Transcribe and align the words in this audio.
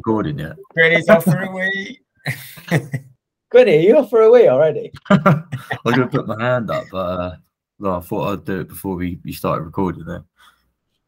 recording 0.00 0.38
yet. 0.38 0.56
Granny's 0.74 1.08
off 1.08 1.24
for 1.24 1.42
a 1.42 1.52
wee. 1.52 2.00
Gwynny, 3.52 3.78
are 3.78 3.80
you 3.80 3.98
off 3.98 4.10
for 4.10 4.22
a 4.22 4.30
wee 4.30 4.48
already? 4.48 4.90
I 5.10 5.42
was 5.84 5.94
going 5.94 6.08
to 6.08 6.18
put 6.18 6.26
my 6.26 6.42
hand 6.42 6.70
up, 6.70 6.84
but 6.90 6.96
uh, 6.96 7.36
no, 7.78 7.96
I 7.96 8.00
thought 8.00 8.32
I'd 8.32 8.44
do 8.44 8.60
it 8.60 8.68
before 8.68 8.96
we, 8.96 9.18
we 9.24 9.32
started 9.32 9.64
recording 9.64 10.04
there. 10.04 10.24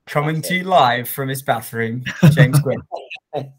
Coming 0.07 0.43
to 0.43 0.55
you 0.57 0.65
live 0.65 1.09
from 1.09 1.29
his 1.29 1.43
bathroom, 1.43 2.05
James 2.33 2.61
Gwynn. 2.61 2.83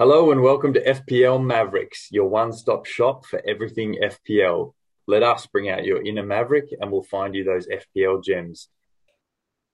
Hello 0.00 0.30
and 0.30 0.40
welcome 0.40 0.72
to 0.72 0.82
FPL 0.82 1.44
Mavericks, 1.44 2.08
your 2.10 2.26
one 2.26 2.54
stop 2.54 2.86
shop 2.86 3.26
for 3.26 3.42
everything 3.46 3.98
FPL. 4.02 4.72
Let 5.06 5.22
us 5.22 5.46
bring 5.46 5.68
out 5.68 5.84
your 5.84 6.02
inner 6.02 6.22
Maverick 6.22 6.70
and 6.80 6.90
we'll 6.90 7.02
find 7.02 7.34
you 7.34 7.44
those 7.44 7.68
FPL 7.68 8.24
gems. 8.24 8.68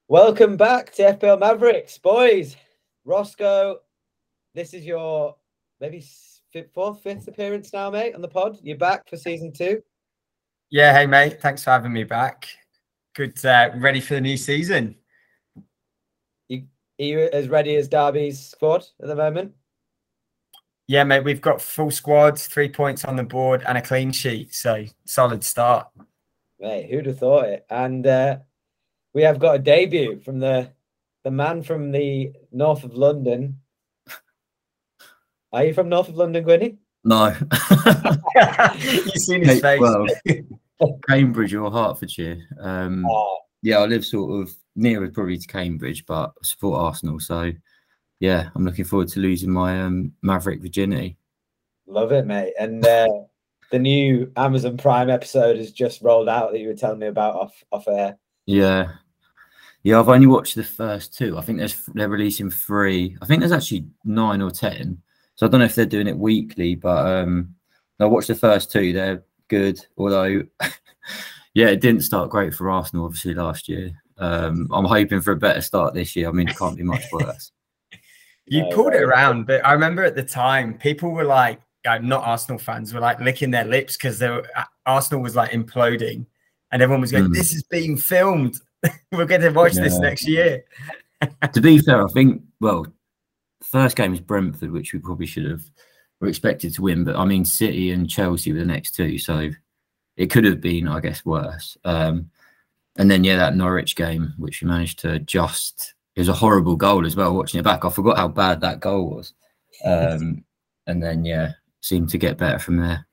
Welcome 0.09 0.57
back 0.57 0.93
to 0.95 1.13
FPL 1.13 1.39
Mavericks, 1.39 1.99
boys. 1.99 2.57
Roscoe, 3.05 3.77
this 4.53 4.75
is 4.75 4.85
your 4.85 5.37
maybe 5.81 6.05
fifth, 6.53 6.75
fourth, 6.75 7.05
fifth 7.05 7.29
appearance 7.29 7.73
now, 7.73 7.89
mate, 7.91 8.17
on 8.17 8.21
the 8.21 8.27
pod. 8.27 8.59
You're 8.65 8.79
back 8.79 9.09
for 9.09 9.17
season 9.17 9.53
two. 9.53 9.81
Yeah, 10.71 10.93
hey 10.93 11.07
mate, 11.07 11.41
thanks 11.41 11.63
for 11.63 11.71
having 11.71 11.93
me 11.93 12.03
back. 12.03 12.49
Good, 13.15 13.47
uh, 13.47 13.71
ready 13.77 14.01
for 14.01 14.15
the 14.15 14.21
new 14.21 14.37
season. 14.37 14.97
You, 16.49 16.65
are 16.99 17.05
you 17.05 17.21
as 17.33 17.49
ready 17.49 17.77
as 17.77 17.87
Derby's 17.87 18.45
squad 18.45 18.85
at 19.01 19.07
the 19.07 19.15
moment? 19.15 19.53
Yeah, 20.89 21.03
mate, 21.05 21.25
we've 21.25 21.41
got 21.41 21.61
full 21.61 21.91
squads, 21.91 22.47
three 22.47 22.69
points 22.69 23.05
on 23.05 23.17
the 23.17 23.25
board, 23.25 23.65
and 23.67 23.77
a 23.77 23.83
clean 23.83 24.13
sheet. 24.13 24.55
So 24.55 24.85
solid 25.05 25.43
start. 25.43 25.89
Mate, 26.61 26.89
who'd 26.89 27.07
have 27.07 27.19
thought 27.19 27.47
it? 27.47 27.67
And 27.69 28.07
uh, 28.07 28.39
we 29.13 29.23
have 29.23 29.39
got 29.39 29.57
a 29.57 29.59
debut 29.59 30.21
from 30.21 30.39
the 30.39 30.71
the 31.25 31.31
man 31.31 31.63
from 31.63 31.91
the 31.91 32.33
north 32.53 32.85
of 32.85 32.95
London. 32.95 33.61
Are 35.53 35.65
you 35.65 35.75
from 35.75 35.89
north 35.89 36.09
of 36.09 36.17
London, 36.17 36.45
Gwynny? 36.45 36.77
No. 37.03 37.29
You've 38.79 39.11
seen 39.15 39.45
his 39.45 39.61
face. 39.61 39.81
Well, 39.81 40.07
Cambridge 41.09 41.55
or 41.55 41.71
Hertfordshire. 41.71 42.39
Um, 42.61 43.05
Oh, 43.09 43.39
yeah, 43.63 43.79
I 43.79 43.87
live 43.87 44.05
sort 44.05 44.43
of 44.43 44.55
nearer 44.77 45.09
probably 45.09 45.39
to 45.39 45.47
Cambridge, 45.47 46.05
but 46.07 46.31
I 46.31 46.45
support 46.45 46.81
Arsenal. 46.81 47.19
So, 47.19 47.53
yeah, 48.21 48.51
I'm 48.55 48.65
looking 48.65 48.85
forward 48.85 49.09
to 49.09 49.21
losing 49.21 49.51
my 49.51 49.81
um, 49.83 50.13
Maverick 50.23 50.61
virginity. 50.63 51.17
love 51.87 52.13
it, 52.13 52.27
mate. 52.27 52.55
And 52.59 52.85
uh, 52.87 53.09
the 53.71 53.79
new 53.79 54.33
Amazon 54.37 54.77
Prime 54.77 55.11
episode 55.11 55.57
has 55.57 55.73
just 55.73 56.03
rolled 56.03 56.29
out 56.29 56.53
that 56.53 56.61
you 56.61 56.69
were 56.69 56.75
telling 56.75 56.99
me 56.99 57.09
about 57.09 57.35
off 57.35 57.65
off 57.73 57.89
air. 57.89 58.19
Yeah. 58.47 58.93
Yeah, 59.83 60.01
I've 60.01 60.09
only 60.09 60.27
watched 60.27 60.57
the 60.57 60.65
first 60.65 61.17
two. 61.17 61.39
I 61.39 61.43
think 61.43 61.59
there's 61.59 61.87
they're 61.95 62.09
releasing 62.09 62.51
three. 62.51 63.17
I 63.23 63.27
think 63.27 63.41
there's 63.41 63.53
actually 63.53 63.87
nine 64.05 64.43
or 64.43 64.51
ten. 64.51 65.01
So 65.37 65.47
I 65.47 65.49
don't 65.51 65.61
know 65.61 65.67
if 65.67 65.75
they're 65.75 65.87
doing 65.87 66.09
it 66.09 66.19
weekly, 66.19 66.75
but 66.75 67.07
um 67.07 67.55
I 68.01 68.07
watched 68.07 68.29
the 68.29 68.35
first 68.35 68.73
two. 68.73 68.93
They're 68.93 69.23
good, 69.49 69.79
although 69.97 70.43
yeah, 71.55 71.69
it 71.69 71.81
didn't 71.81 72.01
start 72.03 72.31
great 72.31 72.55
for 72.55 72.71
Arsenal 72.71 73.05
obviously 73.05 73.35
last 73.35 73.69
year. 73.69 73.93
Um 74.19 74.69
I'm 74.73 74.87
hoping 74.87 75.21
for 75.21 75.33
a 75.33 75.37
better 75.37 75.61
start 75.61 75.95
this 75.95 76.17
year. 76.17 76.29
I 76.29 76.33
mean, 76.33 76.49
it 76.49 76.59
can't 76.59 76.77
be 76.77 76.83
much 76.83 77.05
worse. 77.13 77.53
You 78.47 78.63
No, 78.63 78.71
pulled 78.71 78.95
it 78.95 79.03
around, 79.03 79.47
but 79.47 79.65
I 79.65 79.73
remember 79.73 80.05
at 80.05 80.15
the 80.15 80.23
time 80.23 80.79
people 80.79 81.11
were 81.11 81.25
like, 81.25 81.61
uh, 81.85 81.99
not 81.99 82.25
Arsenal 82.25 82.59
fans 82.59 82.93
were 82.95 83.01
like 83.01 83.21
licking 83.21 83.51
their 83.51 83.65
lips 83.65 83.97
because 83.97 84.19
they 84.19 84.29
were, 84.29 84.45
uh, 84.57 84.65
Arsenal 84.87 85.23
was 85.23 85.37
like 85.37 85.51
imploding, 85.51 86.27
and 86.71 86.83
everyone 86.83 87.01
was 87.01 87.13
going, 87.13 87.25
Mm. 87.25 87.35
"This 87.35 87.55
is 87.55 87.63
being 87.65 87.97
filmed. 87.97 88.59
we're 89.13 89.27
going 89.27 89.41
to 89.41 89.51
watch 89.51 89.75
this 89.75 89.99
next 89.99 90.29
year." 90.29 90.65
to 91.53 91.61
be 91.61 91.79
fair, 91.79 92.05
I 92.05 92.09
think 92.09 92.43
well, 92.61 92.87
first 93.63 93.97
game 93.97 94.15
is 94.15 94.21
Brentford, 94.21 94.71
which 94.71 94.93
we 94.93 94.99
probably 94.99 95.27
should 95.27 95.49
have 95.49 95.63
were 96.21 96.29
expected 96.29 96.73
to 96.75 96.83
win, 96.83 97.05
but 97.05 97.17
I 97.17 97.25
mean 97.25 97.45
City 97.45 97.91
and 97.91 98.09
Chelsea 98.09 98.53
were 98.53 98.59
the 98.59 98.65
next 98.65 98.93
two, 98.95 99.19
so 99.19 99.51
it 100.17 100.31
could 100.31 100.45
have 100.45 100.61
been, 100.61 100.89
I 100.89 101.01
guess, 101.01 101.25
worse. 101.25 101.77
Um, 101.85 102.31
and 102.97 103.11
then 103.11 103.25
yeah, 103.25 103.37
that 103.37 103.57
Norwich 103.57 103.97
game, 103.97 104.35
which 104.39 104.63
we 104.63 104.69
managed 104.69 105.01
to 105.01 105.19
just 105.19 105.95
it 106.17 106.21
was 106.21 106.29
a 106.29 106.35
horrible 106.35 106.77
goal 106.77 107.07
as 107.07 107.15
well. 107.15 107.35
Watching 107.37 107.61
it 107.61 107.65
back, 107.65 107.85
I 107.85 107.91
forgot 107.91 108.17
how 108.17 108.29
bad 108.29 108.61
that 108.63 108.81
goal 108.81 109.11
was. 109.11 109.35
Um, 109.85 110.45
and 110.87 111.03
then 111.03 111.25
yeah, 111.25 111.53
seemed 111.83 112.09
to 112.11 112.19
get 112.19 112.39
better 112.39 112.59
from 112.59 112.79
there. 112.79 113.07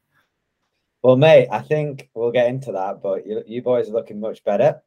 Well, 1.03 1.17
mate, 1.17 1.49
I 1.51 1.59
think 1.59 2.09
we'll 2.13 2.31
get 2.31 2.47
into 2.47 2.71
that, 2.71 3.03
but 3.03 3.27
you, 3.27 3.43
you 3.45 3.61
boys 3.61 3.89
are 3.89 3.93
looking 3.93 4.21
much 4.21 4.41
better. 4.45 4.81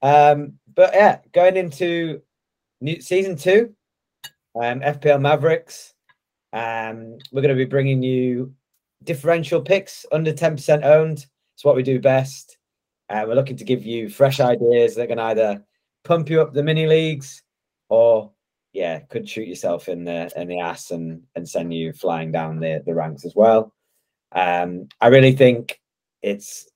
Um, 0.00 0.54
but 0.74 0.94
yeah, 0.94 1.18
going 1.32 1.56
into 1.56 2.22
new 2.80 3.00
season 3.00 3.34
two, 3.34 3.74
um, 4.54 4.80
FPL 4.80 5.20
Mavericks. 5.20 5.94
Um, 6.52 7.18
we're 7.32 7.42
going 7.42 7.54
to 7.54 7.54
be 7.54 7.64
bringing 7.64 8.02
you 8.02 8.54
differential 9.02 9.60
picks 9.60 10.06
under 10.12 10.32
10% 10.32 10.84
owned. 10.84 11.26
It's 11.54 11.64
what 11.64 11.76
we 11.76 11.82
do 11.82 12.00
best. 12.00 12.58
Uh, 13.08 13.24
we're 13.26 13.34
looking 13.34 13.56
to 13.56 13.64
give 13.64 13.84
you 13.84 14.08
fresh 14.08 14.38
ideas 14.38 14.94
that 14.94 15.08
can 15.08 15.18
either 15.18 15.64
pump 16.04 16.28
you 16.30 16.40
up 16.40 16.52
the 16.52 16.62
mini 16.62 16.86
leagues 16.86 17.42
or 17.88 18.32
yeah, 18.72 19.00
could 19.00 19.28
shoot 19.28 19.48
yourself 19.48 19.88
in 19.88 20.04
the 20.04 20.30
in 20.36 20.48
the 20.48 20.60
ass 20.60 20.90
and 20.90 21.22
and 21.34 21.48
send 21.48 21.74
you 21.74 21.92
flying 21.92 22.30
down 22.30 22.60
the 22.60 22.82
the 22.86 22.94
ranks 22.94 23.24
as 23.24 23.34
well. 23.34 23.74
Um, 24.32 24.88
I 25.00 25.08
really 25.08 25.32
think 25.32 25.80
it's 26.22 26.68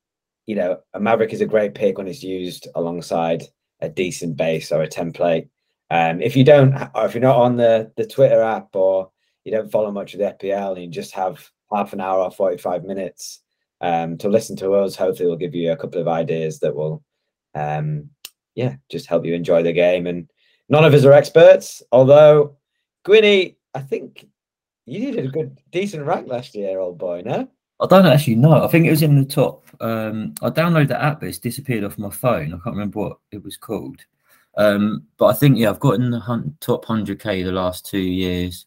you 0.46 0.56
know 0.56 0.78
a 0.92 1.00
Maverick 1.00 1.32
is 1.32 1.40
a 1.40 1.46
great 1.46 1.74
pick 1.74 1.98
when 1.98 2.08
it's 2.08 2.22
used 2.22 2.68
alongside 2.74 3.44
a 3.80 3.88
decent 3.88 4.36
base 4.36 4.72
or 4.72 4.82
a 4.82 4.88
template. 4.88 5.48
Um, 5.90 6.20
if 6.20 6.34
you 6.34 6.44
don't, 6.44 6.74
or 6.94 7.06
if 7.06 7.14
you're 7.14 7.22
not 7.22 7.36
on 7.36 7.56
the 7.56 7.92
the 7.96 8.06
Twitter 8.06 8.42
app 8.42 8.74
or 8.74 9.10
you 9.44 9.52
don't 9.52 9.70
follow 9.70 9.90
much 9.92 10.14
of 10.14 10.20
the 10.20 10.36
FPL 10.36 10.72
and 10.72 10.84
you 10.84 10.90
just 10.90 11.12
have 11.14 11.48
half 11.72 11.92
an 11.92 12.00
hour 12.00 12.20
or 12.20 12.30
45 12.30 12.84
minutes 12.84 13.42
um, 13.80 14.16
to 14.18 14.28
listen 14.28 14.56
to 14.56 14.74
us, 14.74 14.96
hopefully 14.96 15.28
we'll 15.28 15.36
give 15.36 15.54
you 15.54 15.72
a 15.72 15.76
couple 15.76 16.00
of 16.00 16.08
ideas 16.08 16.60
that 16.60 16.74
will, 16.74 17.02
um, 17.54 18.08
yeah, 18.54 18.76
just 18.88 19.06
help 19.06 19.24
you 19.24 19.34
enjoy 19.34 19.62
the 19.62 19.72
game. 19.72 20.06
And 20.06 20.30
none 20.68 20.84
of 20.84 20.94
us 20.94 21.04
are 21.04 21.12
experts, 21.12 21.82
although 21.92 22.56
Gwynny, 23.06 23.56
I 23.74 23.80
think 23.80 24.26
you 24.86 25.12
did 25.12 25.24
a 25.24 25.28
good, 25.28 25.58
decent 25.70 26.04
rank 26.04 26.28
last 26.28 26.54
year, 26.54 26.78
old 26.78 26.98
boy. 26.98 27.22
No, 27.24 27.48
I 27.80 27.86
don't 27.86 28.06
actually 28.06 28.36
know. 28.36 28.64
I 28.64 28.68
think 28.68 28.86
it 28.86 28.90
was 28.90 29.02
in 29.02 29.18
the 29.18 29.24
top. 29.24 29.64
Um, 29.80 30.34
I 30.42 30.50
downloaded 30.50 30.88
the 30.88 31.02
app, 31.02 31.20
but 31.20 31.28
it's 31.28 31.38
disappeared 31.38 31.84
off 31.84 31.98
my 31.98 32.10
phone. 32.10 32.48
I 32.48 32.58
can't 32.58 32.76
remember 32.76 33.00
what 33.00 33.18
it 33.32 33.42
was 33.42 33.56
called. 33.56 34.00
Um, 34.56 35.04
but 35.16 35.26
I 35.26 35.32
think 35.32 35.58
yeah, 35.58 35.70
I've 35.70 35.80
gotten 35.80 36.10
the 36.10 36.54
top 36.60 36.84
hundred 36.84 37.20
k 37.20 37.42
the 37.42 37.52
last 37.52 37.86
two 37.86 37.98
years. 37.98 38.66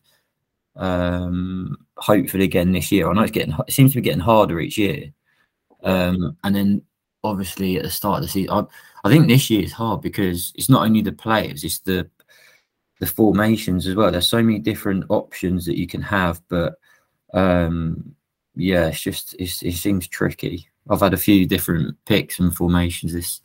Um, 0.76 1.78
hopefully 1.96 2.44
again 2.44 2.72
this 2.72 2.92
year. 2.92 3.10
I 3.10 3.14
know 3.14 3.22
it's 3.22 3.32
getting. 3.32 3.56
It 3.68 3.72
seems 3.72 3.94
to 3.94 3.98
be 3.98 4.04
getting 4.04 4.20
harder 4.20 4.60
each 4.60 4.78
year. 4.78 5.12
Um, 5.84 6.38
and 6.44 6.56
then 6.56 6.82
obviously 7.28 7.78
at 7.78 7.84
the 7.84 7.90
start 7.90 8.18
of 8.18 8.24
the 8.24 8.30
season, 8.30 8.52
I, 8.52 8.64
I 9.04 9.10
think 9.10 9.28
this 9.28 9.50
year 9.50 9.64
is 9.64 9.72
hard 9.72 10.02
because 10.02 10.52
it's 10.56 10.70
not 10.70 10.84
only 10.84 11.02
the 11.02 11.12
players, 11.12 11.64
it's 11.64 11.80
the 11.80 12.10
the 13.00 13.06
formations 13.06 13.86
as 13.86 13.96
well. 13.96 14.12
There's 14.12 14.28
so 14.28 14.42
many 14.42 14.60
different 14.60 15.06
options 15.10 15.66
that 15.66 15.78
you 15.78 15.88
can 15.88 16.02
have, 16.02 16.42
but 16.48 16.76
um, 17.34 18.16
yeah, 18.56 18.88
it's 18.88 19.02
just 19.02 19.36
it's, 19.40 19.62
it 19.62 19.74
seems 19.74 20.08
tricky. 20.08 20.68
I've 20.90 21.02
had 21.02 21.14
a 21.14 21.18
few 21.18 21.46
different 21.46 21.96
picks 22.06 22.40
and 22.40 22.56
formations 22.56 23.14
this 23.14 23.42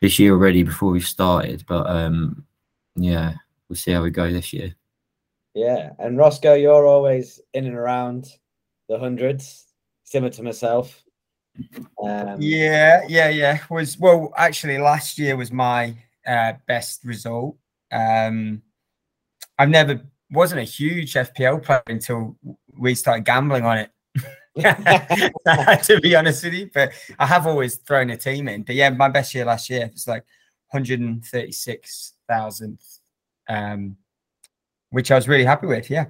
this 0.00 0.18
year 0.18 0.32
already 0.32 0.62
before 0.62 0.90
we 0.90 1.00
started, 1.00 1.64
but 1.68 1.86
um, 1.88 2.44
yeah, 2.96 3.34
we'll 3.68 3.76
see 3.76 3.92
how 3.92 4.02
we 4.02 4.10
go 4.10 4.30
this 4.30 4.52
year. 4.52 4.74
yeah. 5.54 5.90
And 5.98 6.18
Roscoe, 6.18 6.54
you're 6.54 6.86
always 6.86 7.40
in 7.52 7.66
and 7.66 7.76
around 7.76 8.28
the 8.88 8.98
hundreds, 8.98 9.66
similar 10.02 10.32
to 10.32 10.42
myself. 10.42 11.03
Um, 12.02 12.40
Yeah, 12.40 13.02
yeah, 13.08 13.28
yeah. 13.28 13.58
Was 13.70 13.98
well, 13.98 14.32
actually, 14.36 14.78
last 14.78 15.18
year 15.18 15.36
was 15.36 15.52
my 15.52 15.94
uh, 16.26 16.54
best 16.66 17.04
result. 17.04 17.56
Um, 17.92 18.62
I've 19.58 19.68
never 19.68 20.00
wasn't 20.30 20.60
a 20.60 20.64
huge 20.64 21.14
FPL 21.14 21.62
player 21.62 21.82
until 21.86 22.36
we 22.76 22.94
started 22.94 23.24
gambling 23.24 23.64
on 23.64 23.78
it. 23.78 23.90
to 24.56 26.00
be 26.00 26.14
honest 26.14 26.44
with 26.44 26.54
you, 26.54 26.70
but 26.72 26.92
I 27.18 27.26
have 27.26 27.44
always 27.46 27.76
thrown 27.76 28.08
a 28.10 28.16
team 28.16 28.48
in. 28.48 28.62
But 28.62 28.76
yeah, 28.76 28.90
my 28.90 29.08
best 29.08 29.34
year 29.34 29.44
last 29.44 29.68
year 29.68 29.90
was 29.92 30.06
like 30.06 30.22
136,000, 30.70 32.78
um, 33.48 33.96
which 34.90 35.10
I 35.10 35.16
was 35.16 35.26
really 35.26 35.44
happy 35.44 35.66
with. 35.66 35.90
Yeah, 35.90 36.06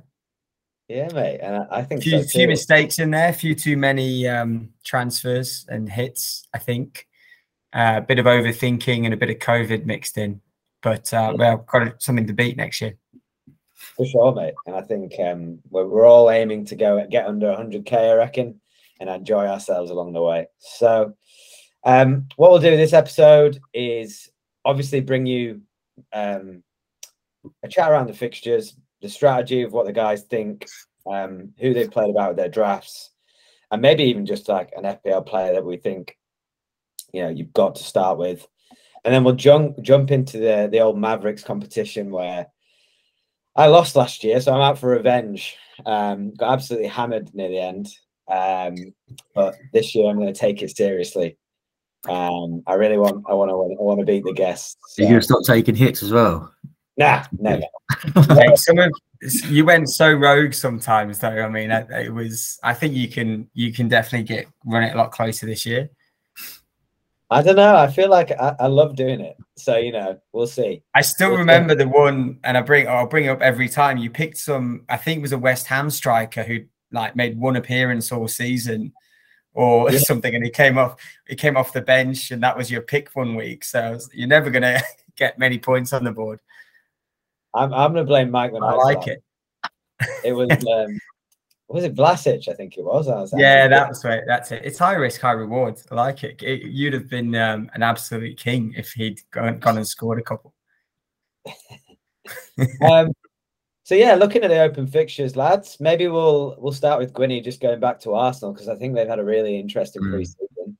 Yeah, 0.89 1.09
mate, 1.15 1.41
and 1.43 1.57
I, 1.57 1.67
I 1.71 1.83
think 1.83 2.03
few, 2.03 2.23
so 2.23 2.29
few 2.29 2.47
mistakes 2.47 2.99
in 2.99 3.11
there, 3.11 3.31
a 3.31 3.33
few 3.33 3.55
too 3.55 3.77
many 3.77 4.29
um, 4.29 4.69
transfers 4.85 5.65
and 5.69 5.89
hits. 5.89 6.47
I 6.53 6.59
think 6.59 7.09
uh, 7.73 7.95
a 7.97 8.01
bit 8.03 8.19
of 8.19 8.27
overthinking 8.27 9.05
and 9.05 9.15
a 9.15 9.17
bit 9.17 9.31
of 9.31 9.37
COVID 9.37 9.87
mixed 9.87 10.19
in, 10.19 10.43
but 10.83 11.13
uh, 11.15 11.35
well, 11.39 11.57
got 11.57 12.03
something 12.03 12.27
to 12.27 12.35
beat 12.35 12.59
next 12.59 12.83
year. 12.83 12.99
For 13.75 14.05
sure, 14.05 14.35
mate. 14.35 14.55
And 14.67 14.77
I 14.77 14.83
think 14.83 15.13
um, 15.21 15.59
we're, 15.71 15.87
we're 15.87 16.07
all 16.07 16.31
aiming 16.31 16.67
to 16.67 16.77
go 16.77 17.07
get 17.11 17.27
under 17.27 17.47
100k, 17.47 17.93
I 17.93 18.15
reckon, 18.15 18.61
and 19.01 19.09
enjoy 19.09 19.47
ourselves 19.47 19.91
along 19.91 20.13
the 20.13 20.23
way. 20.23 20.47
So, 20.59 21.15
um, 21.85 22.29
what 22.37 22.51
we'll 22.51 22.61
do 22.61 22.73
in 22.73 22.79
this 22.79 22.93
episode 22.93 23.59
is 23.73 24.31
obviously 24.65 25.01
bring 25.01 25.27
you 25.27 25.63
um, 26.13 26.63
a 27.63 27.69
chat 27.69 27.91
around 27.91 28.09
the 28.09 28.15
fixtures, 28.15 28.75
the 29.05 29.11
strategy 29.11 29.63
of 29.63 29.73
what 29.75 29.85
the 29.85 29.93
guys 29.93 30.23
think, 30.23 30.67
um, 31.07 31.53
who 31.61 31.75
they've 31.75 31.91
played 31.91 32.09
about 32.09 32.37
their 32.37 32.49
drafts, 32.49 33.11
and 33.71 33.83
maybe 33.83 34.05
even 34.05 34.25
just 34.25 34.49
like 34.49 34.73
an 34.75 34.85
FPL 34.85 35.27
player 35.27 35.53
that 35.53 35.65
we 35.65 35.77
think 35.77 36.17
you 37.13 37.23
know 37.23 37.29
you've 37.29 37.53
got 37.53 37.75
to 37.75 37.85
start 37.85 38.17
with, 38.17 38.47
and 39.05 39.13
then 39.15 39.23
we'll 39.23 39.35
jump 39.35 39.79
jump 39.83 40.11
into 40.11 40.39
the 40.39 40.71
the 40.73 40.81
old 40.81 40.99
Mavericks 40.99 41.45
competition 41.45 42.11
where 42.11 42.47
I 43.55 43.67
lost 43.67 43.95
last 43.95 44.25
year, 44.25 44.41
so 44.41 44.55
I'm 44.55 44.63
out 44.63 44.79
for 44.79 44.89
revenge. 44.89 45.55
Um, 45.85 46.33
got 46.33 46.55
absolutely 46.55 46.89
hammered 46.89 47.35
near 47.35 47.51
the 47.51 47.61
end, 47.61 47.89
um, 48.33 48.95
but 49.35 49.55
this 49.75 49.95
year 49.95 50.09
I'm 50.09 50.17
going 50.17 50.33
to 50.33 50.41
take 50.41 50.63
it 50.63 50.75
seriously. 50.75 51.37
Um, 52.09 52.63
I 52.67 52.75
really 52.75 52.99
want, 52.99 53.25
I 53.29 53.35
want 53.35 53.51
to, 53.51 53.55
I 53.55 53.83
want 53.83 54.01
to 54.01 54.07
beat 54.07 54.25
the 54.25 54.33
guests. 54.33 54.77
So. 54.89 55.03
You're 55.03 55.11
going 55.11 55.21
to 55.21 55.27
stop 55.27 55.43
taking 55.45 55.75
hits 55.75 56.03
as 56.03 56.11
well. 56.13 56.54
Nah, 56.97 57.25
never. 57.39 57.63
some 58.57 58.79
of 58.79 58.93
you 59.49 59.65
went 59.65 59.89
so 59.89 60.13
rogue 60.13 60.55
sometimes, 60.55 61.19
though. 61.19 61.29
I 61.29 61.49
mean, 61.49 61.71
it 61.71 62.13
was. 62.13 62.59
I 62.63 62.75
think 62.75 62.95
you 62.95 63.09
can, 63.09 63.49
you 63.55 63.73
can 63.73 63.89
definitely 63.89 64.27
get 64.27 64.47
run 64.65 64.85
it 64.85 64.95
a 64.95 64.99
lot 64.99 65.11
closer 65.11 65.47
this 65.47 65.67
year. 65.67 65.91
I 67.31 67.43
don't 67.43 67.57
know. 67.57 67.75
I 67.75 67.91
feel 67.91 68.11
like 68.11 68.31
I, 68.33 68.55
I, 68.61 68.67
love 68.67 68.97
doing 68.97 69.21
it. 69.21 69.37
So 69.57 69.77
you 69.77 69.93
know, 69.93 70.21
we'll 70.33 70.47
see. 70.47 70.83
I 70.95 71.01
still 71.01 71.31
we'll 71.31 71.39
remember 71.39 71.73
see. 71.73 71.79
the 71.79 71.89
one, 71.89 72.39
and 72.45 72.57
I 72.57 72.61
bring 72.61 72.87
I'll 72.87 73.07
bring 73.07 73.25
it 73.25 73.29
up 73.31 73.41
every 73.41 73.69
time. 73.69 73.99
You 73.99 74.11
picked 74.11 74.37
some. 74.37 74.85
I 74.89 74.97
think 74.97 75.19
it 75.19 75.23
was 75.23 75.33
a 75.33 75.39
West 75.39 75.67
Ham 75.67 75.91
striker 75.91 76.43
who 76.43 76.61
like 76.93 77.17
made 77.17 77.39
one 77.39 77.57
appearance 77.57 78.13
all 78.13 78.29
season, 78.29 78.93
or 79.55 79.91
yeah. 79.91 79.99
something, 80.07 80.35
and 80.35 80.45
he 80.45 80.51
came 80.51 80.79
off. 80.79 80.97
He 81.27 81.35
came 81.35 81.57
off 81.57 81.73
the 81.73 81.81
bench, 81.81 82.31
and 82.31 82.43
that 82.43 82.57
was 82.57 82.71
your 82.71 82.83
pick 82.83 83.09
one 83.15 83.35
week. 83.35 83.65
So 83.65 83.99
you're 84.13 84.29
never 84.29 84.51
gonna 84.51 84.81
get 85.17 85.39
many 85.39 85.59
points 85.59 85.93
on 85.93 86.05
the 86.05 86.13
board. 86.13 86.41
I'm 87.55 87.73
I'm 87.73 87.93
gonna 87.93 88.05
blame 88.05 88.31
Mike 88.31 88.53
when 88.53 88.63
I, 88.63 88.69
I 88.69 88.75
like 88.75 89.07
it. 89.07 89.23
It 90.25 90.33
was 90.33 90.51
um, 90.67 90.99
was 91.69 91.85
it 91.85 91.95
Vlasic? 91.95 92.49
I 92.49 92.55
think 92.55 92.77
it 92.77 92.85
was. 92.85 93.07
was 93.07 93.33
yeah, 93.37 93.69
that's 93.69 94.05
right. 94.05 94.23
That's 94.27 94.53
it. 94.53 94.63
It's 94.65 94.79
high 94.79 94.95
risk, 94.95 95.21
high 95.21 95.33
reward. 95.33 95.81
I 95.91 95.95
like 95.95 96.25
it. 96.25 96.43
it 96.43 96.63
you'd 96.63 96.93
have 96.93 97.09
been 97.09 97.35
um, 97.35 97.71
an 97.75 97.83
absolute 97.83 98.37
king 98.37 98.75
if 98.77 98.93
he'd 98.93 99.21
gone, 99.31 99.59
gone 99.59 99.77
and 99.77 99.87
scored 99.87 100.19
a 100.19 100.23
couple. 100.23 100.55
um, 102.89 103.13
so 103.83 103.95
yeah, 103.95 104.15
looking 104.15 104.43
at 104.43 104.49
the 104.49 104.61
open 104.61 104.87
fixtures, 104.87 105.37
lads. 105.37 105.79
Maybe 105.81 106.09
we'll 106.09 106.57
we'll 106.59 106.73
start 106.73 107.01
with 107.01 107.13
Gwynny 107.13 107.43
just 107.43 107.61
going 107.61 107.81
back 107.81 108.01
to 108.01 108.15
Arsenal 108.15 108.53
because 108.53 108.69
I 108.69 108.77
think 108.77 108.95
they've 108.95 109.09
had 109.09 109.19
a 109.19 109.25
really 109.25 109.59
interesting 109.59 110.03
mm. 110.03 110.15
preseason. 110.15 110.77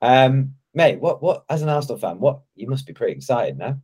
Um, 0.00 0.54
mate, 0.74 1.00
what 1.00 1.22
what 1.22 1.44
as 1.48 1.62
an 1.62 1.68
Arsenal 1.68 1.98
fan, 1.98 2.18
what 2.18 2.40
you 2.54 2.68
must 2.68 2.86
be 2.86 2.92
pretty 2.92 3.14
excited 3.14 3.56
now. 3.56 3.78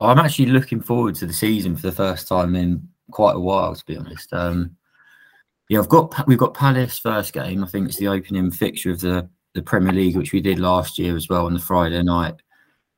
I'm 0.00 0.18
actually 0.18 0.46
looking 0.46 0.80
forward 0.80 1.14
to 1.16 1.26
the 1.26 1.32
season 1.32 1.76
for 1.76 1.82
the 1.82 1.92
first 1.92 2.26
time 2.26 2.56
in 2.56 2.88
quite 3.10 3.36
a 3.36 3.40
while, 3.40 3.74
to 3.74 3.84
be 3.84 3.96
honest. 3.96 4.32
Um, 4.32 4.76
yeah, 5.68 5.78
I've 5.78 5.88
got 5.88 6.26
we've 6.26 6.38
got 6.38 6.54
Palace 6.54 6.98
first 6.98 7.32
game. 7.32 7.62
I 7.62 7.66
think 7.66 7.88
it's 7.88 7.98
the 7.98 8.08
opening 8.08 8.50
fixture 8.50 8.90
of 8.90 9.00
the 9.00 9.28
the 9.54 9.62
Premier 9.62 9.92
League, 9.92 10.16
which 10.16 10.32
we 10.32 10.40
did 10.40 10.58
last 10.58 10.98
year 10.98 11.16
as 11.16 11.28
well 11.28 11.46
on 11.46 11.54
the 11.54 11.60
Friday 11.60 12.02
night 12.02 12.34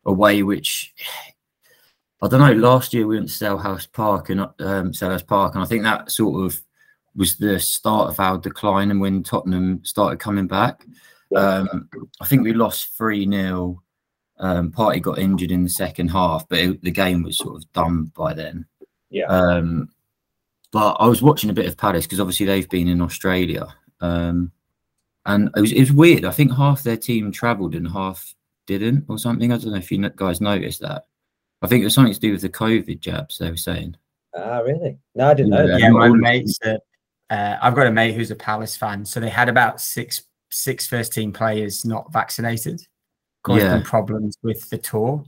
away. 0.06 0.42
Which 0.42 0.94
I 2.22 2.28
don't 2.28 2.40
know. 2.40 2.52
Last 2.52 2.94
year 2.94 3.06
we 3.06 3.16
went 3.16 3.28
to 3.28 3.44
Selhurst 3.44 3.92
Park 3.92 4.30
and 4.30 4.40
um, 4.40 4.92
Selhurst 4.92 5.26
Park, 5.26 5.54
and 5.54 5.62
I 5.62 5.66
think 5.66 5.82
that 5.82 6.10
sort 6.10 6.46
of 6.46 6.62
was 7.14 7.36
the 7.36 7.58
start 7.58 8.08
of 8.08 8.20
our 8.20 8.38
decline. 8.38 8.90
And 8.90 9.00
when 9.00 9.22
Tottenham 9.22 9.84
started 9.84 10.18
coming 10.18 10.46
back, 10.46 10.86
um, 11.36 11.88
I 12.20 12.26
think 12.26 12.42
we 12.42 12.54
lost 12.54 12.96
three 12.96 13.28
0 13.28 13.82
um, 14.42 14.70
Partey 14.70 15.00
got 15.00 15.18
injured 15.18 15.50
in 15.50 15.62
the 15.62 15.70
second 15.70 16.08
half, 16.08 16.46
but 16.48 16.58
it, 16.58 16.82
the 16.82 16.90
game 16.90 17.22
was 17.22 17.38
sort 17.38 17.56
of 17.56 17.72
done 17.72 18.12
by 18.14 18.34
then. 18.34 18.66
Yeah. 19.08 19.26
Um, 19.26 19.88
but 20.72 20.94
I 20.94 21.06
was 21.06 21.22
watching 21.22 21.48
a 21.48 21.54
bit 21.54 21.66
of 21.66 21.76
Palace 21.76 22.04
because 22.04 22.20
obviously 22.20 22.46
they've 22.46 22.68
been 22.68 22.88
in 22.88 23.00
Australia. 23.00 23.66
Um, 24.00 24.52
and 25.24 25.48
it 25.56 25.60
was, 25.60 25.72
it 25.72 25.80
was 25.80 25.92
weird. 25.92 26.24
I 26.24 26.32
think 26.32 26.52
half 26.52 26.82
their 26.82 26.96
team 26.96 27.30
travelled 27.30 27.74
and 27.74 27.88
half 27.88 28.34
didn't 28.66 29.04
or 29.08 29.18
something. 29.18 29.52
I 29.52 29.56
don't 29.56 29.72
know 29.72 29.78
if 29.78 29.90
you 29.90 30.08
guys 30.10 30.40
noticed 30.40 30.80
that. 30.80 31.06
I 31.62 31.68
think 31.68 31.82
it 31.82 31.84
was 31.84 31.94
something 31.94 32.12
to 32.12 32.20
do 32.20 32.32
with 32.32 32.42
the 32.42 32.48
COVID 32.48 33.00
jabs, 33.00 33.38
they 33.38 33.50
were 33.50 33.56
saying. 33.56 33.96
Ah, 34.36 34.58
really? 34.58 34.98
No, 35.14 35.28
I 35.28 35.34
didn't 35.34 35.50
know 35.50 35.66
that. 35.66 35.78
Yeah, 35.80 35.90
my 35.90 36.08
mate's 36.08 36.58
uh, 37.32 37.56
I've 37.62 37.74
got 37.74 37.86
a 37.86 37.90
mate 37.90 38.14
who's 38.14 38.30
a 38.30 38.36
Palace 38.36 38.76
fan. 38.76 39.04
So 39.06 39.20
they 39.20 39.30
had 39.30 39.48
about 39.48 39.80
six 39.80 40.24
six 40.50 40.86
first 40.86 41.12
team 41.14 41.32
players 41.32 41.84
not 41.84 42.12
vaccinated, 42.12 42.82
yeah. 43.48 43.82
problems 43.84 44.38
with 44.42 44.68
the 44.70 44.78
tour. 44.78 45.24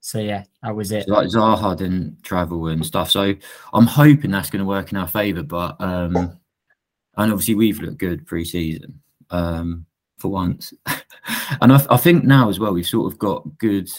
So 0.00 0.18
yeah, 0.18 0.44
that 0.62 0.74
was 0.74 0.92
it. 0.92 1.06
So 1.06 1.12
like 1.12 1.28
Zaha 1.28 1.76
didn't 1.76 2.22
travel 2.22 2.68
and 2.68 2.84
stuff. 2.84 3.10
So 3.10 3.34
I'm 3.72 3.86
hoping 3.86 4.30
that's 4.30 4.50
going 4.50 4.60
to 4.60 4.68
work 4.68 4.92
in 4.92 4.98
our 4.98 5.08
favour. 5.08 5.42
But 5.42 5.76
um, 5.80 6.16
and 6.16 7.32
obviously 7.32 7.54
we've 7.54 7.80
looked 7.80 7.98
good 7.98 8.26
pre-season 8.26 9.00
um, 9.30 9.86
for 10.18 10.28
once, 10.28 10.72
and 11.60 11.72
I, 11.72 11.84
I 11.90 11.96
think 11.96 12.24
now 12.24 12.48
as 12.48 12.58
well 12.58 12.72
we've 12.72 12.86
sort 12.86 13.12
of 13.12 13.18
got 13.18 13.58
good 13.58 13.90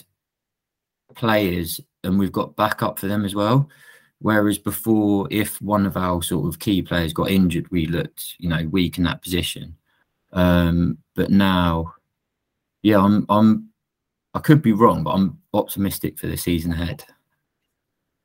players 1.15 1.81
and 2.03 2.17
we've 2.17 2.31
got 2.31 2.55
backup 2.55 2.97
for 2.97 3.07
them 3.07 3.25
as 3.25 3.35
well. 3.35 3.69
Whereas 4.19 4.57
before, 4.57 5.27
if 5.31 5.61
one 5.61 5.85
of 5.85 5.95
our 5.95 6.21
sort 6.21 6.47
of 6.47 6.59
key 6.59 6.81
players 6.81 7.13
got 7.13 7.31
injured, 7.31 7.71
we 7.71 7.85
looked, 7.85 8.35
you 8.37 8.49
know, 8.49 8.67
weak 8.69 8.97
in 8.97 9.05
that 9.05 9.21
position. 9.21 9.75
Um, 10.33 10.97
but 11.15 11.29
now, 11.31 11.93
yeah, 12.81 12.99
I'm 12.99 13.25
I'm 13.29 13.69
I 14.33 14.39
could 14.39 14.61
be 14.61 14.73
wrong, 14.73 15.03
but 15.03 15.11
I'm 15.11 15.39
optimistic 15.53 16.17
for 16.17 16.27
the 16.27 16.37
season 16.37 16.71
ahead. 16.71 17.03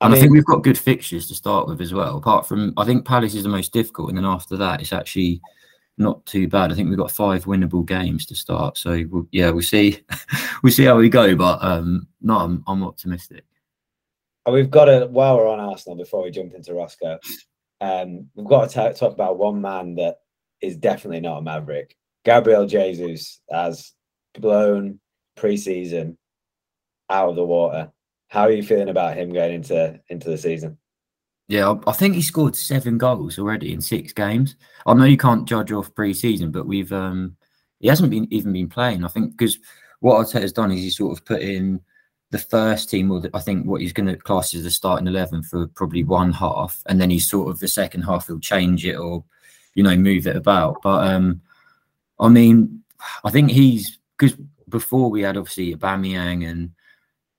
And 0.01 0.13
I, 0.13 0.17
mean, 0.17 0.19
I 0.19 0.21
think 0.21 0.33
we've 0.33 0.45
got 0.45 0.63
good 0.63 0.77
fixtures 0.77 1.29
to 1.29 1.35
start 1.35 1.67
with 1.67 1.81
as 1.81 1.95
well. 1.95 2.19
Apart 2.19 2.47
from, 2.47 2.75
I 2.77 2.85
think 2.85 3.07
Palace 3.07 3.35
is 3.35 3.45
the 3.45 3.49
most 3.49 3.73
difficult, 3.73 4.11
and 4.11 4.19
then 4.19 4.25
after 4.25 4.57
that, 4.57 4.81
it's 4.81 4.93
actually 4.93 5.41
not 5.97 6.25
too 6.27 6.49
bad. 6.49 6.71
I 6.71 6.75
think 6.75 6.89
we've 6.89 6.99
got 6.99 7.11
five 7.11 7.45
winnable 7.45 7.87
games 7.87 8.27
to 8.27 8.35
start. 8.35 8.77
So 8.77 9.05
we'll, 9.09 9.29
yeah, 9.31 9.51
we'll 9.51 9.63
see, 9.63 10.01
we'll 10.63 10.73
see 10.73 10.85
how 10.85 10.97
we 10.97 11.09
go. 11.09 11.35
But 11.37 11.63
um, 11.63 12.09
no, 12.21 12.39
I'm, 12.39 12.65
I'm 12.67 12.83
optimistic. 12.83 13.45
We've 14.51 14.71
got 14.71 14.87
to 14.87 15.07
while 15.07 15.39
we're 15.39 15.49
on 15.49 15.61
Arsenal 15.61 15.97
before 15.97 16.23
we 16.23 16.31
jump 16.31 16.53
into 16.53 16.75
Roscoe, 16.75 17.19
um, 17.81 18.29
we've 18.35 18.47
got 18.47 18.69
to 18.71 18.93
talk 18.93 19.13
about 19.13 19.39
one 19.39 19.61
man 19.61 19.95
that 19.95 20.17
is 20.61 20.77
definitely 20.77 21.21
not 21.21 21.39
a 21.39 21.43
Maverick. 21.43 21.97
Gabriel 22.25 22.67
Jesus 22.67 23.41
has 23.51 23.93
blown 24.41 25.01
preseason 25.37 26.17
out 27.11 27.31
of 27.31 27.37
the 27.37 27.45
water. 27.45 27.91
How 28.29 28.43
are 28.43 28.51
you 28.51 28.63
feeling 28.63 28.89
about 28.89 29.17
him 29.17 29.33
going 29.33 29.55
into 29.55 30.01
into 30.09 30.31
the 30.31 30.39
season? 30.39 30.79
Yeah, 31.47 31.75
I 31.87 31.93
think 31.93 32.15
he 32.15 32.23
scored 32.23 32.57
seven 32.57 32.97
goals 32.97 33.39
already 33.39 33.73
in 33.73 33.81
six 33.81 34.13
games. 34.13 34.57
I 34.87 34.95
know 34.95 35.05
you 35.05 35.19
can't 35.19 35.47
judge 35.47 35.73
off 35.73 35.95
pre-season, 35.95 36.51
but 36.51 36.67
we've 36.67 36.93
um 36.93 37.37
he 37.81 37.89
hasn't 37.89 38.11
been 38.11 38.27
even 38.33 38.53
been 38.53 38.69
playing. 38.69 39.05
I 39.05 39.09
think 39.09 39.37
because 39.37 39.59
what 40.01 40.27
Arteta's 40.27 40.53
done 40.53 40.73
is 40.73 40.81
he 40.81 40.91
sort 40.91 41.17
of 41.17 41.25
put 41.25 41.43
in 41.43 41.81
the 42.31 42.39
first 42.39 42.91
team, 42.91 43.11
or 43.11 43.21
the, 43.21 43.31
I 43.35 43.41
think 43.41 43.67
what 43.67 43.83
he's 43.83 43.93
going 43.93 44.09
to 44.09 44.17
class 44.17 44.55
as 44.55 44.65
the 44.65 44.71
starting 44.71 45.07
eleven 45.07 45.43
for 45.43 45.67
probably 45.69 46.03
one 46.03 46.33
half, 46.33 46.83
and 46.87 47.01
then 47.01 47.11
he's 47.11 47.29
sort 47.29 47.51
of 47.51 47.61
the 47.61 47.69
second 47.69 48.03
half 48.03 48.27
he'll 48.27 48.41
change 48.41 48.87
it 48.87 48.97
or 48.97 49.25
you 49.75 49.83
know 49.83 49.97
move 49.97 50.27
it 50.27 50.37
about. 50.37 50.81
But 50.83 51.07
um 51.09 51.43
I 52.19 52.29
mean, 52.29 52.83
I 53.25 53.31
think 53.31 53.51
he's 53.51 53.99
because 54.19 54.37
before 54.69 55.11
we 55.11 55.23
had 55.23 55.37
obviously 55.37 55.75
Aubameyang 55.75 56.49
and 56.49 56.71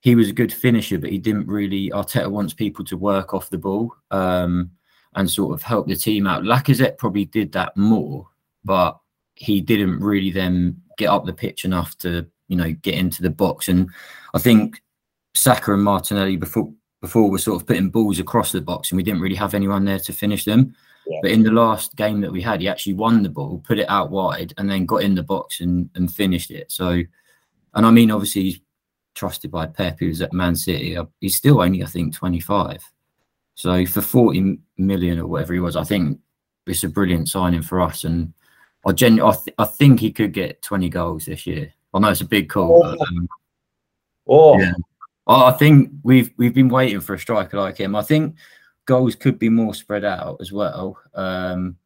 he 0.01 0.15
was 0.15 0.29
a 0.29 0.33
good 0.33 0.53
finisher, 0.53 0.99
but 0.99 1.09
he 1.09 1.17
didn't 1.17 1.47
really. 1.47 1.89
Arteta 1.89 2.29
wants 2.29 2.53
people 2.53 2.85
to 2.85 2.97
work 2.97 3.33
off 3.33 3.49
the 3.49 3.57
ball 3.57 3.95
um, 4.11 4.69
and 5.15 5.29
sort 5.29 5.53
of 5.53 5.63
help 5.63 5.87
the 5.87 5.95
team 5.95 6.27
out. 6.27 6.43
Lacazette 6.43 6.97
probably 6.97 7.25
did 7.25 7.51
that 7.53 7.75
more, 7.75 8.27
but 8.63 8.99
he 9.33 9.61
didn't 9.61 9.99
really 9.99 10.31
then 10.31 10.79
get 10.97 11.09
up 11.09 11.25
the 11.25 11.33
pitch 11.33 11.65
enough 11.65 11.97
to 11.97 12.25
you 12.47 12.55
know 12.55 12.71
get 12.83 12.93
into 12.93 13.23
the 13.23 13.29
box. 13.29 13.67
And 13.67 13.89
I 14.33 14.39
think 14.39 14.81
Saka 15.33 15.73
and 15.73 15.83
Martinelli 15.83 16.37
before 16.37 16.71
before 17.01 17.29
were 17.29 17.39
sort 17.39 17.61
of 17.61 17.67
putting 17.67 17.89
balls 17.89 18.19
across 18.19 18.51
the 18.51 18.61
box, 18.61 18.91
and 18.91 18.97
we 18.97 19.03
didn't 19.03 19.21
really 19.21 19.35
have 19.35 19.53
anyone 19.53 19.85
there 19.85 19.99
to 19.99 20.13
finish 20.13 20.45
them. 20.45 20.75
Yeah. 21.07 21.19
But 21.21 21.31
in 21.31 21.43
the 21.43 21.51
last 21.51 21.95
game 21.95 22.21
that 22.21 22.31
we 22.31 22.41
had, 22.41 22.61
he 22.61 22.67
actually 22.67 22.93
won 22.93 23.21
the 23.21 23.29
ball, 23.29 23.61
put 23.65 23.79
it 23.79 23.89
out 23.89 24.09
wide, 24.09 24.53
and 24.57 24.69
then 24.69 24.85
got 24.85 25.03
in 25.03 25.15
the 25.15 25.23
box 25.23 25.61
and, 25.61 25.89
and 25.95 26.13
finished 26.13 26.51
it. 26.51 26.71
So 26.71 27.03
and 27.75 27.85
I 27.85 27.91
mean, 27.91 28.09
obviously, 28.09 28.43
he's 28.43 28.59
trusted 29.13 29.51
by 29.51 29.67
Pep, 29.67 29.97
who's 29.99 30.21
at 30.21 30.33
Man 30.33 30.55
City. 30.55 30.97
Uh, 30.97 31.05
he's 31.19 31.35
still 31.35 31.61
only, 31.61 31.83
I 31.83 31.87
think, 31.87 32.15
25. 32.15 32.81
So 33.53 33.85
for 33.85 34.01
40 34.01 34.57
million 34.77 35.19
or 35.19 35.27
whatever 35.27 35.53
he 35.53 35.59
was, 35.59 35.75
I 35.75 35.83
think 35.83 36.19
it's 36.65 36.83
a 36.83 36.89
brilliant 36.89 37.29
signing 37.29 37.61
for 37.61 37.81
us. 37.81 38.05
And 38.05 38.33
I 38.85 38.93
gen- 38.93 39.21
I, 39.21 39.31
th- 39.31 39.55
I 39.57 39.65
think 39.65 39.99
he 39.99 40.11
could 40.11 40.31
get 40.31 40.61
20 40.61 40.89
goals 40.89 41.25
this 41.25 41.45
year. 41.45 41.73
I 41.93 41.99
know 41.99 42.09
it's 42.09 42.21
a 42.21 42.25
big 42.25 42.49
call. 42.49 42.81
Oh. 42.85 42.95
But, 42.97 43.07
um, 43.07 43.29
oh. 44.27 44.59
Yeah. 44.59 44.73
I 45.27 45.51
think 45.53 45.89
we've 46.03 46.31
we've 46.37 46.53
been 46.53 46.69
waiting 46.69 47.01
for 47.01 47.15
a 47.15 47.19
striker 47.19 47.57
like 47.57 47.77
him. 47.79 47.95
I 47.95 48.03
think 48.03 48.35
goals 48.85 49.15
could 49.15 49.37
be 49.39 49.49
more 49.49 49.73
spread 49.73 50.03
out 50.05 50.37
as 50.39 50.51
well. 50.51 50.97
Um, 51.13 51.77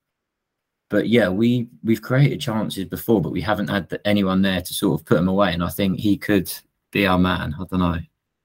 but 0.90 1.08
yeah, 1.08 1.30
we 1.30 1.68
we've 1.84 2.02
created 2.02 2.42
chances 2.42 2.86
before, 2.86 3.22
but 3.22 3.32
we 3.32 3.42
haven't 3.42 3.68
had 3.70 4.00
anyone 4.06 4.42
there 4.42 4.62
to 4.62 4.74
sort 4.74 5.00
of 5.00 5.06
put 5.06 5.16
them 5.16 5.28
away. 5.28 5.54
And 5.54 5.64
I 5.64 5.70
think 5.70 6.00
he 6.00 6.18
could 6.18 6.52
be 6.92 7.06
our 7.06 7.20
man. 7.20 7.54
I 7.60 7.64
don't 7.70 7.80
know. 7.80 8.00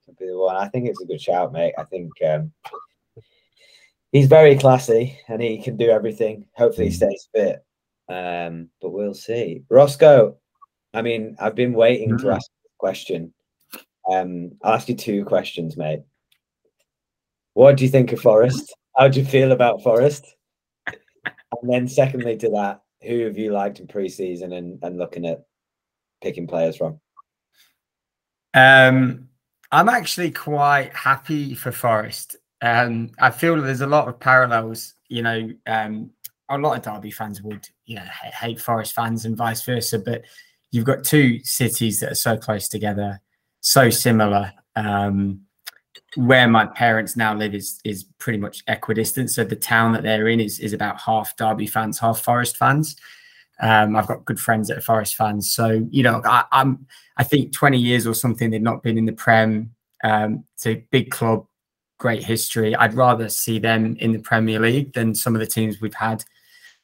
Could 0.05 0.17
be 0.17 0.27
the 0.27 0.37
one. 0.37 0.55
I 0.55 0.67
think 0.67 0.87
it's 0.87 1.01
a 1.01 1.05
good 1.05 1.19
shout, 1.21 1.51
mate. 1.51 1.73
I 1.77 1.83
think 1.85 2.11
um, 2.27 2.51
he's 4.11 4.27
very 4.27 4.55
classy 4.57 5.17
and 5.27 5.41
he 5.41 5.57
can 5.61 5.75
do 5.77 5.89
everything. 5.89 6.45
Hopefully, 6.55 6.89
he 6.89 6.93
Mm. 6.93 6.97
stays 6.97 7.29
fit. 7.33 7.65
Um, 8.07 8.69
but 8.81 8.91
we'll 8.91 9.15
see. 9.15 9.63
Roscoe, 9.69 10.37
I 10.93 11.01
mean, 11.01 11.35
I've 11.39 11.55
been 11.55 11.73
waiting 11.73 12.15
to 12.19 12.25
Mhm. 12.25 12.35
ask 12.35 12.51
this 12.63 12.71
question. 12.77 13.33
Um, 14.07 14.51
I'll 14.61 14.73
ask 14.75 14.87
you 14.87 14.93
two 14.95 15.25
questions, 15.25 15.75
mate. 15.75 16.03
What 17.55 17.77
do 17.77 17.85
you 17.85 17.89
think 17.89 18.11
of 18.11 18.19
Forest? 18.19 18.75
How 18.97 19.07
do 19.07 19.17
you 19.17 19.25
feel 19.25 19.53
about 19.53 19.81
Forest? 19.81 20.25
And 20.87 21.71
then, 21.71 21.87
secondly, 21.87 22.35
to 22.37 22.49
that, 22.49 22.81
who 23.01 23.19
have 23.21 23.37
you 23.37 23.53
liked 23.53 23.79
in 23.79 23.87
pre-season 23.87 24.51
and, 24.51 24.77
and 24.83 24.97
looking 24.97 25.25
at 25.25 25.45
picking 26.21 26.47
players 26.47 26.75
from? 26.75 26.99
Um, 28.53 29.29
I'm 29.71 29.87
actually 29.87 30.31
quite 30.31 30.93
happy 30.93 31.55
for 31.55 31.71
Forest. 31.71 32.35
Um, 32.61 33.11
I 33.19 33.31
feel 33.31 33.61
there's 33.61 33.79
a 33.79 33.87
lot 33.87 34.09
of 34.09 34.19
parallels. 34.19 34.93
You 35.07 35.21
know, 35.21 35.49
um, 35.65 36.11
a 36.49 36.57
lot 36.57 36.77
of 36.77 36.83
Derby 36.83 37.11
fans 37.11 37.41
would, 37.41 37.69
you 37.85 37.95
know, 37.95 38.05
hate 38.41 38.59
Forest 38.59 38.93
fans 38.93 39.23
and 39.23 39.37
vice 39.37 39.63
versa. 39.63 39.97
But 39.97 40.23
you've 40.71 40.83
got 40.83 41.05
two 41.05 41.39
cities 41.45 42.01
that 42.01 42.11
are 42.11 42.15
so 42.15 42.35
close 42.35 42.67
together, 42.67 43.21
so 43.61 43.89
similar. 43.89 44.51
Um, 44.75 45.44
where 46.15 46.47
my 46.47 46.65
parents 46.65 47.15
now 47.15 47.33
live 47.33 47.53
is 47.53 47.79
is 47.83 48.05
pretty 48.19 48.37
much 48.37 48.63
equidistant. 48.67 49.31
So 49.31 49.43
the 49.43 49.55
town 49.55 49.93
that 49.93 50.03
they're 50.03 50.27
in 50.27 50.39
is 50.39 50.59
is 50.59 50.73
about 50.73 50.99
half 50.99 51.35
Derby 51.37 51.67
fans, 51.67 51.99
half 51.99 52.19
Forest 52.21 52.57
fans. 52.57 52.95
Um, 53.61 53.95
I've 53.95 54.07
got 54.07 54.25
good 54.25 54.39
friends 54.39 54.67
that 54.67 54.77
are 54.77 54.81
Forest 54.81 55.15
fans, 55.15 55.51
so 55.51 55.87
you 55.89 56.03
know 56.03 56.21
I, 56.25 56.45
I'm. 56.51 56.85
I 57.17 57.23
think 57.23 57.53
20 57.53 57.77
years 57.77 58.05
or 58.05 58.13
something 58.13 58.49
they've 58.49 58.61
not 58.61 58.83
been 58.83 58.97
in 58.97 59.05
the 59.05 59.13
Prem. 59.13 59.73
Um, 60.03 60.43
it's 60.53 60.67
a 60.67 60.85
big 60.91 61.11
club, 61.11 61.45
great 61.97 62.23
history. 62.23 62.75
I'd 62.75 62.93
rather 62.93 63.29
see 63.29 63.57
them 63.57 63.95
in 64.01 64.11
the 64.11 64.19
Premier 64.19 64.59
League 64.59 64.91
than 64.91 65.15
some 65.15 65.33
of 65.33 65.39
the 65.39 65.47
teams 65.47 65.79
we've 65.79 65.93
had 65.93 66.25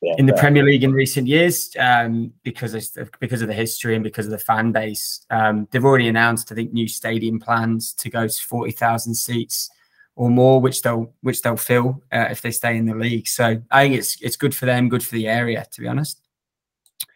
Yeah, 0.01 0.15
in 0.17 0.25
the 0.25 0.33
fair. 0.33 0.41
Premier 0.41 0.63
League 0.63 0.83
in 0.83 0.93
recent 0.93 1.27
years 1.27 1.75
um, 1.77 2.33
because 2.41 2.73
of, 2.73 3.11
because 3.19 3.43
of 3.43 3.47
the 3.47 3.53
history 3.53 3.93
and 3.93 4.03
because 4.03 4.25
of 4.25 4.31
the 4.31 4.39
fan 4.39 4.71
base. 4.71 5.25
Um, 5.29 5.67
they've 5.69 5.85
already 5.85 6.07
announced, 6.07 6.51
I 6.51 6.55
think, 6.55 6.73
new 6.73 6.87
stadium 6.87 7.39
plans 7.39 7.93
to 7.93 8.09
go 8.09 8.27
to 8.27 8.41
forty 8.41 8.71
thousand 8.71 9.13
seats 9.13 9.69
or 10.15 10.31
more, 10.31 10.59
which 10.59 10.81
they'll 10.81 11.13
which 11.21 11.43
they'll 11.43 11.55
fill 11.55 12.01
uh, 12.11 12.27
if 12.31 12.41
they 12.41 12.49
stay 12.49 12.77
in 12.77 12.87
the 12.87 12.95
league. 12.95 13.27
So 13.27 13.61
I 13.69 13.83
think 13.83 13.95
it's 13.95 14.19
it's 14.21 14.37
good 14.37 14.55
for 14.55 14.65
them, 14.65 14.89
good 14.89 15.03
for 15.03 15.13
the 15.13 15.27
area, 15.27 15.67
to 15.71 15.81
be 15.81 15.87
honest. 15.87 16.19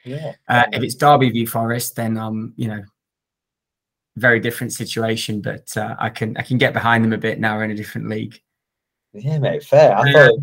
Yeah. 0.03 0.33
Uh, 0.47 0.65
if 0.71 0.83
it's 0.83 0.95
Derby 0.95 1.31
v 1.31 1.45
Forest, 1.45 1.95
then 1.95 2.17
um, 2.17 2.53
you 2.55 2.67
know, 2.67 2.83
very 4.15 4.39
different 4.39 4.73
situation. 4.73 5.41
But 5.41 5.75
uh, 5.75 5.95
I 5.97 6.09
can 6.09 6.37
I 6.37 6.43
can 6.43 6.59
get 6.59 6.73
behind 6.73 7.03
them 7.03 7.13
a 7.13 7.17
bit 7.17 7.39
now. 7.39 7.57
We're 7.57 7.63
in 7.63 7.71
a 7.71 7.75
different 7.75 8.09
league. 8.09 8.39
Yeah, 9.13 9.39
mate, 9.39 9.63
fair. 9.63 9.97
I 9.97 10.11
thought 10.11 10.39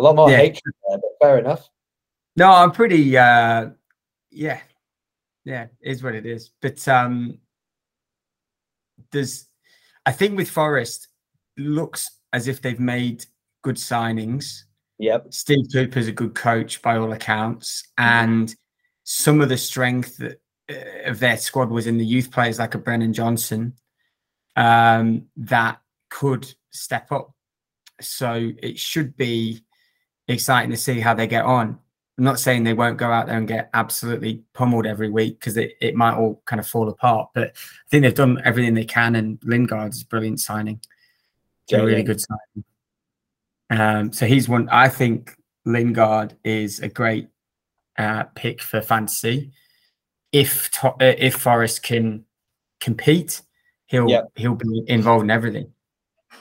a 0.00 0.02
lot 0.02 0.16
more 0.16 0.30
Yeah. 0.30 0.38
hatred 0.38 0.74
there, 0.88 0.98
but 0.98 1.10
fair 1.20 1.38
enough. 1.38 1.68
No, 2.36 2.50
I'm 2.50 2.72
pretty. 2.72 3.16
uh 3.16 3.70
Yeah, 4.30 4.60
yeah, 5.44 5.66
is 5.80 6.02
what 6.02 6.14
it 6.14 6.26
is. 6.26 6.50
But 6.60 6.86
um 6.88 7.38
there's, 9.12 9.46
I 10.06 10.12
think 10.12 10.36
with 10.36 10.48
Forest, 10.50 11.08
looks 11.56 12.10
as 12.32 12.48
if 12.48 12.62
they've 12.62 12.78
made 12.80 13.26
good 13.62 13.76
signings. 13.76 14.62
Yep. 14.98 15.32
Steve 15.32 15.66
Cooper's 15.72 16.08
a 16.08 16.12
good 16.12 16.34
coach 16.34 16.80
by 16.82 16.96
all 16.96 17.12
accounts, 17.12 17.84
and 17.98 18.54
some 19.04 19.40
of 19.40 19.48
the 19.48 19.56
strength 19.56 20.16
that, 20.18 20.40
uh, 20.70 21.10
of 21.10 21.18
their 21.18 21.36
squad 21.36 21.70
was 21.70 21.86
in 21.86 21.98
the 21.98 22.04
youth 22.06 22.30
players 22.30 22.58
like 22.58 22.74
a 22.74 22.78
Brennan 22.78 23.12
Johnson 23.12 23.74
um, 24.56 25.26
that 25.36 25.80
could 26.10 26.54
step 26.70 27.10
up. 27.10 27.34
So 28.00 28.52
it 28.62 28.78
should 28.78 29.16
be 29.16 29.64
exciting 30.32 30.70
to 30.70 30.76
see 30.76 31.00
how 31.00 31.14
they 31.14 31.26
get 31.26 31.44
on. 31.44 31.78
I'm 32.18 32.24
not 32.24 32.38
saying 32.38 32.64
they 32.64 32.74
won't 32.74 32.98
go 32.98 33.10
out 33.10 33.26
there 33.26 33.38
and 33.38 33.48
get 33.48 33.70
absolutely 33.72 34.42
pummeled 34.52 34.86
every 34.86 35.08
week 35.08 35.40
because 35.40 35.56
it, 35.56 35.72
it 35.80 35.94
might 35.94 36.16
all 36.16 36.42
kind 36.44 36.60
of 36.60 36.66
fall 36.66 36.88
apart, 36.88 37.30
but 37.34 37.48
I 37.48 37.88
think 37.90 38.02
they've 38.02 38.14
done 38.14 38.42
everything 38.44 38.74
they 38.74 38.84
can, 38.84 39.16
and 39.16 39.38
Lingard's 39.42 40.02
a 40.02 40.06
brilliant 40.06 40.40
signing. 40.40 40.80
It's 41.64 41.72
a 41.72 41.84
really 41.84 42.02
good 42.02 42.20
signing. 42.20 42.64
Um, 43.70 44.12
so 44.12 44.26
he's 44.26 44.48
one. 44.48 44.68
I 44.68 44.88
think 44.88 45.36
Lingard 45.64 46.36
is 46.44 46.80
a 46.80 46.88
great 46.88 47.28
uh, 47.96 48.24
pick 48.34 48.60
for 48.60 48.80
fantasy. 48.80 49.52
If 50.32 50.70
to, 50.72 50.88
uh, 50.88 50.96
if 51.00 51.36
Forest 51.36 51.82
can 51.82 52.24
compete, 52.80 53.40
he'll 53.86 54.08
he'll 54.34 54.56
be 54.56 54.84
involved 54.88 55.24
in 55.24 55.30
everything, 55.30 55.72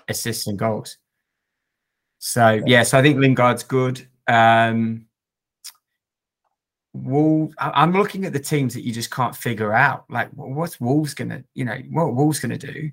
assists 0.07 0.47
and 0.47 0.59
goals. 0.59 0.97
So 2.19 2.61
yeah, 2.65 2.83
so 2.83 2.99
I 2.99 3.01
think 3.01 3.17
Lingard's 3.17 3.63
good. 3.63 4.05
Um, 4.27 5.05
Wolves, 6.93 7.55
I'm 7.57 7.93
looking 7.93 8.25
at 8.25 8.33
the 8.33 8.39
teams 8.39 8.73
that 8.73 8.81
you 8.81 8.91
just 8.91 9.11
can't 9.11 9.35
figure 9.35 9.73
out. 9.73 10.05
Like, 10.09 10.29
what's 10.31 10.79
Wolves 10.81 11.13
gonna, 11.13 11.43
you 11.53 11.65
know, 11.65 11.77
what 11.89 12.03
are 12.03 12.11
Wolves 12.11 12.39
gonna 12.39 12.57
do, 12.57 12.91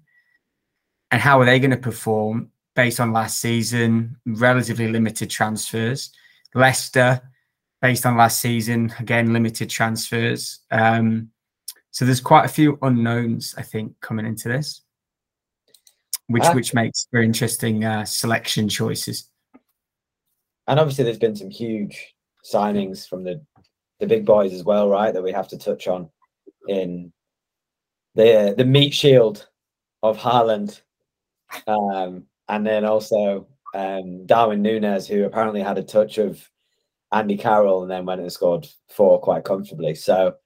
and 1.10 1.20
how 1.20 1.40
are 1.40 1.44
they 1.44 1.58
to 1.60 1.76
perform 1.76 2.50
based 2.74 3.00
on 3.00 3.12
last 3.12 3.40
season? 3.40 4.16
Relatively 4.26 4.88
limited 4.88 5.28
transfers. 5.28 6.12
Leicester, 6.54 7.20
based 7.82 8.06
on 8.06 8.16
last 8.16 8.40
season, 8.40 8.92
again 8.98 9.32
limited 9.32 9.68
transfers. 9.68 10.60
Um, 10.70 11.30
so 11.90 12.04
there's 12.04 12.20
quite 12.20 12.44
a 12.44 12.48
few 12.48 12.78
unknowns, 12.82 13.54
I 13.56 13.62
think, 13.62 13.98
coming 14.00 14.26
into 14.26 14.48
this, 14.48 14.82
which 16.28 16.44
Ah. 16.44 16.54
which 16.54 16.74
makes 16.74 17.06
very 17.12 17.24
interesting 17.24 17.84
uh, 17.84 18.04
selection 18.04 18.68
choices. 18.68 19.30
And 20.66 20.80
obviously, 20.80 21.04
there's 21.04 21.18
been 21.18 21.36
some 21.36 21.50
huge 21.50 22.14
signings 22.44 23.08
from 23.08 23.24
the 23.24 23.40
the 24.00 24.06
big 24.06 24.24
boys 24.26 24.52
as 24.52 24.64
well, 24.64 24.88
right? 24.88 25.12
That 25.12 25.22
we 25.22 25.32
have 25.32 25.48
to 25.48 25.58
touch 25.58 25.86
on 25.88 26.10
in 26.68 27.12
the 28.14 28.54
the 28.56 28.64
meat 28.64 28.92
shield 28.92 29.48
of 30.02 30.18
Haaland, 30.18 30.80
um, 31.66 32.24
and 32.48 32.66
then 32.66 32.84
also 32.84 33.46
um, 33.74 34.26
Darwin 34.26 34.62
Nunez, 34.62 35.06
who 35.06 35.24
apparently 35.24 35.62
had 35.62 35.78
a 35.78 35.82
touch 35.82 36.18
of 36.18 36.48
Andy 37.12 37.36
Carroll 37.36 37.82
and 37.82 37.90
then 37.90 38.04
went 38.04 38.20
and 38.20 38.32
scored 38.32 38.66
four 38.88 39.20
quite 39.20 39.44
comfortably. 39.44 39.94
So, 39.94 40.36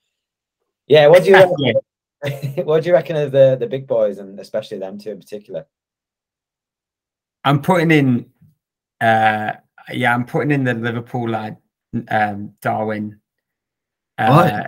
yeah, 0.86 1.06
what 1.06 1.24
do 1.24 1.30
you 1.30 1.80
what 2.64 2.82
do 2.82 2.88
you 2.88 2.94
reckon 2.94 3.16
of 3.16 3.32
the 3.32 3.56
the 3.58 3.66
big 3.66 3.86
boys 3.86 4.18
and 4.18 4.38
especially 4.38 4.78
them 4.78 4.98
two 4.98 5.10
in 5.10 5.18
particular? 5.18 5.66
I'm 7.44 7.62
putting 7.62 7.90
in, 7.90 8.26
uh, 9.00 9.52
yeah, 9.92 10.14
I'm 10.14 10.26
putting 10.26 10.50
in 10.50 10.64
the 10.64 10.74
Liverpool 10.74 11.28
lad, 11.28 11.56
um, 12.08 12.52
Darwin. 12.60 13.20
Uh, 14.18 14.64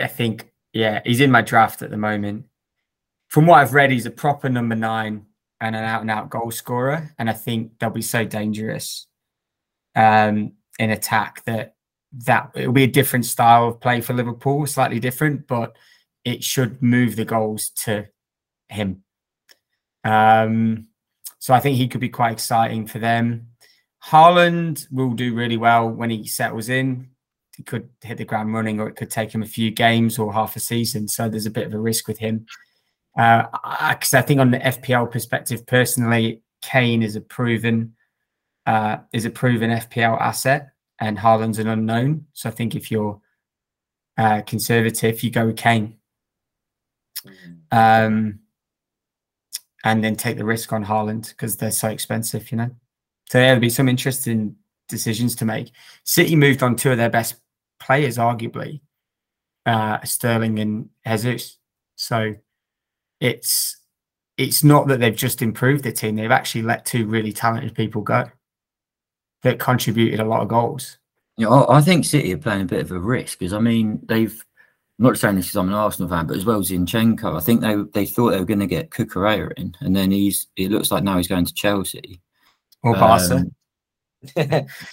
I 0.00 0.06
think, 0.06 0.50
yeah, 0.72 1.02
he's 1.04 1.20
in 1.20 1.30
my 1.30 1.42
draft 1.42 1.82
at 1.82 1.90
the 1.90 1.98
moment. 1.98 2.46
From 3.28 3.46
what 3.46 3.60
I've 3.60 3.74
read, 3.74 3.90
he's 3.90 4.06
a 4.06 4.10
proper 4.10 4.48
number 4.48 4.74
nine 4.74 5.26
and 5.60 5.76
an 5.76 5.84
out 5.84 6.00
and 6.00 6.10
out 6.10 6.30
goal 6.30 6.50
scorer, 6.50 7.14
and 7.18 7.28
I 7.28 7.34
think 7.34 7.78
they'll 7.78 7.90
be 7.90 8.02
so 8.02 8.24
dangerous 8.24 9.06
um, 9.94 10.52
in 10.78 10.90
attack 10.90 11.44
that 11.44 11.74
that 12.24 12.50
it'll 12.54 12.72
be 12.72 12.82
a 12.82 12.88
different 12.88 13.24
style 13.24 13.68
of 13.68 13.80
play 13.80 14.00
for 14.00 14.12
Liverpool, 14.12 14.66
slightly 14.66 15.00
different, 15.00 15.46
but 15.46 15.76
it 16.24 16.44
should 16.44 16.82
move 16.82 17.16
the 17.16 17.24
goals 17.24 17.70
to 17.84 18.06
him. 18.68 19.02
Um, 20.04 20.88
so 21.38 21.54
I 21.54 21.60
think 21.60 21.76
he 21.76 21.88
could 21.88 22.00
be 22.00 22.08
quite 22.08 22.32
exciting 22.32 22.86
for 22.86 22.98
them. 22.98 23.48
Haaland 24.04 24.86
will 24.90 25.12
do 25.12 25.34
really 25.34 25.56
well 25.56 25.88
when 25.88 26.10
he 26.10 26.26
settles 26.26 26.68
in. 26.68 27.08
He 27.56 27.62
could 27.62 27.88
hit 28.00 28.18
the 28.18 28.24
ground 28.24 28.54
running, 28.54 28.80
or 28.80 28.88
it 28.88 28.96
could 28.96 29.10
take 29.10 29.32
him 29.34 29.42
a 29.42 29.46
few 29.46 29.70
games 29.70 30.18
or 30.18 30.32
half 30.32 30.56
a 30.56 30.60
season. 30.60 31.06
So 31.06 31.28
there's 31.28 31.46
a 31.46 31.50
bit 31.50 31.66
of 31.66 31.74
a 31.74 31.78
risk 31.78 32.08
with 32.08 32.18
him. 32.18 32.46
Because 33.14 33.46
I, 33.62 33.94
'cause 33.94 34.14
I 34.14 34.22
think 34.22 34.40
on 34.40 34.50
the 34.50 34.58
FPL 34.66 35.06
perspective, 35.06 35.66
personally, 35.66 36.42
Kane 36.62 37.02
is 37.02 37.16
a 37.16 37.20
proven 37.20 37.94
uh, 38.64 38.98
is 39.12 39.24
a 39.24 39.30
proven 39.30 39.70
FPL 39.70 40.20
asset, 40.20 40.70
and 41.00 41.18
Haaland's 41.18 41.58
an 41.58 41.66
unknown. 41.66 42.26
So 42.32 42.48
I 42.48 42.52
think 42.52 42.74
if 42.74 42.90
you're 42.90 43.20
uh, 44.16 44.42
conservative, 44.42 45.22
you 45.22 45.30
go 45.30 45.46
with 45.46 45.56
Kane 45.56 45.98
um, 47.70 48.40
and 49.84 50.02
then 50.02 50.16
take 50.16 50.36
the 50.36 50.44
risk 50.44 50.72
on 50.72 50.84
Haaland 50.84 51.28
because 51.30 51.56
they're 51.56 51.70
so 51.70 51.88
expensive, 51.88 52.50
you 52.50 52.58
know. 52.58 52.70
So 53.28 53.38
yeah, 53.38 53.46
there'll 53.46 53.60
be 53.60 53.70
some 53.70 53.88
interesting 53.88 54.56
decisions 54.88 55.34
to 55.36 55.44
make. 55.44 55.72
City 56.04 56.36
moved 56.36 56.62
on 56.62 56.76
two 56.76 56.92
of 56.92 56.98
their 56.98 57.10
best 57.10 57.36
players, 57.80 58.18
arguably, 58.18 58.80
uh, 59.66 59.98
Sterling 60.04 60.58
and 60.58 60.90
Jesus. 61.06 61.58
So 61.96 62.34
it's 63.20 63.78
it's 64.36 64.64
not 64.64 64.88
that 64.88 65.00
they've 65.00 65.16
just 65.16 65.42
improved 65.42 65.84
the 65.84 65.92
team; 65.92 66.16
they've 66.16 66.30
actually 66.30 66.62
let 66.62 66.84
two 66.84 67.06
really 67.06 67.32
talented 67.32 67.74
people 67.74 68.02
go 68.02 68.30
that 69.42 69.58
contributed 69.58 70.20
a 70.20 70.24
lot 70.24 70.42
of 70.42 70.48
goals. 70.48 70.98
Yeah, 71.36 71.64
I 71.68 71.80
think 71.80 72.04
City 72.04 72.32
are 72.34 72.38
playing 72.38 72.62
a 72.62 72.66
bit 72.66 72.80
of 72.80 72.92
a 72.92 72.98
risk 72.98 73.38
because 73.38 73.52
I 73.52 73.58
mean 73.58 74.00
they've. 74.04 74.44
I'm 75.02 75.08
not 75.08 75.18
saying 75.18 75.34
this 75.34 75.46
because 75.46 75.56
I'm 75.56 75.68
an 75.68 75.74
Arsenal 75.74 76.08
fan, 76.08 76.28
but 76.28 76.36
as 76.36 76.44
well 76.44 76.60
as 76.60 76.70
Zinchenko, 76.70 77.36
I 77.36 77.40
think 77.40 77.60
they 77.60 77.74
they 77.92 78.06
thought 78.06 78.30
they 78.30 78.38
were 78.38 78.44
going 78.44 78.60
to 78.60 78.66
get 78.66 78.90
Cucurella 78.90 79.52
in, 79.56 79.74
and 79.80 79.96
then 79.96 80.12
he's. 80.12 80.46
It 80.56 80.70
looks 80.70 80.92
like 80.92 81.02
now 81.02 81.16
he's 81.16 81.26
going 81.26 81.44
to 81.44 81.52
Chelsea 81.54 82.20
Or 82.84 82.94
Barca. 82.94 83.34
Um, 83.34 83.52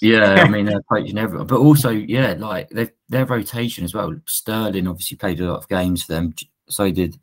yeah, 0.02 0.34
I 0.44 0.50
mean 0.50 0.66
they're 0.66 0.82
poaching 0.90 1.20
everyone, 1.20 1.46
but 1.46 1.60
also 1.60 1.92
yeah, 1.92 2.34
like 2.40 2.70
their 2.70 2.92
their 3.10 3.28
rotation 3.28 3.84
as 3.84 3.94
well. 3.94 4.16
Sterling 4.26 4.88
obviously 4.88 5.16
played 5.16 5.42
a 5.42 5.52
lot 5.52 5.60
of 5.60 5.70
games 5.70 6.02
for 6.02 6.14
them, 6.14 6.34
so 6.68 6.90
did 6.90 7.20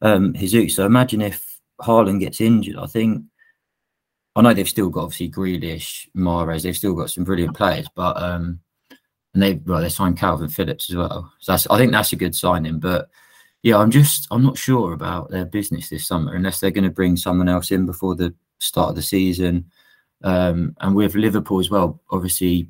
um 0.00 0.32
Jesus. 0.32 0.76
So 0.76 0.86
imagine 0.86 1.20
if 1.20 1.60
Haaland 1.82 2.20
gets 2.20 2.40
injured. 2.40 2.76
I 2.78 2.86
think 2.86 3.22
I 4.34 4.40
know 4.40 4.54
they've 4.54 4.66
still 4.66 4.88
got 4.88 5.02
obviously 5.04 5.30
Grealish, 5.30 6.08
Mahrez. 6.16 6.62
They've 6.62 6.74
still 6.74 6.94
got 6.94 7.10
some 7.10 7.24
brilliant 7.24 7.54
players, 7.54 7.86
but 7.94 8.16
um, 8.22 8.60
and 9.34 9.42
they 9.42 9.54
well 9.64 9.80
they 9.80 9.88
signed 9.88 10.18
Kalvin 10.18 10.52
Phillips 10.52 10.90
as 10.90 10.96
well. 10.96 11.32
So 11.38 11.52
that's 11.52 11.66
I 11.68 11.78
think 11.78 11.92
that's 11.92 12.12
a 12.12 12.16
good 12.16 12.34
signing. 12.34 12.78
But 12.78 13.08
yeah, 13.62 13.76
I'm 13.78 13.90
just 13.90 14.26
I'm 14.30 14.42
not 14.42 14.58
sure 14.58 14.92
about 14.92 15.30
their 15.30 15.44
business 15.44 15.88
this 15.88 16.06
summer 16.06 16.34
unless 16.34 16.60
they're 16.60 16.70
going 16.70 16.84
to 16.84 16.90
bring 16.90 17.16
someone 17.16 17.48
else 17.48 17.70
in 17.70 17.86
before 17.86 18.14
the 18.14 18.34
start 18.58 18.90
of 18.90 18.96
the 18.96 19.02
season. 19.02 19.70
Um, 20.22 20.76
and 20.80 20.94
with 20.94 21.14
Liverpool 21.14 21.60
as 21.60 21.70
well, 21.70 22.00
obviously 22.10 22.68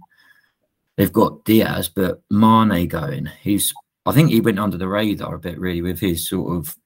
they've 0.97 1.13
got 1.13 1.45
Diaz, 1.45 1.89
but 1.89 2.23
Mane 2.31 2.87
going. 2.89 3.29
He's 3.41 3.73
I 4.07 4.13
think 4.13 4.31
he 4.31 4.41
went 4.41 4.59
under 4.59 4.79
the 4.79 4.89
radar 4.89 5.35
a 5.35 5.39
bit 5.39 5.59
really 5.59 5.83
with 5.83 6.01
his 6.01 6.29
sort 6.29 6.57
of 6.57 6.77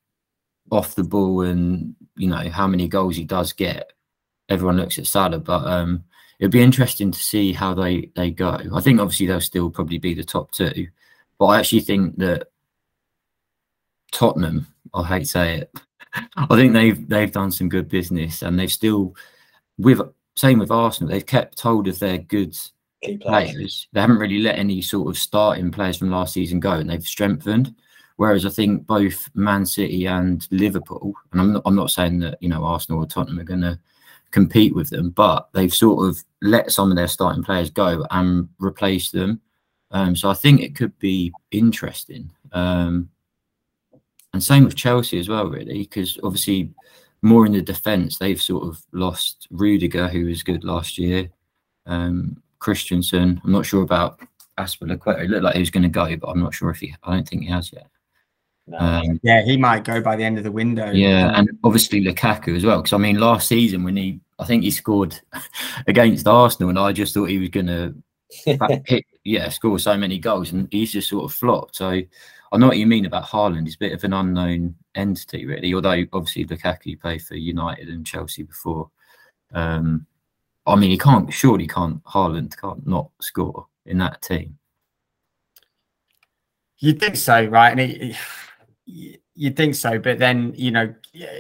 off 0.70 0.94
the 0.94 1.04
ball 1.04 1.42
and 1.42 1.94
you 2.16 2.28
know 2.28 2.48
how 2.50 2.66
many 2.66 2.88
goals 2.88 3.16
he 3.16 3.24
does 3.24 3.52
get. 3.52 3.92
Everyone 4.48 4.76
looks 4.76 4.98
at 4.98 5.06
Salah, 5.06 5.38
but 5.38 5.66
um, 5.66 6.04
it'd 6.38 6.52
be 6.52 6.62
interesting 6.62 7.10
to 7.10 7.18
see 7.18 7.52
how 7.52 7.74
they 7.74 8.10
they 8.16 8.30
go. 8.30 8.58
I 8.72 8.80
think 8.80 9.00
obviously 9.00 9.26
they'll 9.26 9.40
still 9.40 9.70
probably 9.70 9.98
be 9.98 10.14
the 10.14 10.24
top 10.24 10.52
two, 10.52 10.88
but 11.38 11.46
I 11.46 11.58
actually 11.58 11.80
think 11.80 12.18
that 12.18 12.48
Tottenham, 14.12 14.66
I 14.92 15.04
hate 15.04 15.20
to 15.20 15.26
say 15.26 15.58
it, 15.58 15.78
I 16.36 16.56
think 16.56 16.72
they've 16.72 17.08
they've 17.08 17.32
done 17.32 17.50
some 17.50 17.68
good 17.68 17.88
business 17.88 18.42
and 18.42 18.58
they've 18.58 18.72
still 18.72 19.14
with 19.78 20.00
same 20.36 20.58
with 20.58 20.70
Arsenal, 20.70 21.10
they've 21.10 21.26
kept 21.26 21.60
hold 21.60 21.88
of 21.88 21.98
their 21.98 22.18
good 22.18 22.56
Key 23.02 23.18
players. 23.18 23.52
players. 23.52 23.88
They 23.92 24.00
haven't 24.00 24.18
really 24.18 24.40
let 24.40 24.58
any 24.58 24.80
sort 24.82 25.08
of 25.08 25.18
starting 25.18 25.70
players 25.70 25.98
from 25.98 26.10
last 26.10 26.32
season 26.32 26.60
go, 26.60 26.72
and 26.72 26.88
they've 26.88 27.06
strengthened. 27.06 27.74
Whereas 28.16 28.46
I 28.46 28.50
think 28.50 28.86
both 28.86 29.28
Man 29.34 29.66
City 29.66 30.06
and 30.06 30.46
Liverpool, 30.50 31.14
and 31.32 31.40
I'm 31.40 31.52
not, 31.54 31.62
I'm 31.66 31.76
not 31.76 31.90
saying 31.90 32.20
that 32.20 32.38
you 32.40 32.48
know 32.48 32.64
Arsenal 32.64 33.02
or 33.02 33.06
Tottenham 33.06 33.40
are 33.40 33.44
going 33.44 33.60
to 33.60 33.78
compete 34.34 34.74
with 34.74 34.90
them, 34.90 35.10
but 35.10 35.48
they've 35.54 35.72
sort 35.72 36.08
of 36.08 36.22
let 36.42 36.72
some 36.72 36.90
of 36.90 36.96
their 36.96 37.06
starting 37.06 37.44
players 37.44 37.70
go 37.70 38.04
and 38.10 38.48
replace 38.58 39.12
them. 39.12 39.40
Um, 39.92 40.16
so 40.16 40.28
I 40.28 40.34
think 40.34 40.60
it 40.60 40.74
could 40.74 40.98
be 40.98 41.32
interesting. 41.52 42.32
Um, 42.50 43.08
and 44.32 44.42
same 44.42 44.64
with 44.64 44.74
Chelsea 44.74 45.20
as 45.20 45.28
well, 45.28 45.46
really, 45.46 45.78
because 45.78 46.18
obviously 46.24 46.70
more 47.22 47.46
in 47.46 47.52
the 47.52 47.62
defence, 47.62 48.18
they've 48.18 48.42
sort 48.42 48.66
of 48.66 48.82
lost 48.90 49.46
Rudiger, 49.52 50.08
who 50.08 50.26
was 50.26 50.42
good 50.42 50.64
last 50.64 50.98
year. 50.98 51.30
Um, 51.86 52.42
Christensen, 52.58 53.40
I'm 53.44 53.52
not 53.52 53.66
sure 53.66 53.84
about 53.84 54.18
Azpilicueta. 54.58 55.22
It 55.22 55.30
looked 55.30 55.44
like 55.44 55.54
he 55.54 55.60
was 55.60 55.70
going 55.70 55.84
to 55.84 55.88
go, 55.88 56.16
but 56.16 56.28
I'm 56.28 56.40
not 56.40 56.54
sure 56.54 56.70
if 56.70 56.80
he. 56.80 56.92
I 57.04 57.14
don't 57.14 57.28
think 57.28 57.42
he 57.42 57.48
has 57.50 57.72
yet. 57.72 57.86
No. 58.66 58.78
Um, 58.78 59.20
Yeah, 59.22 59.42
he 59.44 59.56
might 59.56 59.84
go 59.84 60.00
by 60.00 60.16
the 60.16 60.24
end 60.24 60.38
of 60.38 60.44
the 60.44 60.50
window. 60.50 60.90
yeah, 60.90 61.38
and 61.38 61.48
obviously 61.62 62.02
Lukaku 62.04 62.56
as 62.56 62.64
well. 62.64 62.78
Because 62.82 62.94
I 62.94 62.98
mean, 62.98 63.20
last 63.20 63.46
season 63.46 63.84
when 63.84 63.96
he, 63.96 64.20
I 64.38 64.44
think 64.44 64.62
he 64.64 64.70
scored 64.70 65.18
against 65.86 66.26
Arsenal, 66.26 66.70
and 66.70 66.78
I 66.78 66.92
just 66.92 67.14
thought 67.14 67.26
he 67.28 67.38
was 67.38 67.50
going 67.50 67.66
to 67.66 67.94
hit, 68.86 69.04
yeah, 69.24 69.48
score 69.48 69.78
so 69.78 69.96
many 69.96 70.18
goals, 70.18 70.52
and 70.52 70.68
he's 70.70 70.92
just 70.92 71.08
sort 71.08 71.24
of 71.24 71.32
flopped. 71.36 71.76
So 71.76 71.88
I 71.90 72.56
know 72.56 72.66
what 72.68 72.78
you 72.78 72.86
mean 72.86 73.06
about 73.06 73.24
Haaland. 73.24 73.64
He's 73.66 73.76
a 73.76 73.78
bit 73.78 73.92
of 73.92 74.02
an 74.04 74.12
unknown 74.12 74.74
entity, 74.94 75.46
really. 75.46 75.74
Although 75.74 76.04
obviously 76.12 76.44
Lukaku 76.46 77.00
played 77.00 77.22
for 77.22 77.34
United 77.36 77.88
and 77.88 78.06
Chelsea 78.06 78.42
before. 78.42 78.90
Um, 79.52 80.06
I 80.66 80.76
mean, 80.76 80.90
he 80.90 80.98
can't. 80.98 81.32
Surely 81.32 81.66
can't. 81.66 82.02
Haaland 82.04 82.56
can't 82.60 82.86
not 82.86 83.10
score 83.20 83.66
in 83.86 83.98
that 83.98 84.22
team. 84.22 84.58
You'd 86.78 87.00
think 87.00 87.16
so, 87.16 87.44
right? 87.46 87.70
And 87.70 87.80
it, 87.80 88.16
it- 88.86 89.20
you'd 89.34 89.56
think 89.56 89.74
so, 89.74 89.98
but 89.98 90.18
then 90.18 90.52
you 90.56 90.70
know, 90.70 90.94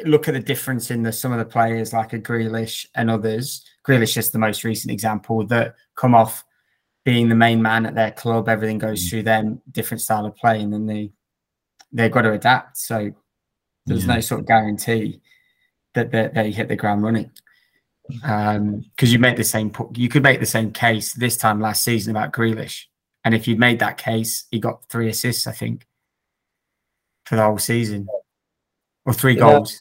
look 0.04 0.28
at 0.28 0.34
the 0.34 0.40
difference 0.40 0.90
in 0.90 1.02
the 1.02 1.12
some 1.12 1.32
of 1.32 1.38
the 1.38 1.44
players 1.44 1.92
like 1.92 2.12
a 2.12 2.18
Grealish 2.18 2.86
and 2.94 3.10
others. 3.10 3.64
Grealish 3.86 4.16
is 4.16 4.30
the 4.30 4.38
most 4.38 4.64
recent 4.64 4.90
example 4.92 5.46
that 5.46 5.74
come 5.94 6.14
off 6.14 6.44
being 7.04 7.28
the 7.28 7.34
main 7.34 7.60
man 7.60 7.86
at 7.86 7.94
their 7.94 8.10
club. 8.10 8.48
Everything 8.48 8.78
goes 8.78 9.04
Mm. 9.04 9.10
through 9.10 9.22
them, 9.24 9.62
different 9.70 10.00
style 10.00 10.26
of 10.26 10.34
play, 10.36 10.60
and 10.60 10.72
then 10.72 10.86
they 10.86 11.12
they've 11.92 12.10
got 12.10 12.22
to 12.22 12.32
adapt. 12.32 12.76
So 12.78 13.12
there's 13.86 14.06
Yeah. 14.06 14.14
no 14.14 14.20
sort 14.20 14.40
of 14.40 14.46
guarantee 14.46 15.20
that 15.94 16.10
they, 16.10 16.28
they 16.34 16.50
hit 16.50 16.68
the 16.68 16.76
ground 16.76 17.02
running. 17.04 17.30
Um, 18.24 18.80
because 18.90 19.12
you 19.12 19.18
make 19.18 19.36
the 19.36 19.44
same, 19.44 19.72
you 19.94 20.08
could 20.08 20.22
make 20.22 20.40
the 20.40 20.44
same 20.46 20.72
case 20.72 21.14
this 21.14 21.36
time 21.38 21.60
last 21.60 21.82
season 21.84 22.10
about 22.14 22.32
Grealish, 22.32 22.84
and 23.24 23.34
if 23.34 23.46
you'd 23.48 23.58
made 23.58 23.78
that 23.78 23.96
case, 23.96 24.44
he 24.50 24.58
got 24.58 24.84
three 24.90 25.08
assists, 25.08 25.46
I 25.46 25.52
think, 25.52 25.86
for 27.24 27.36
the 27.36 27.42
whole 27.42 27.58
season, 27.58 28.08
or 29.04 29.12
three 29.12 29.34
Yeah. 29.34 29.40
goals. 29.40 29.80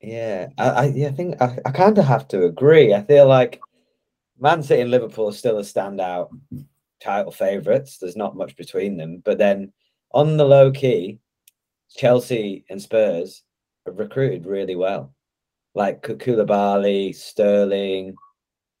Yeah, 0.00 0.48
I, 0.56 0.68
I, 0.68 0.84
yeah, 0.86 1.08
I 1.08 1.12
think 1.12 1.42
I, 1.42 1.58
I 1.66 1.70
kind 1.72 1.98
of 1.98 2.06
have 2.06 2.26
to 2.28 2.44
agree. 2.44 2.94
I 2.94 3.02
feel 3.02 3.26
like 3.26 3.60
Man 4.38 4.62
City 4.62 4.80
and 4.80 4.90
Liverpool 4.90 5.28
are 5.28 5.32
still 5.32 5.58
a 5.58 5.62
standout 5.62 6.30
title 7.02 7.32
favourites. 7.32 7.98
There's 7.98 8.16
not 8.16 8.36
much 8.36 8.56
between 8.56 8.96
them. 8.96 9.22
But 9.24 9.36
then 9.38 9.72
on 10.12 10.36
the 10.38 10.46
low 10.46 10.70
key, 10.70 11.20
Chelsea 11.94 12.64
and 12.70 12.80
Spurs 12.80 13.42
have 13.84 13.98
recruited 13.98 14.46
really 14.46 14.76
well. 14.76 15.14
Like 15.74 16.02
Koulibaly, 16.02 17.14
Sterling, 17.14 18.16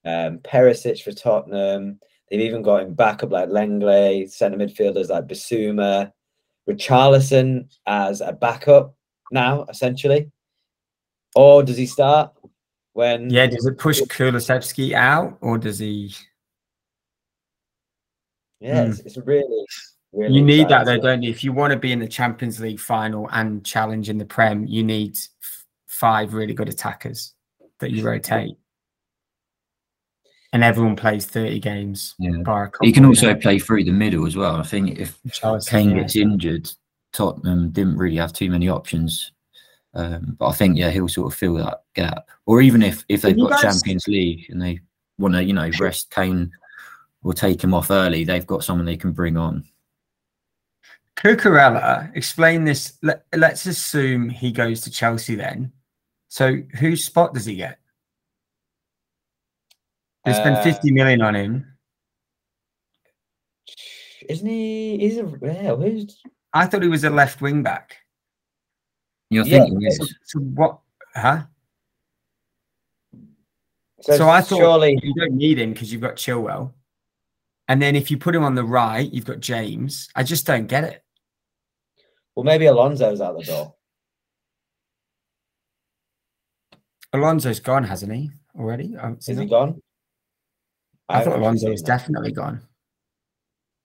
um, 0.04 0.38
Perisic 0.38 1.02
for 1.02 1.12
Tottenham. 1.12 2.00
They've 2.30 2.40
even 2.40 2.62
got 2.62 2.82
him 2.82 2.94
backup 2.94 3.30
like 3.30 3.48
Lenglet, 3.50 4.30
centre 4.30 4.56
midfielders 4.56 5.10
like 5.10 5.26
Bissouma, 5.26 6.12
Richarlison 6.68 7.68
as 7.86 8.20
a 8.20 8.32
backup 8.32 8.94
now, 9.32 9.64
essentially. 9.68 10.30
Or 11.34 11.62
does 11.62 11.76
he 11.76 11.86
start 11.86 12.32
when? 12.92 13.30
Yeah, 13.30 13.46
does 13.46 13.66
it 13.66 13.78
push 13.78 14.00
Kulusevski 14.02 14.92
out, 14.94 15.38
or 15.40 15.58
does 15.58 15.78
he? 15.78 16.12
yeah, 18.60 18.84
Hmm. 18.84 18.90
it's, 18.90 19.00
it's 19.00 19.16
really, 19.18 19.64
really. 20.12 20.34
You 20.34 20.42
need 20.42 20.68
that 20.68 20.84
though, 20.86 20.98
don't 21.00 21.22
you? 21.22 21.30
If 21.30 21.42
you 21.44 21.52
want 21.52 21.72
to 21.72 21.78
be 21.78 21.92
in 21.92 21.98
the 21.98 22.08
Champions 22.08 22.60
League 22.60 22.80
final 22.80 23.28
and 23.32 23.64
challenge 23.64 24.08
in 24.10 24.18
the 24.18 24.24
Prem, 24.24 24.66
you 24.66 24.82
need 24.84 25.16
f- 25.16 25.64
five 25.86 26.34
really 26.34 26.52
good 26.54 26.68
attackers 26.68 27.34
that 27.78 27.90
you 27.90 28.04
rotate, 28.04 28.56
and 30.52 30.64
everyone 30.64 30.96
plays 30.96 31.26
thirty 31.26 31.60
games. 31.60 32.14
Yeah. 32.18 32.66
He 32.82 32.92
can 32.92 33.04
also 33.04 33.34
play 33.34 33.58
through 33.58 33.84
the 33.84 33.92
middle 33.92 34.26
as 34.26 34.36
well. 34.36 34.56
I 34.56 34.62
think 34.62 34.98
if 34.98 35.18
Kane 35.68 35.90
yeah. 35.90 36.00
gets 36.02 36.16
injured, 36.16 36.70
Tottenham 37.12 37.70
didn't 37.70 37.96
really 37.96 38.16
have 38.16 38.32
too 38.32 38.50
many 38.50 38.68
options. 38.68 39.32
Um, 39.94 40.36
but 40.38 40.46
I 40.46 40.52
think 40.52 40.76
yeah, 40.76 40.90
he'll 40.90 41.08
sort 41.08 41.32
of 41.32 41.38
fill 41.38 41.54
that 41.54 41.82
gap. 41.94 42.28
Or 42.46 42.60
even 42.60 42.82
if 42.82 43.04
if 43.08 43.22
they've 43.22 43.38
got 43.38 43.50
guys- 43.50 43.62
Champions 43.62 44.06
League 44.06 44.46
and 44.48 44.62
they 44.62 44.80
want 45.18 45.34
to, 45.34 45.42
you 45.42 45.52
know, 45.52 45.70
rest 45.78 46.10
Kane 46.10 46.50
or 47.22 47.34
take 47.34 47.62
him 47.62 47.74
off 47.74 47.90
early, 47.90 48.24
they've 48.24 48.46
got 48.46 48.64
someone 48.64 48.86
they 48.86 48.96
can 48.96 49.12
bring 49.12 49.36
on. 49.36 49.64
Cucurella, 51.16 52.10
explain 52.16 52.64
this. 52.64 52.94
Let, 53.02 53.26
let's 53.36 53.66
assume 53.66 54.30
he 54.30 54.52
goes 54.52 54.80
to 54.82 54.90
Chelsea 54.90 55.34
then. 55.34 55.70
So 56.28 56.62
whose 56.78 57.04
spot 57.04 57.34
does 57.34 57.44
he 57.44 57.56
get? 57.56 57.79
They 60.24 60.32
spend 60.34 60.56
Uh, 60.56 60.62
50 60.62 60.92
million 60.92 61.22
on 61.22 61.34
him. 61.34 61.66
Isn't 64.28 64.46
he? 64.48 64.98
He's 64.98 65.18
a 65.18 65.32
yeah. 65.42 65.74
Who's 65.74 66.22
I 66.52 66.66
thought 66.66 66.82
he 66.82 66.88
was 66.88 67.04
a 67.04 67.10
left 67.10 67.40
wing 67.40 67.62
back. 67.62 67.96
You're 69.30 69.46
Yeah, 69.46 69.64
thinking 69.64 69.90
So, 69.92 70.04
is 70.04 70.14
so 70.24 70.38
what? 70.40 70.80
Huh? 71.14 71.44
so, 74.00 74.16
So 74.18 74.28
I 74.28 74.40
thought 74.40 74.58
surely 74.58 74.98
you 75.02 75.14
don't 75.14 75.32
need 75.32 75.58
him 75.58 75.72
because 75.72 75.92
you've 75.92 76.02
got 76.02 76.16
Chilwell. 76.16 76.72
And 77.68 77.80
then 77.80 77.94
if 77.96 78.10
you 78.10 78.18
put 78.18 78.34
him 78.34 78.42
on 78.44 78.54
the 78.56 78.64
right, 78.64 79.10
you've 79.10 79.24
got 79.24 79.40
James. 79.40 80.08
I 80.14 80.22
just 80.24 80.46
don't 80.46 80.66
get 80.66 80.84
it. 80.84 81.02
well 82.34 82.44
maybe 82.44 82.66
Alonso's 82.66 83.20
out 83.20 83.38
the 83.38 83.44
door. 83.44 83.74
Alonso's 87.12 87.58
gone, 87.60 87.84
hasn't 87.84 88.12
he? 88.12 88.30
Already? 88.56 88.94
Is 89.26 89.38
he 89.38 89.46
gone? 89.46 89.80
I 91.10 91.18
I've 91.18 91.24
thought 91.24 91.32
actually 91.34 91.42
Alonso 91.42 91.60
seen 91.66 91.70
was 91.72 91.82
that. 91.82 91.86
definitely 91.86 92.32
gone. 92.32 92.60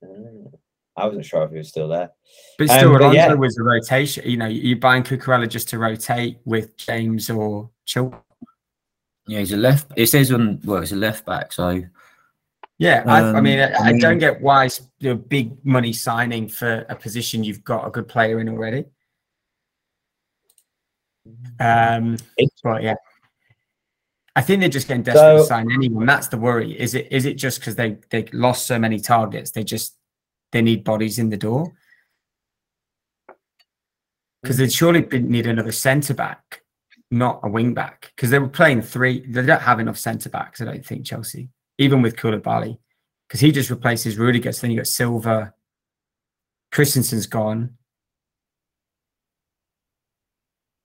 Mm. 0.03 0.53
I 0.97 1.05
wasn't 1.07 1.25
sure 1.25 1.43
if 1.43 1.51
he 1.51 1.57
was 1.57 1.67
still 1.69 1.87
there. 1.89 2.11
But 2.57 2.69
still, 2.69 2.87
Um, 2.87 2.93
but 2.93 3.01
Alonso 3.01 3.17
yeah. 3.17 3.33
was 3.33 3.57
a 3.57 3.63
rotation. 3.63 4.29
You 4.29 4.37
know, 4.37 4.45
you're 4.47 4.77
buying 4.77 5.03
Cucurella 5.03 5.49
just 5.49 5.67
to 5.69 5.77
rotate 5.77 6.39
with 6.45 6.77
James 6.77 7.29
or 7.29 7.69
Chilwell. 7.85 8.21
Yeah, 9.27 9.39
he's 9.39 9.51
a 9.51 9.57
left. 9.57 9.91
It 9.97 10.07
says 10.07 10.31
on 10.31 10.61
well, 10.63 10.81
it's 10.83 10.91
a 10.93 10.95
left 10.95 11.25
back. 11.25 11.51
So 11.51 11.81
Yeah, 12.77 13.03
I, 13.07 13.19
I 13.21 13.33
Um, 13.37 13.43
mean, 13.43 13.59
I, 13.59 13.71
I 13.73 13.87
I 13.89 13.97
don't 13.97 14.19
get 14.19 14.39
why 14.41 14.65
it's 14.65 14.81
a 15.03 15.15
big 15.15 15.65
money 15.65 15.91
signing 15.93 16.47
for 16.47 16.85
a 16.89 16.95
position 16.95 17.43
you've 17.43 17.63
got 17.63 17.87
a 17.87 17.89
good 17.89 18.07
player 18.07 18.39
in 18.39 18.47
already. 18.49 18.85
Um, 21.59 22.17
It- 22.37 22.51
but 22.63 22.83
yeah, 22.83 22.95
I 24.35 24.41
think 24.41 24.59
they're 24.59 24.69
just 24.69 24.87
getting 24.87 25.03
desperate 25.03 25.37
to 25.37 25.45
sign 25.45 25.71
anyone. 25.71 26.05
That's 26.05 26.27
the 26.27 26.37
worry. 26.37 26.77
Is 26.77 26.93
it? 26.93 27.07
Is 27.09 27.25
it 27.25 27.35
just 27.35 27.59
because 27.59 27.75
they 27.75 27.97
they 28.09 28.25
lost 28.33 28.67
so 28.67 28.77
many 28.77 28.99
targets? 28.99 29.51
They 29.51 29.63
just 29.63 29.97
they 30.51 30.61
need 30.61 30.83
bodies 30.83 31.19
in 31.19 31.29
the 31.29 31.37
door 31.37 31.73
hmm. 33.27 33.33
because 34.41 34.57
they'd 34.57 34.73
surely 34.73 35.01
need 35.05 35.47
another 35.47 35.71
centre 35.71 36.13
back, 36.13 36.61
not 37.11 37.39
a 37.43 37.49
wing 37.49 37.73
back, 37.73 38.11
because 38.15 38.29
they 38.29 38.39
were 38.39 38.49
playing 38.49 38.81
three. 38.81 39.25
They 39.25 39.45
don't 39.45 39.61
have 39.61 39.79
enough 39.79 39.97
centre 39.97 40.29
backs. 40.29 40.59
I 40.59 40.65
don't 40.65 40.85
think 40.85 41.05
Chelsea, 41.05 41.49
even 41.77 42.01
with 42.01 42.17
Koulibaly, 42.17 42.77
because 43.27 43.39
he 43.39 43.53
just 43.53 43.69
replaces 43.69 44.17
Rudiger. 44.17 44.51
So 44.51 44.61
then 44.61 44.71
you 44.71 44.77
got 44.77 44.87
Silva, 44.87 45.53
Christensen's 46.73 47.27
gone. 47.27 47.77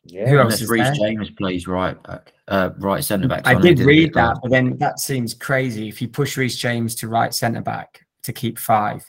Yeah. 0.04 0.28
Who 0.28 0.38
else 0.38 0.62
Reece 0.62 0.84
there? 0.84 0.94
James 0.94 1.30
plays 1.30 1.66
right 1.66 2.00
back, 2.02 2.32
uh, 2.48 2.70
right 2.78 3.04
centre 3.04 3.28
back. 3.28 3.46
I 3.46 3.54
did 3.54 3.80
read 3.80 4.14
that, 4.14 4.38
but 4.42 4.50
then 4.50 4.78
that 4.78 4.98
seems 4.98 5.34
crazy. 5.34 5.88
If 5.88 6.00
you 6.00 6.08
push 6.08 6.36
Reece 6.36 6.56
James 6.56 6.94
to 6.96 7.08
right 7.08 7.34
centre 7.34 7.60
back 7.60 8.00
to 8.22 8.32
keep 8.32 8.58
five, 8.58 9.04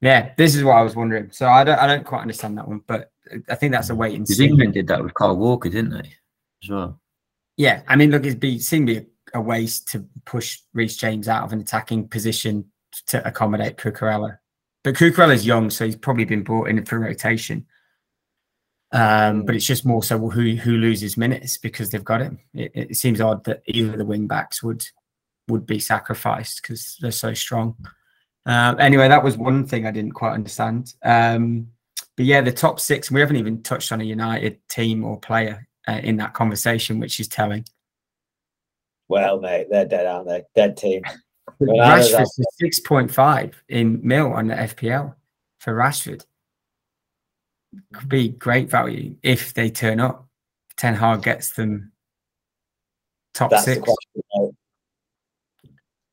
yeah, 0.00 0.32
this 0.36 0.54
is 0.54 0.64
what 0.64 0.76
I 0.76 0.82
was 0.82 0.96
wondering. 0.96 1.30
So 1.30 1.48
I 1.48 1.64
don't, 1.64 1.78
I 1.78 1.86
don't 1.86 2.04
quite 2.04 2.22
understand 2.22 2.56
that 2.58 2.66
one, 2.66 2.82
but 2.86 3.10
I 3.48 3.54
think 3.54 3.72
that's 3.72 3.90
a 3.90 3.94
wait 3.94 4.14
and 4.14 4.26
see. 4.26 4.46
England 4.46 4.74
did 4.74 4.86
that 4.88 5.02
with 5.02 5.14
Carl 5.14 5.36
Walker, 5.36 5.68
didn't 5.68 5.90
they? 5.90 6.12
As 6.62 6.70
well. 6.70 7.00
Yeah, 7.56 7.82
I 7.86 7.96
mean, 7.96 8.10
look, 8.10 8.24
it'd 8.24 8.40
be 8.40 8.58
seemed 8.58 8.88
to 8.88 9.00
be 9.00 9.06
a, 9.34 9.38
a 9.38 9.40
waste 9.40 9.88
to 9.88 10.06
push 10.24 10.60
Reece 10.72 10.96
James 10.96 11.28
out 11.28 11.44
of 11.44 11.52
an 11.52 11.60
attacking 11.60 12.08
position 12.08 12.64
to 13.06 13.26
accommodate 13.26 13.76
Cucurella. 13.76 14.38
But 14.82 14.94
Cucurella's 14.94 15.46
young, 15.46 15.70
so 15.70 15.84
he's 15.84 15.96
probably 15.96 16.24
been 16.24 16.42
brought 16.42 16.68
in 16.68 16.84
for 16.84 16.98
rotation. 16.98 17.66
Um, 18.94 19.42
but 19.42 19.56
it's 19.56 19.66
just 19.66 19.84
more 19.84 20.04
so 20.04 20.16
who 20.30 20.54
who 20.54 20.76
loses 20.76 21.16
minutes 21.16 21.58
because 21.58 21.90
they've 21.90 22.04
got 22.04 22.20
him. 22.20 22.38
It, 22.54 22.70
it 22.74 22.96
seems 22.96 23.20
odd 23.20 23.42
that 23.44 23.62
either 23.66 23.92
of 23.92 23.98
the 23.98 24.04
wing 24.04 24.28
backs 24.28 24.62
would 24.62 24.86
would 25.48 25.66
be 25.66 25.80
sacrificed 25.80 26.62
because 26.62 26.96
they're 27.00 27.10
so 27.10 27.34
strong. 27.34 27.74
Uh, 28.46 28.76
anyway, 28.78 29.08
that 29.08 29.24
was 29.24 29.36
one 29.36 29.66
thing 29.66 29.84
I 29.84 29.90
didn't 29.90 30.12
quite 30.12 30.34
understand. 30.34 30.94
Um, 31.02 31.66
but 32.16 32.24
yeah, 32.24 32.40
the 32.40 32.52
top 32.52 32.78
six, 32.78 33.10
we 33.10 33.18
haven't 33.18 33.36
even 33.36 33.64
touched 33.64 33.90
on 33.90 34.00
a 34.00 34.04
United 34.04 34.60
team 34.68 35.04
or 35.04 35.18
player 35.18 35.66
uh, 35.88 36.00
in 36.04 36.16
that 36.18 36.32
conversation, 36.32 37.00
which 37.00 37.18
is 37.18 37.26
telling. 37.26 37.64
Well, 39.08 39.40
mate, 39.40 39.66
they're 39.70 39.86
dead, 39.86 40.06
aren't 40.06 40.28
they? 40.28 40.44
Dead 40.54 40.76
team. 40.76 41.02
Well, 41.60 41.80
I 41.82 41.98
was 41.98 42.10
Rashford 42.10 42.24
for 42.36 42.44
six 42.58 42.80
point 42.80 43.12
five 43.12 43.62
in 43.68 44.00
mil 44.02 44.32
on 44.32 44.48
the 44.48 44.54
FPL 44.54 45.14
for 45.60 45.74
Rashford 45.74 46.24
could 47.92 48.08
be 48.08 48.28
great 48.30 48.68
value 48.70 49.16
if 49.22 49.54
they 49.54 49.70
turn 49.70 50.00
up. 50.00 50.28
Ten 50.76 50.94
Hag 50.94 51.22
gets 51.22 51.52
them 51.52 51.92
top 53.34 53.50
That's 53.50 53.64
six. 53.64 53.76
the 53.78 53.82
question. 53.82 54.22
mate. 54.34 54.50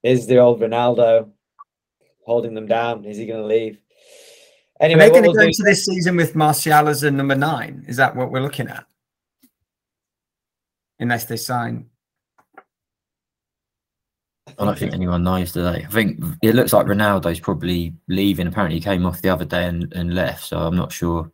Is 0.04 0.28
the 0.28 0.38
old 0.38 0.60
Ronaldo 0.62 1.30
holding 2.26 2.54
them 2.54 2.68
down? 2.68 3.06
Is 3.06 3.18
he 3.18 3.26
going 3.26 3.42
to 3.42 3.46
leave? 3.48 3.78
Are 4.80 4.86
Anyway, 4.86 5.02
they 5.02 5.12
what 5.12 5.22
going 5.22 5.32
to 5.32 5.38
go 5.38 5.42
do- 5.42 5.48
into 5.48 5.64
this 5.64 5.86
season 5.86 6.16
with 6.16 6.36
Martial 6.36 6.88
as 6.88 7.04
a 7.04 7.12
number 7.12 7.36
nine? 7.36 7.86
Is 7.88 7.98
that 7.98 8.16
what 8.16 8.32
we're 8.32 8.42
looking 8.42 8.68
at? 8.68 8.86
Unless 11.00 11.26
they 11.26 11.38
sign. 11.38 11.88
I 14.60 14.66
don't 14.66 14.78
think 14.78 14.94
anyone 14.94 15.24
knows 15.24 15.52
today. 15.54 15.86
I 15.88 15.92
think 15.92 16.20
it 16.42 16.56
looks 16.56 16.74
like 16.74 16.86
Ronaldo's 16.86 17.40
probably 17.40 17.94
leaving. 18.08 18.48
Apparently, 18.48 18.78
he 18.80 18.84
came 18.84 19.06
off 19.06 19.22
the 19.22 19.30
other 19.30 19.46
day 19.46 19.66
and, 19.66 19.92
and 19.94 20.14
left. 20.14 20.44
So 20.44 20.58
I'm 20.60 20.76
not 20.76 20.92
sure. 20.92 21.32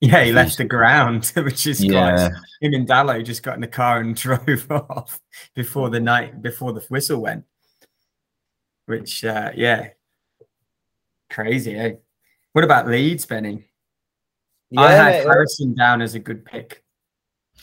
Yeah, 0.00 0.24
he 0.24 0.32
left 0.32 0.56
the 0.56 0.64
ground, 0.64 1.26
which 1.36 1.66
is 1.66 1.84
Yeah, 1.84 2.28
quite. 2.28 2.40
Him 2.62 2.74
and 2.74 2.88
Dalot 2.88 3.24
just 3.24 3.42
got 3.42 3.54
in 3.56 3.60
the 3.60 3.68
car 3.68 4.00
and 4.00 4.16
drove 4.16 4.66
off 4.70 5.20
before 5.54 5.90
the 5.90 6.00
night 6.00 6.40
before 6.40 6.72
the 6.72 6.80
whistle 6.88 7.20
went. 7.20 7.44
Which, 8.86 9.24
uh, 9.24 9.52
yeah, 9.54 9.90
crazy. 11.28 11.76
Eh? 11.76 11.92
What 12.52 12.64
about 12.64 12.88
Leeds, 12.88 13.26
Benny? 13.26 13.68
I 14.76 14.82
Yeah, 14.92 15.04
had 15.04 15.12
mate, 15.12 15.26
Harrison 15.26 15.74
down 15.74 16.00
as 16.02 16.14
a 16.14 16.18
good 16.18 16.44
pick. 16.44 16.82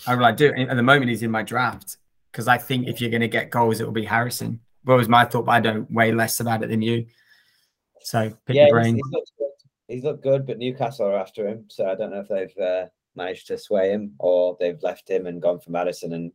I 0.06 0.16
will. 0.16 0.26
I 0.26 0.32
do. 0.32 0.54
At 0.54 0.76
the 0.76 0.84
moment, 0.84 1.10
he's 1.10 1.24
in 1.24 1.32
my 1.32 1.44
draft 1.44 1.98
because 2.32 2.48
I 2.48 2.58
think 2.58 2.88
if 2.88 3.02
you're 3.02 3.10
going 3.10 3.22
to 3.22 3.28
get 3.28 3.50
goals, 3.50 3.80
it 3.82 3.86
will 3.86 3.92
be 3.94 4.06
Harrison. 4.06 4.60
What 4.84 4.98
was 4.98 5.10
my 5.10 5.26
thought? 5.26 5.46
But 5.46 5.52
I 5.54 5.60
don't 5.60 5.90
weigh 5.92 6.12
less 6.12 6.40
about 6.40 6.64
it 6.64 6.70
than 6.70 6.82
you. 6.82 7.08
So 8.02 8.30
pick 8.46 8.56
yeah, 8.56 8.68
your 8.68 8.72
brain. 8.76 8.96
he's 8.96 9.04
good. 9.40 9.47
He's 9.88 10.04
looked 10.04 10.24
good, 10.24 10.46
but 10.46 10.58
Newcastle 10.58 11.08
are 11.08 11.18
after 11.18 11.48
him, 11.48 11.66
so 11.70 11.86
I 11.88 11.96
don't 11.96 12.12
know 12.12 12.20
if 12.20 12.28
they've 12.28 12.64
uh, 12.64 12.86
managed 13.16 13.48
to 13.48 13.58
sway 13.58 13.92
him 13.92 14.14
or 14.20 14.58
they've 14.60 14.82
left 14.82 15.10
him 15.10 15.28
and 15.28 15.42
gone 15.42 15.60
for 15.60 15.72
Maddison. 15.72 16.14
And 16.14 16.32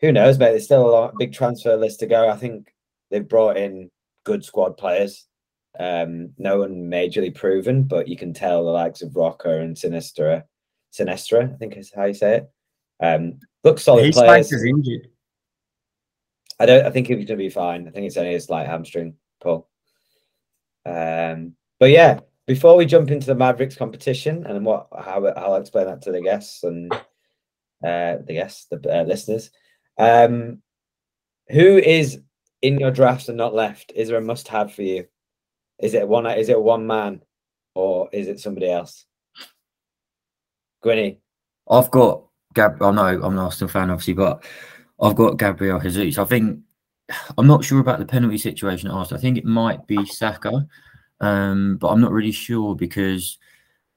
who 0.00 0.12
knows, 0.12 0.38
mate? 0.38 0.50
There's 0.50 0.64
still 0.64 0.88
a 0.88 0.90
lot, 0.90 1.18
big 1.18 1.32
transfer 1.32 1.76
list 1.76 2.00
to 2.00 2.06
go. 2.06 2.28
I 2.28 2.36
think 2.36 2.74
they've 3.10 3.26
brought 3.28 3.56
in 3.56 3.90
good 4.24 4.44
squad 4.44 4.76
players. 4.76 5.26
Um, 5.78 6.30
no 6.36 6.58
one 6.58 6.90
majorly 6.90 7.34
proven, 7.34 7.84
but 7.84 8.08
you 8.08 8.16
can 8.16 8.34
tell 8.34 8.64
the 8.64 8.70
likes 8.70 9.02
of 9.02 9.16
Roca 9.16 9.60
and 9.60 9.76
Sinistra, 9.76 10.42
Sinistra, 10.92 11.54
I 11.54 11.56
think 11.56 11.76
is 11.76 11.92
how 11.94 12.04
you 12.04 12.14
say 12.14 12.38
it. 12.38 12.50
Um, 13.00 13.38
look 13.64 13.78
solid 13.78 14.04
He's 14.04 14.14
players. 14.14 14.52
is 14.52 14.64
injured. 14.64 15.08
I 16.60 16.66
don't. 16.66 16.84
I 16.86 16.90
think 16.90 17.06
he's 17.06 17.16
going 17.16 17.26
to 17.26 17.36
be 17.36 17.48
fine. 17.48 17.88
I 17.88 17.90
think 17.90 18.06
it's 18.06 18.16
only 18.16 18.34
a 18.34 18.40
slight 18.40 18.66
hamstring 18.66 19.14
pull. 19.40 19.68
Um, 20.84 21.54
but 21.80 21.90
yeah, 21.90 22.20
before 22.46 22.76
we 22.76 22.86
jump 22.86 23.10
into 23.10 23.26
the 23.26 23.34
Mavericks 23.34 23.76
competition 23.76 24.46
and 24.46 24.64
what 24.64 24.88
how 24.98 25.24
I'll 25.26 25.56
explain 25.56 25.86
that 25.86 26.02
to 26.02 26.12
the 26.12 26.20
guests 26.20 26.64
and 26.64 26.92
uh, 26.92 28.16
the 28.26 28.34
guests, 28.34 28.66
the 28.70 28.80
uh, 28.88 29.04
listeners. 29.04 29.50
Um, 29.98 30.62
who 31.48 31.78
is 31.78 32.20
in 32.62 32.78
your 32.78 32.90
drafts 32.90 33.28
and 33.28 33.36
not 33.36 33.54
left? 33.54 33.92
Is 33.94 34.08
there 34.08 34.18
a 34.18 34.22
must-have 34.22 34.72
for 34.72 34.82
you? 34.82 35.06
Is 35.80 35.94
it 35.94 36.06
one? 36.06 36.26
Is 36.26 36.48
it 36.48 36.60
one 36.60 36.86
man, 36.86 37.22
or 37.74 38.08
is 38.12 38.28
it 38.28 38.40
somebody 38.40 38.70
else? 38.70 39.04
Gwynny. 40.84 41.18
I've 41.68 41.90
got 41.90 42.24
Gab. 42.54 42.82
I 42.82 42.90
know 42.90 43.06
I'm 43.06 43.32
an 43.32 43.38
Arsenal 43.38 43.70
fan, 43.70 43.90
obviously, 43.90 44.14
but 44.14 44.44
I've 45.00 45.16
got 45.16 45.38
Gabriel 45.38 45.80
Jesus. 45.80 46.18
I 46.18 46.24
think 46.24 46.60
I'm 47.36 47.46
not 47.46 47.64
sure 47.64 47.80
about 47.80 47.98
the 47.98 48.06
penalty 48.06 48.38
situation 48.38 48.88
at 48.88 48.94
Arsenal. 48.94 49.18
I 49.18 49.22
think 49.22 49.38
it 49.38 49.44
might 49.44 49.86
be 49.86 50.04
Saka, 50.06 50.66
um, 51.22 51.78
but 51.78 51.88
I'm 51.88 52.00
not 52.00 52.12
really 52.12 52.32
sure 52.32 52.74
because 52.74 53.38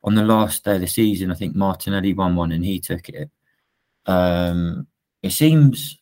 on 0.03 0.15
the 0.15 0.23
last 0.23 0.63
day 0.63 0.75
of 0.75 0.81
the 0.81 0.88
season, 0.88 1.31
I 1.31 1.35
think 1.35 1.55
Martinelli 1.55 2.13
won 2.13 2.35
one 2.35 2.51
and 2.51 2.63
he 2.63 2.79
took 2.79 3.09
it. 3.09 3.29
Um, 4.05 4.88
it 5.23 5.31
seems 5.31 5.97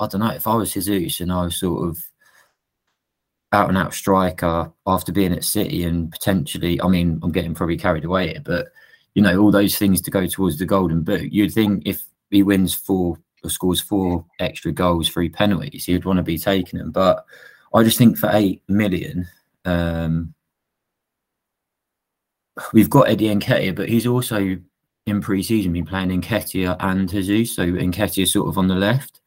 I 0.00 0.06
don't 0.08 0.20
know 0.20 0.30
if 0.30 0.46
I 0.46 0.54
was 0.54 0.72
Jesus 0.72 1.20
and 1.20 1.30
I 1.30 1.44
was 1.44 1.56
sort 1.56 1.88
of 1.88 1.98
out 3.52 3.68
and 3.68 3.78
out 3.78 3.94
striker 3.94 4.72
after 4.86 5.12
being 5.12 5.32
at 5.32 5.44
City 5.44 5.84
and 5.84 6.10
potentially, 6.10 6.80
I 6.80 6.88
mean, 6.88 7.20
I'm 7.22 7.30
getting 7.30 7.54
probably 7.54 7.76
carried 7.76 8.04
away 8.04 8.28
here, 8.28 8.42
but 8.42 8.68
you 9.14 9.22
know, 9.22 9.38
all 9.38 9.50
those 9.50 9.76
things 9.76 10.00
to 10.00 10.10
go 10.10 10.26
towards 10.26 10.58
the 10.58 10.64
golden 10.64 11.02
boot. 11.02 11.32
You'd 11.32 11.52
think 11.52 11.82
if 11.86 12.02
he 12.30 12.42
wins 12.42 12.72
four 12.72 13.18
or 13.44 13.50
scores 13.50 13.80
four 13.80 14.24
extra 14.40 14.72
goals, 14.72 15.10
three 15.10 15.28
penalties, 15.28 15.84
he'd 15.84 16.06
want 16.06 16.16
to 16.16 16.22
be 16.22 16.38
taking 16.38 16.78
them. 16.78 16.90
But 16.90 17.24
I 17.74 17.84
just 17.84 17.98
think 17.98 18.16
for 18.16 18.30
eight 18.32 18.62
million, 18.68 19.28
um, 19.66 20.32
we've 22.72 22.90
got 22.90 23.08
Eddie 23.08 23.34
Nketiah, 23.34 23.74
but 23.74 23.88
he's 23.88 24.06
also 24.06 24.56
in 25.06 25.20
pre-season 25.20 25.72
been 25.72 25.84
playing 25.84 26.22
Nketiah 26.22 26.76
and 26.80 27.08
Jesus, 27.08 27.54
so 27.54 27.66
Nketiah 27.66 28.28
sort 28.28 28.48
of 28.48 28.58
on 28.58 28.68
the 28.68 28.74
left. 28.74 29.20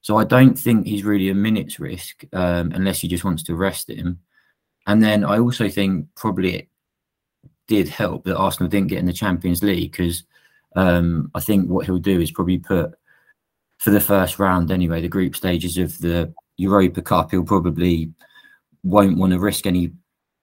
So 0.00 0.16
I 0.16 0.24
don't 0.24 0.58
think 0.58 0.86
he's 0.86 1.04
really 1.04 1.30
a 1.30 1.34
minutes 1.34 1.78
risk 1.78 2.24
um, 2.32 2.72
unless 2.72 3.00
he 3.00 3.08
just 3.08 3.24
wants 3.24 3.44
to 3.44 3.54
rest 3.54 3.88
him. 3.88 4.18
And 4.86 5.00
then 5.00 5.24
I 5.24 5.38
also 5.38 5.68
think 5.68 6.06
probably 6.16 6.56
it 6.56 6.68
did 7.68 7.88
help 7.88 8.24
that 8.24 8.36
Arsenal 8.36 8.68
didn't 8.68 8.88
get 8.88 8.98
in 8.98 9.06
the 9.06 9.12
Champions 9.12 9.62
League 9.62 9.92
because 9.92 10.24
um, 10.74 11.30
I 11.34 11.40
think 11.40 11.70
what 11.70 11.86
he'll 11.86 11.98
do 11.98 12.20
is 12.20 12.32
probably 12.32 12.58
put 12.58 12.94
for 13.78 13.90
the 13.90 14.00
first 14.00 14.38
round 14.38 14.70
anyway, 14.70 15.00
the 15.00 15.08
group 15.08 15.36
stages 15.36 15.76
of 15.76 15.98
the 15.98 16.32
Europa 16.56 17.02
Cup, 17.02 17.30
he'll 17.30 17.44
probably 17.44 18.12
won't 18.82 19.18
want 19.18 19.32
to 19.32 19.38
risk 19.38 19.66
any 19.66 19.92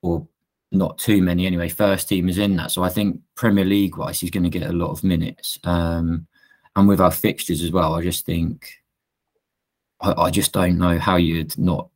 or 0.02 0.26
not 0.72 0.98
too 0.98 1.22
many 1.22 1.46
anyway. 1.46 1.68
First 1.68 2.08
team 2.08 2.28
is 2.28 2.38
in 2.38 2.56
that. 2.56 2.70
So 2.70 2.82
I 2.82 2.88
think 2.88 3.20
Premier 3.34 3.64
League 3.64 3.96
wise, 3.96 4.20
he's 4.20 4.30
going 4.30 4.44
to 4.44 4.58
get 4.58 4.68
a 4.68 4.72
lot 4.72 4.90
of 4.90 5.02
minutes. 5.04 5.58
Um, 5.64 6.26
and 6.76 6.86
with 6.86 7.00
our 7.00 7.10
fixtures 7.10 7.62
as 7.62 7.72
well, 7.72 7.94
I 7.94 8.02
just 8.02 8.24
think 8.24 8.72
I, 10.00 10.12
I 10.12 10.30
just 10.30 10.52
don't 10.52 10.78
know 10.78 10.98
how 10.98 11.16
you'd 11.16 11.58
not 11.58 11.88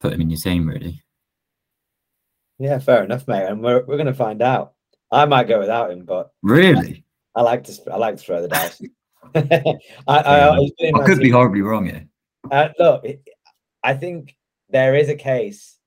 put 0.00 0.12
him 0.12 0.20
in 0.20 0.30
your 0.30 0.38
team 0.38 0.68
really. 0.68 1.02
Yeah, 2.58 2.78
fair 2.78 3.04
enough, 3.04 3.28
mate. 3.28 3.46
And 3.46 3.62
we're 3.62 3.84
we're 3.84 3.96
gonna 3.96 4.14
find 4.14 4.42
out. 4.42 4.74
I 5.10 5.24
might 5.24 5.48
go 5.48 5.58
without 5.58 5.90
him, 5.90 6.04
but 6.04 6.32
Really? 6.42 7.04
I 7.34 7.42
like 7.42 7.64
to 7.64 7.92
I 7.92 7.96
like 7.96 8.16
to 8.16 8.22
throw 8.22 8.42
the 8.42 8.48
dice. 8.48 8.82
I, 9.34 9.78
I, 10.08 10.58
he's 10.58 10.72
been 10.72 10.88
in 10.88 10.96
I 10.96 11.06
could 11.06 11.20
be 11.20 11.30
horribly 11.30 11.62
wrong 11.62 11.86
here. 11.86 12.06
Uh, 12.50 12.68
look, 12.78 13.04
I 13.82 13.94
think 13.94 14.36
there 14.70 14.94
is 14.94 15.08
a 15.08 15.14
case 15.14 15.77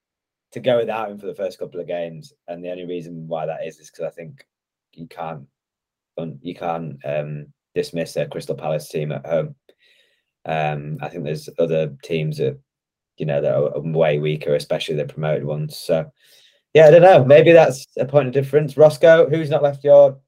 to 0.52 0.60
go 0.60 0.78
without 0.78 1.10
him 1.10 1.18
for 1.18 1.28
the 1.28 1.36
first 1.36 1.60
couple 1.60 1.80
of 1.80 1.88
games, 1.88 2.34
and 2.48 2.64
the 2.64 2.72
only 2.72 2.86
reason 2.86 3.28
why 3.28 3.46
that 3.46 3.66
is 3.66 3.80
is 3.80 3.90
because 3.90 4.06
I 4.06 4.12
think 4.12 4.46
you 4.94 5.08
can't 5.08 5.48
you 6.42 6.54
can't 6.54 6.98
um, 7.06 7.48
dismiss 7.74 8.16
a 8.16 8.28
Crystal 8.28 8.56
Palace 8.56 8.90
team 8.90 9.12
at 9.12 9.26
home. 9.26 9.56
Um, 10.46 10.98
I 11.02 11.10
think 11.10 11.24
there's 11.24 11.50
other 11.58 11.96
teams 12.04 12.38
that 12.38 12.60
you 13.18 13.26
know 13.26 13.42
that 13.42 13.56
are 13.56 13.80
way 13.80 14.20
weaker, 14.20 14.56
especially 14.56 14.96
the 14.96 15.06
promoted 15.06 15.46
ones. 15.46 15.78
So 15.78 16.12
yeah, 16.74 16.88
I 16.88 16.92
don't 16.92 17.02
know. 17.02 17.24
Maybe 17.24 17.52
that's 17.52 17.86
a 17.98 18.06
point 18.06 18.28
of 18.28 18.34
difference. 18.34 18.78
Roscoe, 18.78 19.30
who's 19.30 19.50
not 19.50 19.64
left 19.64 19.84
your 19.84 20.20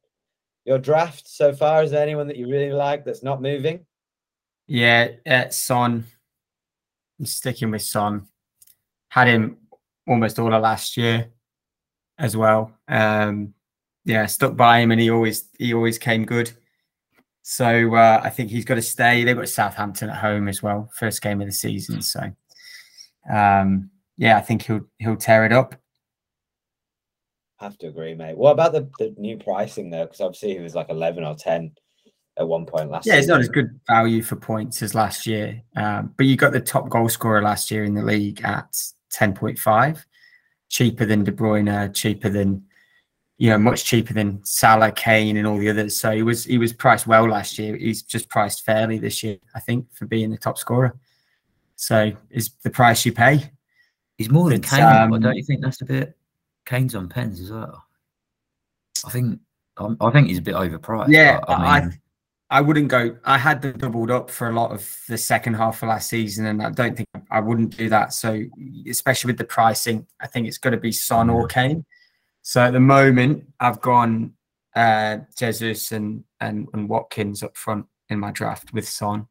your 0.65 0.79
draft 0.79 1.27
so 1.27 1.53
far? 1.53 1.83
Is 1.83 1.91
there 1.91 2.03
anyone 2.03 2.27
that 2.27 2.37
you 2.37 2.47
really 2.47 2.71
like 2.71 3.03
that's 3.03 3.23
not 3.23 3.41
moving? 3.41 3.85
Yeah, 4.67 5.09
uh, 5.25 5.49
Son. 5.49 6.05
I'm 7.19 7.25
sticking 7.25 7.71
with 7.71 7.81
Son. 7.81 8.27
Had 9.09 9.27
him 9.27 9.57
almost 10.07 10.39
all 10.39 10.53
of 10.53 10.61
last 10.61 10.97
year 10.97 11.27
as 12.17 12.35
well. 12.37 12.71
Um, 12.87 13.53
yeah, 14.05 14.25
stuck 14.25 14.55
by 14.55 14.79
him, 14.79 14.91
and 14.91 14.99
he 14.99 15.09
always 15.09 15.49
he 15.57 15.73
always 15.73 15.97
came 15.97 16.25
good. 16.25 16.51
So 17.41 17.95
uh, 17.95 18.21
I 18.23 18.29
think 18.29 18.49
he's 18.49 18.65
got 18.65 18.75
to 18.75 18.81
stay. 18.81 19.23
They've 19.23 19.35
got 19.35 19.49
Southampton 19.49 20.09
at 20.09 20.17
home 20.17 20.47
as 20.47 20.63
well, 20.63 20.89
first 20.95 21.21
game 21.21 21.41
of 21.41 21.47
the 21.47 21.53
season. 21.53 22.01
So 22.01 22.21
um, 23.31 23.89
yeah, 24.17 24.37
I 24.37 24.41
think 24.41 24.63
he'll 24.63 24.87
he'll 24.99 25.15
tear 25.15 25.45
it 25.45 25.51
up. 25.51 25.75
Have 27.57 27.77
to 27.79 27.87
agree, 27.87 28.13
mate. 28.13 28.37
What 28.37 28.51
about 28.51 28.73
the, 28.73 28.89
the 28.99 29.13
new 29.17 29.37
pricing 29.37 29.89
though? 29.89 30.05
Because 30.05 30.21
obviously 30.21 30.53
he 30.53 30.59
was 30.59 30.75
like 30.75 30.89
eleven 30.89 31.23
or 31.23 31.35
ten 31.35 31.71
at 32.37 32.47
one 32.47 32.65
point 32.65 32.89
last. 32.89 33.05
Year. 33.05 33.15
Yeah, 33.15 33.19
it's 33.19 33.27
not 33.27 33.39
as 33.39 33.49
good 33.49 33.79
value 33.87 34.21
for 34.21 34.35
points 34.35 34.81
as 34.81 34.95
last 34.95 35.25
year. 35.25 35.61
Um, 35.75 36.13
but 36.17 36.25
you 36.25 36.35
got 36.35 36.51
the 36.51 36.59
top 36.59 36.89
goal 36.89 37.07
scorer 37.07 37.41
last 37.41 37.71
year 37.71 37.85
in 37.85 37.93
the 37.93 38.03
league 38.03 38.41
at 38.43 38.75
10.5, 39.13 40.03
cheaper 40.69 41.05
than 41.05 41.23
De 41.23 41.31
Bruyne, 41.31 41.93
cheaper 41.93 42.29
than, 42.29 42.63
you 43.37 43.49
know, 43.49 43.57
much 43.57 43.85
cheaper 43.85 44.13
than 44.13 44.43
Salah, 44.43 44.91
Kane, 44.91 45.37
and 45.37 45.47
all 45.47 45.57
the 45.57 45.69
others. 45.69 45.99
So 45.99 46.11
he 46.11 46.23
was 46.23 46.43
he 46.45 46.57
was 46.57 46.73
priced 46.73 47.07
well 47.07 47.27
last 47.27 47.57
year. 47.59 47.75
He's 47.75 48.01
just 48.01 48.29
priced 48.29 48.65
fairly 48.65 48.97
this 48.97 49.23
year, 49.23 49.37
I 49.55 49.59
think, 49.59 49.93
for 49.93 50.05
being 50.05 50.31
the 50.31 50.37
top 50.37 50.57
scorer. 50.57 50.97
So 51.75 52.11
is 52.29 52.51
the 52.63 52.69
price 52.69 53.05
you 53.05 53.11
pay. 53.13 53.51
He's 54.17 54.29
more 54.29 54.49
than 54.49 54.59
It's, 54.59 54.69
Kane, 54.69 55.09
but 55.09 55.15
um, 55.15 55.21
don't 55.21 55.35
you 55.35 55.43
think 55.43 55.61
that's 55.61 55.81
a 55.81 55.85
bit? 55.85 56.15
Kane's 56.65 56.95
on 56.95 57.09
pens 57.09 57.41
as 57.41 57.51
well. 57.51 57.83
I 59.05 59.09
think 59.09 59.39
I, 59.77 59.89
I 59.99 60.11
think 60.11 60.27
he's 60.27 60.37
a 60.37 60.41
bit 60.41 60.55
overpriced. 60.55 61.09
Yeah, 61.09 61.39
I- 61.47 61.81
mean, 61.81 61.99
I 62.53 62.61
wouldn't 62.61 62.87
go. 62.87 63.17
I 63.25 63.39
had 63.39 63.63
them 63.63 63.79
doubled 63.79 64.11
up 64.11 64.29
for 64.29 64.47
a 64.47 64.53
lot 64.53 64.71
of 64.71 64.87
the 65.09 65.17
second 65.17 65.55
half 65.55 65.81
of 65.81 65.89
last 65.89 66.07
season, 66.07 66.45
and 66.45 66.61
I 66.61 66.69
don't 66.69 66.95
think 66.95 67.09
I 67.31 67.39
wouldn't 67.39 67.75
do 67.75 67.89
that. 67.89 68.13
So, 68.13 68.39
especially 68.87 69.29
with 69.29 69.39
the 69.39 69.43
pricing, 69.43 70.05
I 70.21 70.27
think 70.27 70.47
it's 70.47 70.59
got 70.59 70.69
to 70.69 70.77
be 70.77 70.91
Son 70.91 71.31
or 71.31 71.47
Kane. 71.47 71.83
So 72.43 72.61
at 72.61 72.73
the 72.73 72.79
moment, 72.79 73.45
I've 73.59 73.81
gone 73.81 74.33
uh, 74.75 75.17
Jesus 75.35 75.91
and, 75.93 76.23
and 76.41 76.67
and 76.73 76.87
Watkins 76.87 77.41
up 77.41 77.57
front 77.57 77.87
in 78.09 78.19
my 78.19 78.31
draft 78.31 78.71
with 78.71 78.87
Son. 78.87 79.27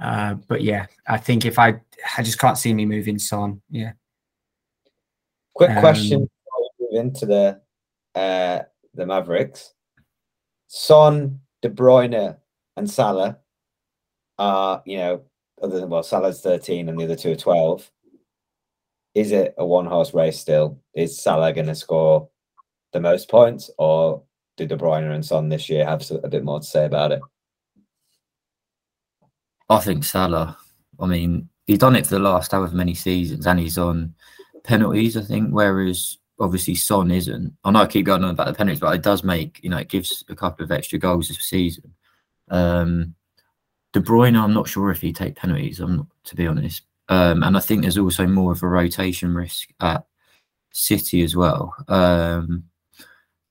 Uh, 0.00 0.32
but 0.48 0.62
yeah, 0.62 0.86
I 1.06 1.18
think 1.18 1.44
if 1.44 1.58
I, 1.58 1.78
I 2.16 2.22
just 2.22 2.38
can't 2.38 2.56
see 2.56 2.72
me 2.72 2.86
moving 2.86 3.18
Son. 3.18 3.60
Yeah, 3.68 3.92
Quick 5.52 5.78
question 5.78 6.22
Um, 6.22 6.22
before 6.22 6.70
we 6.80 6.86
move 6.86 7.04
into 7.04 7.26
the 7.26 7.60
uh, 8.18 8.62
the 8.94 9.04
Mavericks. 9.04 9.74
Son, 10.68 11.40
De 11.62 11.68
Bruyne, 11.68 12.36
and 12.76 12.90
Salah 12.90 13.38
are, 14.38 14.82
you 14.86 14.96
know, 14.96 15.22
other 15.62 15.80
than 15.80 15.90
well, 15.90 16.02
Salah's 16.02 16.40
13 16.40 16.88
and 16.88 16.98
the 16.98 17.04
other 17.04 17.16
two 17.16 17.32
are 17.32 17.36
12. 17.36 17.90
Is 19.14 19.32
it 19.32 19.54
a 19.58 19.66
one 19.66 19.86
horse 19.86 20.14
race 20.14 20.38
still? 20.38 20.80
Is 20.94 21.20
Salah 21.20 21.52
going 21.52 21.66
to 21.66 21.74
score 21.74 22.28
the 22.92 23.00
most 23.00 23.28
points, 23.28 23.70
or 23.76 24.22
do 24.56 24.66
De 24.66 24.76
Bruyne 24.76 25.12
and 25.12 25.24
Son 25.24 25.48
this 25.48 25.68
year 25.68 25.84
have 25.84 26.08
a 26.10 26.28
bit 26.28 26.44
more 26.44 26.60
to 26.60 26.66
say 26.66 26.86
about 26.86 27.12
it? 27.12 27.20
I 29.68 29.78
think 29.80 30.04
Salah. 30.04 30.56
I 30.98 31.06
mean, 31.06 31.48
he's 31.66 31.78
done 31.78 31.96
it 31.96 32.06
for 32.06 32.14
the 32.14 32.20
last 32.20 32.52
however 32.52 32.74
many 32.74 32.94
seasons, 32.94 33.46
and 33.46 33.58
he's 33.58 33.78
on 33.78 34.14
penalties. 34.64 35.16
I 35.16 35.22
think, 35.22 35.50
whereas 35.50 36.18
obviously 36.40 36.74
Son 36.74 37.10
isn't. 37.10 37.54
I 37.64 37.70
know 37.70 37.80
I 37.80 37.86
keep 37.86 38.06
going 38.06 38.24
on 38.24 38.30
about 38.30 38.46
the 38.48 38.54
penalties, 38.54 38.80
but 38.80 38.94
it 38.94 39.02
does 39.02 39.22
make 39.22 39.60
you 39.62 39.70
know 39.70 39.78
it 39.78 39.88
gives 39.88 40.24
a 40.28 40.34
couple 40.34 40.64
of 40.64 40.72
extra 40.72 40.98
goals 40.98 41.28
this 41.28 41.38
season. 41.38 41.94
Um, 42.48 43.14
De 43.92 44.00
Bruyne, 44.00 44.36
I'm 44.36 44.54
not 44.54 44.68
sure 44.68 44.90
if 44.90 45.00
he 45.00 45.12
take 45.12 45.36
penalties. 45.36 45.80
I'm 45.80 45.98
not, 45.98 46.06
to 46.24 46.36
be 46.36 46.46
honest. 46.46 46.82
Um, 47.08 47.42
and 47.42 47.56
I 47.56 47.60
think 47.60 47.82
there's 47.82 47.98
also 47.98 48.26
more 48.26 48.52
of 48.52 48.62
a 48.62 48.68
rotation 48.68 49.34
risk 49.34 49.70
at 49.80 50.04
City 50.70 51.22
as 51.22 51.34
well. 51.34 51.74
Um, 51.88 52.64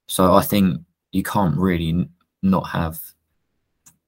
so 0.08 0.34
I 0.34 0.42
think 0.42 0.82
you 1.12 1.24
can't 1.24 1.58
really 1.58 2.08
not 2.42 2.70
have, 2.70 3.00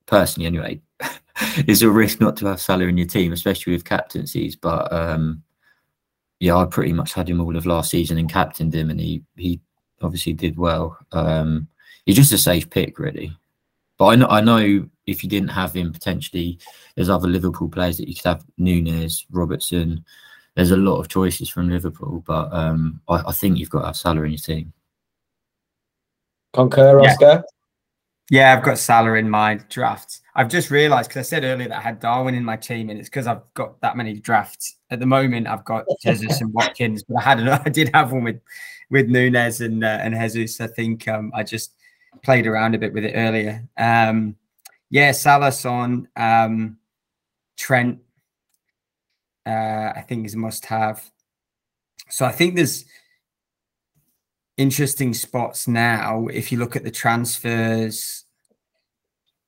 personally 0.05 0.47
anyway, 0.47 0.81
it's 1.57 1.81
a 1.81 1.89
risk 1.89 2.21
not 2.21 2.37
to 2.37 2.45
have 2.45 2.61
Salah 2.61 2.85
in 2.85 2.97
your 2.97 3.07
team, 3.07 3.33
especially 3.33 3.73
with 3.73 3.83
captaincies. 3.83 4.55
But 4.55 4.91
um, 4.93 5.43
yeah, 6.41 6.57
I 6.57 6.65
pretty 6.65 6.91
much 6.91 7.13
had 7.13 7.29
him 7.29 7.39
all 7.39 7.55
of 7.55 7.67
last 7.67 7.91
season 7.91 8.17
and 8.17 8.27
captained 8.27 8.73
him, 8.73 8.89
and 8.89 8.99
he 8.99 9.23
he 9.37 9.61
obviously 10.01 10.33
did 10.33 10.57
well. 10.57 10.97
Um, 11.11 11.67
he's 12.05 12.15
just 12.15 12.33
a 12.33 12.37
safe 12.37 12.67
pick, 12.67 12.97
really. 12.97 13.31
But 13.99 14.07
I 14.07 14.15
know 14.15 14.25
I 14.25 14.41
know 14.41 14.89
if 15.05 15.23
you 15.23 15.29
didn't 15.29 15.49
have 15.49 15.71
him, 15.71 15.93
potentially 15.93 16.57
there's 16.95 17.11
other 17.11 17.27
Liverpool 17.27 17.69
players 17.69 17.97
that 17.97 18.09
you 18.09 18.15
could 18.15 18.25
have: 18.25 18.45
Nunez, 18.57 19.23
Robertson. 19.29 20.03
There's 20.55 20.71
a 20.71 20.77
lot 20.77 20.99
of 20.99 21.09
choices 21.09 21.47
from 21.47 21.69
Liverpool, 21.69 22.23
but 22.25 22.51
um, 22.51 22.99
I, 23.07 23.21
I 23.27 23.31
think 23.33 23.59
you've 23.59 23.69
got 23.69 23.81
to 23.81 23.85
have 23.85 23.95
Salah 23.95 24.23
in 24.23 24.31
your 24.31 24.39
team. 24.39 24.73
Concur, 26.53 27.01
Yeah. 27.03 27.09
Roscoe? 27.09 27.43
Yeah, 28.31 28.53
I've 28.53 28.63
got 28.63 28.77
Salah 28.77 29.15
in 29.15 29.29
my 29.29 29.55
drafts. 29.67 30.21
I've 30.35 30.47
just 30.47 30.71
realised 30.71 31.09
because 31.09 31.27
I 31.27 31.29
said 31.29 31.43
earlier 31.43 31.67
that 31.67 31.77
I 31.77 31.81
had 31.81 31.99
Darwin 31.99 32.33
in 32.33 32.45
my 32.45 32.55
team, 32.55 32.89
and 32.89 32.97
it's 32.97 33.09
because 33.09 33.27
I've 33.27 33.41
got 33.55 33.81
that 33.81 33.97
many 33.97 34.13
drafts. 34.13 34.77
At 34.89 35.01
the 35.01 35.05
moment, 35.05 35.47
I've 35.47 35.65
got 35.65 35.83
Jesus 36.01 36.39
and 36.39 36.53
Watkins, 36.53 37.03
but 37.03 37.17
I 37.17 37.21
had 37.23 37.45
I 37.65 37.67
did 37.67 37.91
have 37.93 38.13
one 38.13 38.23
with 38.23 38.39
with 38.89 39.09
Nunez 39.09 39.59
and 39.59 39.83
uh, 39.83 39.99
and 39.99 40.15
Jesus. 40.15 40.61
I 40.61 40.67
think 40.67 41.09
um, 41.09 41.33
I 41.35 41.43
just 41.43 41.73
played 42.23 42.47
around 42.47 42.73
a 42.73 42.77
bit 42.77 42.93
with 42.93 43.03
it 43.03 43.15
earlier. 43.15 43.67
Um, 43.77 44.37
yeah, 44.89 45.11
Salah, 45.11 45.51
Son, 45.51 46.07
um, 46.15 46.77
Trent. 47.57 47.99
Uh, 49.45 49.91
I 49.93 50.05
think 50.07 50.25
is 50.25 50.35
a 50.35 50.37
must-have. 50.37 51.03
So 52.07 52.25
I 52.25 52.31
think 52.31 52.55
there's 52.55 52.85
interesting 54.57 55.13
spots 55.13 55.67
now. 55.67 56.27
If 56.27 56.51
you 56.51 56.57
look 56.57 56.75
at 56.75 56.83
the 56.83 56.91
transfers, 56.91 58.25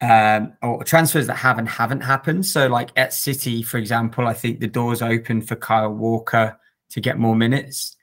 um, 0.04 0.54
or 0.62 0.84
transfers 0.84 1.28
that 1.28 1.36
have 1.36 1.58
and 1.58 1.70
haven't 1.70 2.02
happened. 2.02 2.46
So, 2.46 2.68
like 2.68 2.90
at 2.98 3.14
City, 3.14 3.64
for 3.64 3.78
example, 3.78 4.28
I 4.28 4.34
think 4.34 4.60
the 4.60 4.68
door's 4.68 5.02
open 5.02 5.42
for 5.42 5.56
Kyle 5.56 5.94
Walker 5.94 6.60
to 6.90 7.02
get 7.02 7.18
more 7.18 7.36
minutes, 7.36 7.96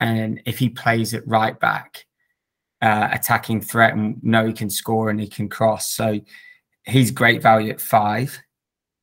and 0.00 0.42
if 0.46 0.58
he 0.58 0.68
plays 0.68 1.14
at 1.14 1.26
right 1.28 1.58
back, 1.58 2.06
uh, 2.82 3.08
attacking 3.12 3.60
threat, 3.60 3.94
and 3.94 4.22
know 4.22 4.46
he 4.46 4.52
can 4.52 4.68
score 4.68 5.10
and 5.10 5.20
he 5.20 5.28
can 5.28 5.48
cross, 5.48 5.90
so 5.90 6.20
he's 6.86 7.12
great 7.12 7.40
value 7.40 7.70
at 7.70 7.80
five 7.80 8.36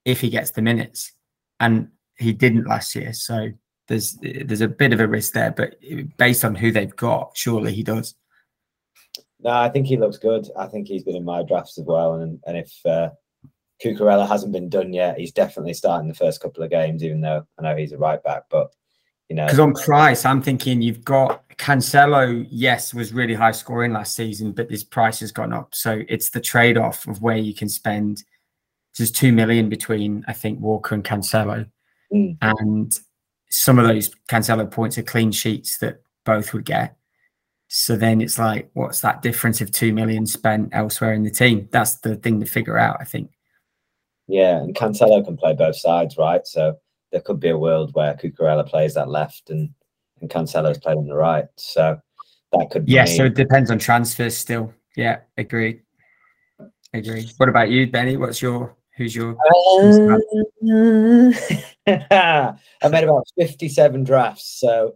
if 0.03 0.19
he 0.19 0.29
gets 0.29 0.51
the 0.51 0.61
minutes, 0.61 1.13
and 1.61 1.87
he 2.17 2.33
didn't 2.33 2.67
last 2.67 2.93
year. 2.95 3.13
So 3.13 3.51
there's 3.87 4.17
there's 4.21 4.61
a 4.61 4.67
bit 4.67 4.93
of 4.93 4.99
a 4.99 5.07
risk 5.07 5.33
there, 5.33 5.51
but 5.51 5.75
based 6.17 6.45
on 6.45 6.55
who 6.55 6.71
they've 6.71 6.95
got, 6.95 7.31
surely 7.35 7.73
he 7.73 7.83
does. 7.83 8.15
No, 9.39 9.49
I 9.51 9.69
think 9.69 9.87
he 9.87 9.97
looks 9.97 10.17
good. 10.17 10.47
I 10.57 10.67
think 10.67 10.87
he's 10.87 11.03
been 11.03 11.15
in 11.15 11.25
my 11.25 11.43
drafts 11.43 11.77
as 11.77 11.85
well. 11.85 12.15
And 12.15 12.39
and 12.45 12.57
if 12.57 12.73
uh, 12.85 13.09
Cucurella 13.83 14.27
hasn't 14.27 14.51
been 14.53 14.69
done 14.69 14.93
yet, 14.93 15.17
he's 15.19 15.31
definitely 15.31 15.73
starting 15.73 16.07
the 16.07 16.13
first 16.13 16.41
couple 16.41 16.63
of 16.63 16.69
games, 16.69 17.03
even 17.03 17.21
though 17.21 17.45
I 17.57 17.63
know 17.63 17.75
he's 17.75 17.91
a 17.91 17.97
right 17.97 18.23
back. 18.23 18.43
But 18.49 18.71
you 19.29 19.35
know, 19.35 19.45
Because 19.45 19.59
on 19.59 19.73
price, 19.73 20.25
I'm 20.25 20.41
thinking 20.41 20.81
you've 20.81 21.03
got 21.03 21.47
Cancelo. 21.57 22.45
Yes, 22.49 22.93
was 22.93 23.13
really 23.13 23.33
high 23.33 23.51
scoring 23.51 23.93
last 23.93 24.15
season, 24.15 24.51
but 24.51 24.69
his 24.69 24.83
price 24.83 25.19
has 25.21 25.31
gone 25.31 25.53
up. 25.53 25.73
So 25.73 26.03
it's 26.07 26.29
the 26.29 26.41
trade 26.41 26.77
off 26.77 27.07
of 27.07 27.21
where 27.21 27.37
you 27.37 27.53
can 27.55 27.69
spend. 27.69 28.23
There's 28.97 29.11
two 29.11 29.31
million 29.31 29.69
between 29.69 30.23
I 30.27 30.33
think 30.33 30.59
Walker 30.59 30.95
and 30.95 31.03
Cancelo, 31.03 31.67
Mm. 32.13 32.37
and 32.41 32.99
some 33.51 33.77
of 33.77 33.87
those 33.87 34.09
Cancelo 34.29 34.69
points 34.69 34.97
are 34.97 35.03
clean 35.03 35.31
sheets 35.31 35.77
that 35.79 36.01
both 36.25 36.53
would 36.53 36.65
get. 36.65 36.95
So 37.67 37.95
then 37.95 38.19
it's 38.21 38.37
like, 38.39 38.69
what's 38.73 39.01
that 39.01 39.21
difference 39.21 39.61
of 39.61 39.71
two 39.71 39.93
million 39.93 40.25
spent 40.25 40.69
elsewhere 40.73 41.13
in 41.13 41.23
the 41.23 41.31
team? 41.31 41.69
That's 41.71 41.95
the 41.95 42.15
thing 42.15 42.39
to 42.39 42.45
figure 42.45 42.77
out. 42.77 42.97
I 42.99 43.03
think. 43.05 43.31
yeah, 44.27 44.57
and 44.57 44.75
Cancelo 44.75 45.23
can 45.23 45.37
play 45.37 45.53
both 45.53 45.75
sides, 45.77 46.17
right? 46.17 46.45
So 46.45 46.77
there 47.11 47.21
could 47.21 47.39
be 47.39 47.49
a 47.49 47.57
world 47.57 47.91
where 47.93 48.13
Cucurella 48.15 48.67
plays 48.67 48.93
that 48.95 49.09
left 49.09 49.49
and 49.49 49.69
and 50.21 50.29
Cancelo's 50.29 50.77
played 50.77 50.97
on 50.97 51.07
the 51.07 51.15
right. 51.15 51.45
So 51.57 51.99
that 52.53 52.69
could 52.71 52.85
be. 52.85 52.93
Yeah, 52.93 53.05
mean- 53.05 53.17
so 53.17 53.25
it 53.25 53.35
depends 53.35 53.71
on 53.71 53.79
transfers 53.79 54.37
still. 54.37 54.73
Yeah, 54.95 55.19
agree. 55.37 55.81
Agree. 56.93 57.29
What 57.37 57.47
about 57.47 57.69
you, 57.69 57.87
Benny? 57.87 58.17
What's 58.17 58.41
your 58.41 58.75
who's 59.01 59.15
your 59.15 59.35
Uh, 59.35 61.33
I 61.87 62.87
made 62.89 63.03
about 63.03 63.27
57 63.37 64.03
drafts. 64.03 64.59
So 64.59 64.95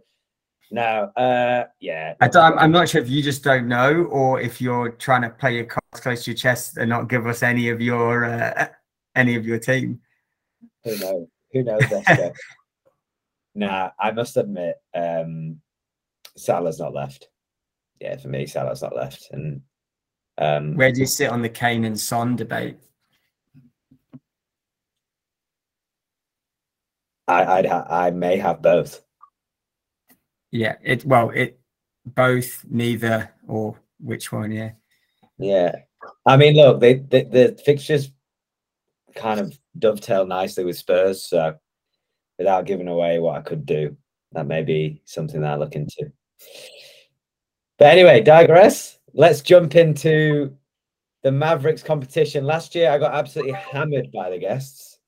no, 0.70 1.10
uh, 1.16 1.64
yeah. 1.80 2.14
I 2.20 2.28
don't, 2.28 2.58
I'm, 2.58 2.72
not 2.72 2.88
sure 2.88 3.00
if 3.00 3.08
you 3.08 3.22
just 3.22 3.44
don't 3.44 3.68
know 3.68 4.04
or 4.04 4.40
if 4.40 4.60
you're 4.60 4.90
trying 4.90 5.22
to 5.22 5.30
play 5.30 5.54
your 5.54 5.64
cards 5.64 6.00
close 6.00 6.24
to 6.24 6.30
your 6.30 6.38
chest 6.38 6.76
and 6.76 6.88
not 6.88 7.08
give 7.08 7.26
us 7.26 7.42
any 7.42 7.68
of 7.68 7.80
your 7.80 8.24
uh, 8.24 8.68
any 9.14 9.36
of 9.36 9.46
your 9.46 9.58
team. 9.58 10.00
Who 10.84 10.98
knows? 10.98 11.26
Who 11.52 11.62
knows? 11.62 11.82
Nah, 13.58 13.88
I 13.98 14.10
must 14.10 14.36
admit, 14.36 14.76
um, 14.94 15.62
Salah's 16.36 16.78
not 16.78 16.92
left. 16.92 17.28
Yeah, 18.02 18.18
for 18.18 18.28
me, 18.28 18.44
Salah's 18.44 18.82
not 18.82 18.94
left. 18.94 19.28
And 19.32 19.62
um, 20.36 20.74
Where 20.74 20.92
do 20.92 21.00
you 21.00 21.06
sit 21.06 21.30
on 21.30 21.40
the 21.40 21.48
Kane 21.48 21.86
and 21.86 21.98
Son 21.98 22.36
debate? 22.36 22.76
I, 27.28 27.44
I'd 27.44 27.66
ha- 27.66 27.86
I 27.88 28.10
may 28.10 28.36
have 28.36 28.62
both. 28.62 29.02
Yeah, 30.50 30.76
it 30.82 31.04
well, 31.04 31.30
it 31.30 31.58
both, 32.04 32.64
neither, 32.68 33.30
or 33.48 33.76
which 33.98 34.32
one? 34.32 34.52
Yeah, 34.52 34.72
Yeah, 35.38 35.74
I 36.24 36.36
mean, 36.36 36.54
look, 36.54 36.80
they, 36.80 36.94
they 36.94 37.24
the 37.24 37.60
fixtures 37.64 38.10
kind 39.14 39.40
of 39.40 39.58
dovetail 39.78 40.26
nicely 40.26 40.64
with 40.64 40.76
Spurs. 40.78 41.22
So 41.24 41.56
without 42.38 42.66
giving 42.66 42.88
away 42.88 43.18
what 43.18 43.36
I 43.36 43.40
could 43.42 43.66
do, 43.66 43.96
that 44.32 44.46
may 44.46 44.62
be 44.62 45.02
something 45.04 45.40
that 45.40 45.54
I 45.54 45.56
look 45.56 45.74
into. 45.74 46.12
But 47.78 47.88
anyway, 47.88 48.22
digress. 48.22 48.98
Let's 49.14 49.40
jump 49.40 49.74
into 49.74 50.56
the 51.22 51.32
Mavericks 51.32 51.82
competition. 51.82 52.44
Last 52.44 52.74
year, 52.74 52.90
I 52.90 52.98
got 52.98 53.14
absolutely 53.14 53.54
hammered 53.54 54.12
by 54.12 54.30
the 54.30 54.38
guests. 54.38 54.98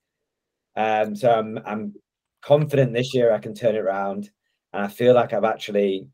Um, 0.77 1.15
so 1.15 1.31
I'm 1.31 1.59
I'm 1.67 1.95
confident 2.43 2.93
this 2.93 3.15
year 3.15 3.33
I 3.33 3.39
can 3.39 3.55
turn 3.55 3.77
it 3.77 3.81
around, 3.81 4.31
and 4.73 4.85
I 4.85 4.89
feel 4.89 5.15
like 5.15 5.33
I've 5.33 5.45
actually 5.45 6.09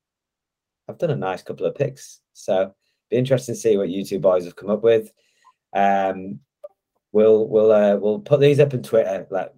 I've 0.88 0.98
done 0.98 1.10
a 1.10 1.16
nice 1.16 1.42
couple 1.42 1.66
of 1.66 1.74
picks. 1.74 2.20
So 2.32 2.74
be 3.10 3.16
interesting 3.16 3.54
to 3.54 3.60
see 3.60 3.76
what 3.76 3.88
you 3.88 4.04
two 4.04 4.18
boys 4.18 4.44
have 4.44 4.56
come 4.56 4.70
up 4.70 4.82
with. 4.82 5.12
Um, 5.74 6.40
we'll 7.12 7.48
we'll 7.48 7.72
uh, 7.72 7.96
we'll 7.96 8.20
put 8.20 8.40
these 8.40 8.60
up 8.60 8.74
on 8.74 8.82
Twitter 8.82 9.26
like 9.30 9.52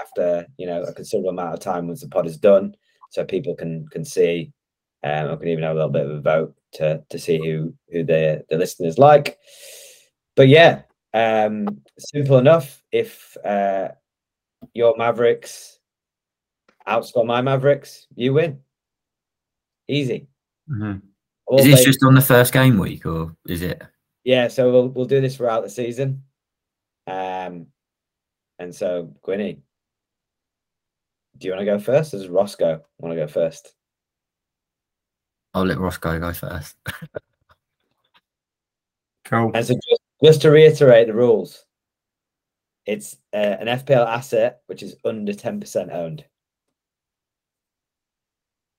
after 0.00 0.46
you 0.56 0.66
know 0.66 0.82
a 0.82 0.92
considerable 0.92 1.30
amount 1.30 1.54
of 1.54 1.60
time 1.60 1.86
once 1.86 2.00
the 2.00 2.08
pod 2.08 2.26
is 2.26 2.36
done, 2.36 2.74
so 3.10 3.24
people 3.24 3.54
can 3.54 3.86
can 3.88 4.04
see. 4.04 4.52
Um, 5.02 5.30
I 5.30 5.36
can 5.36 5.48
even 5.48 5.64
have 5.64 5.72
a 5.72 5.74
little 5.74 5.90
bit 5.90 6.06
of 6.06 6.12
a 6.12 6.20
vote 6.20 6.54
to 6.74 7.02
to 7.10 7.18
see 7.18 7.38
who 7.38 7.74
who 7.90 8.04
the 8.04 8.44
the 8.48 8.56
listeners 8.56 8.98
like. 8.98 9.38
But 10.36 10.48
yeah, 10.48 10.82
um, 11.12 11.82
simple 11.98 12.38
enough. 12.38 12.82
If 12.90 13.36
uh, 13.44 13.88
your 14.72 14.96
Mavericks 14.96 15.73
outscore 16.88 17.26
my 17.26 17.40
Mavericks, 17.40 18.06
you 18.14 18.34
win. 18.34 18.60
Easy. 19.88 20.28
All 21.46 21.58
Is 21.58 21.64
this 21.64 21.74
based- 21.76 21.84
just 21.86 22.04
on 22.04 22.14
the 22.14 22.20
first 22.20 22.52
game 22.52 22.78
week 22.78 23.04
or 23.06 23.34
is 23.46 23.62
it? 23.62 23.82
yeah, 24.24 24.48
so 24.48 24.70
we'll 24.72 24.88
we'll 24.88 25.04
do 25.04 25.20
this 25.20 25.36
throughout 25.36 25.62
the 25.62 25.68
season. 25.70 26.22
Um, 27.06 27.66
and 28.58 28.74
so 28.74 29.14
Gwynny, 29.22 29.58
do 31.36 31.46
you 31.46 31.52
want 31.52 31.60
to 31.60 31.66
go 31.66 31.78
first? 31.78 32.14
Or 32.14 32.18
does 32.18 32.28
Roscoe 32.28 32.82
want 32.98 33.12
to 33.12 33.20
go 33.20 33.26
first? 33.26 33.74
I'll 35.52 35.66
let 35.66 35.78
Roscoe 35.78 36.18
go 36.18 36.32
first. 36.32 36.76
cool. 39.26 39.50
And 39.54 39.66
so 39.66 39.74
just, 39.74 40.00
just 40.24 40.42
to 40.42 40.50
reiterate 40.50 41.06
the 41.08 41.14
rules, 41.14 41.64
it's 42.86 43.16
uh, 43.34 43.56
an 43.60 43.66
FPL 43.66 44.06
asset 44.06 44.60
which 44.66 44.82
is 44.82 44.96
under 45.04 45.34
ten 45.34 45.60
percent 45.60 45.90
owned. 45.92 46.24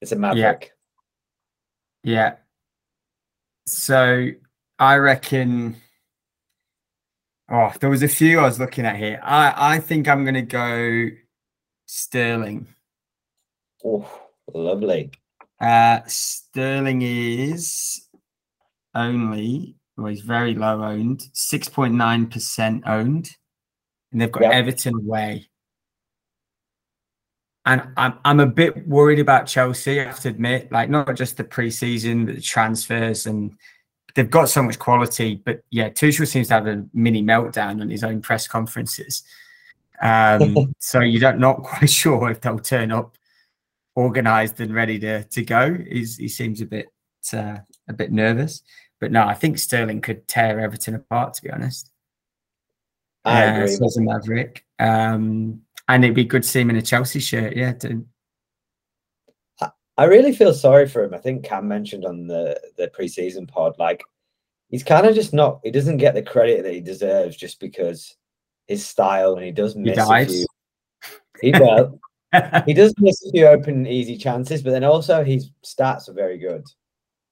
It's 0.06 0.12
a 0.12 0.16
Maverick. 0.16 0.72
Yeah. 2.04 2.14
yeah. 2.14 2.36
So 3.66 4.28
I 4.78 4.98
reckon. 4.98 5.78
Oh, 7.50 7.74
there 7.80 7.90
was 7.90 8.04
a 8.04 8.08
few 8.08 8.38
I 8.38 8.44
was 8.44 8.60
looking 8.60 8.86
at 8.86 8.98
here. 8.98 9.20
I 9.24 9.76
I 9.78 9.80
think 9.80 10.08
I'm 10.08 10.24
gonna 10.24 10.44
go 10.44 11.08
Sterling. 11.88 12.68
Oh, 13.84 14.08
lovely. 14.54 15.10
Uh, 15.60 16.02
Sterling 16.06 17.02
is 17.02 18.08
only, 18.94 19.76
well, 19.98 20.08
he's 20.08 20.22
very 20.22 20.54
low 20.54 20.84
owned, 20.84 21.22
6.9% 21.34 22.82
owned. 22.86 23.32
And 24.12 24.22
they've 24.22 24.32
got 24.32 24.44
Yep. 24.44 24.54
Everton 24.54 24.96
away. 24.96 25.50
And 27.68 27.82
I'm, 27.98 28.14
I'm 28.24 28.40
a 28.40 28.46
bit 28.46 28.88
worried 28.88 29.20
about 29.20 29.48
Chelsea, 29.48 30.00
I 30.00 30.06
have 30.06 30.20
to 30.22 30.30
admit, 30.30 30.72
like 30.72 30.90
not 30.90 31.16
just 31.16 31.38
the 31.38 31.44
preseason, 31.44 32.26
but 32.28 32.36
the 32.36 32.42
transfers. 32.42 33.26
And 33.26 33.56
they've 34.14 34.30
got 34.30 34.50
so 34.50 34.62
much 34.62 34.78
quality. 34.78 35.42
But 35.44 35.62
yeah, 35.72 35.90
Tuchel 35.90 36.28
seems 36.28 36.50
to 36.50 36.54
have 36.54 36.68
a 36.68 36.86
mini 36.94 37.24
meltdown 37.24 37.82
on 37.82 37.90
his 37.90 38.04
own 38.04 38.22
press 38.22 38.48
conferences. 38.48 39.24
Um, 40.02 40.74
so 40.80 41.00
you 41.00 41.20
don't 41.20 41.40
not 41.40 41.64
quite 41.64 41.90
sure 42.02 42.30
if 42.30 42.42
they'll 42.42 42.60
turn 42.60 42.92
up 42.92 43.18
organized 43.96 44.60
and 44.60 44.74
ready 44.74 45.00
to 45.00 45.24
to 45.24 45.44
go. 45.44 45.76
He's, 45.90 46.18
he 46.18 46.28
seems 46.28 46.62
a 46.62 46.66
bit 46.66 46.88
uh, 47.34 47.58
a 47.88 47.94
bit 47.94 48.12
nervous, 48.12 48.62
but 49.00 49.12
no, 49.12 49.26
I 49.26 49.34
think 49.34 49.58
Sterling 49.58 50.02
could 50.02 50.28
tear 50.28 50.60
Everton 50.60 50.96
apart. 50.96 51.34
To 51.36 51.42
be 51.42 51.50
honest, 51.50 51.92
I 53.24 53.46
Uh, 53.48 53.56
agree. 53.56 53.68
so 53.70 53.86
as 53.86 53.98
a 53.98 54.02
Maverick, 54.02 54.66
um, 54.80 55.62
and 55.88 56.04
it'd 56.04 56.16
be 56.16 56.26
good 56.26 56.44
to 56.44 56.50
see 56.50 56.62
him 56.62 56.70
in 56.70 56.76
a 56.76 56.82
Chelsea 56.82 57.20
shirt. 57.20 57.56
Yeah, 57.56 57.74
to, 57.74 58.06
I 59.98 60.06
really 60.06 60.34
feel 60.34 60.54
sorry 60.54 60.88
for 60.88 61.04
him. 61.04 61.14
I 61.14 61.20
think 61.20 61.46
Cam 61.46 61.68
mentioned 61.68 62.06
on 62.06 62.28
the 62.28 62.60
the 62.78 62.88
preseason 62.88 63.48
pod, 63.48 63.76
like 63.80 64.04
he's 64.70 64.84
kind 64.84 65.06
of 65.06 65.16
just 65.16 65.34
not. 65.34 65.62
He 65.64 65.72
doesn't 65.72 65.98
get 65.98 66.14
the 66.14 66.22
credit 66.22 66.64
that 66.64 66.74
he 66.74 66.82
deserves 66.82 67.38
just 67.38 67.60
because 67.60 68.16
his 68.68 68.86
style, 68.86 69.36
and 69.36 69.46
he 69.46 69.52
does 69.52 69.74
he 69.74 69.82
miss 69.82 69.98
a 69.98 70.26
few. 70.26 70.46
He 71.42 71.52
well, 71.60 72.00
he 72.66 72.74
does 72.74 72.94
miss 73.00 73.26
a 73.26 73.32
few 73.32 73.48
open 73.48 73.88
easy 73.88 74.18
chances, 74.18 74.62
but 74.62 74.72
then 74.72 74.84
also 74.84 75.24
his 75.24 75.52
stats 75.64 76.10
are 76.10 76.14
very 76.14 76.38
good. 76.38 76.66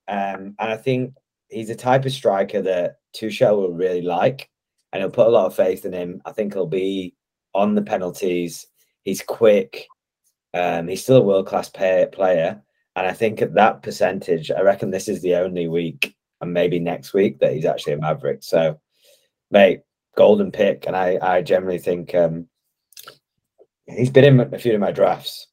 Um, 0.08 0.56
and 0.60 0.72
I 0.72 0.78
think 0.78 1.14
he's 1.50 1.68
the 1.68 1.76
type 1.76 2.06
of 2.06 2.12
striker 2.12 2.62
that 2.62 2.98
Tuchel 3.16 3.58
will 3.58 3.74
really 3.74 4.02
like, 4.02 4.50
and 4.92 5.02
he'll 5.02 5.10
put 5.10 5.28
a 5.28 5.32
lot 5.32 5.48
of 5.48 5.56
faith 5.56 5.86
in 5.86 5.92
him. 5.92 6.22
I 6.26 6.32
think 6.32 6.54
he'll 6.54 6.66
be 6.66 7.14
on 7.54 7.76
the 7.76 7.82
penalties. 7.82 8.68
He's 9.04 9.22
quick. 9.22 9.88
Um, 10.54 10.88
he's 10.88 11.04
still 11.04 11.18
a 11.18 11.22
world 11.22 11.48
class 11.48 11.70
player, 11.70 12.06
player, 12.08 12.62
and 12.96 13.08
I 13.08 13.14
think 13.14 13.42
at 13.42 13.56
that 13.56 13.82
percentage, 13.82 14.52
I 14.52 14.62
reckon 14.62 14.92
this 14.92 15.08
is 15.08 15.22
the 15.22 15.36
only 15.36 15.68
week, 15.68 16.16
and 16.42 16.54
maybe 16.54 16.80
next 16.80 17.14
week, 17.14 17.40
that 17.40 17.54
he's 17.54 17.66
actually 17.66 17.94
a 17.94 17.98
Maverick. 17.98 18.44
So, 18.44 18.80
mate, 19.50 19.82
golden 20.16 20.52
pick, 20.52 20.86
and 20.86 20.96
I, 20.96 21.18
I 21.22 21.42
generally 21.42 21.80
think 21.80 22.14
um, 22.14 22.48
he's 23.88 24.12
been 24.12 24.26
in 24.26 24.54
a 24.54 24.60
few 24.60 24.76
of 24.76 24.80
my 24.80 24.92
drafts 24.92 25.48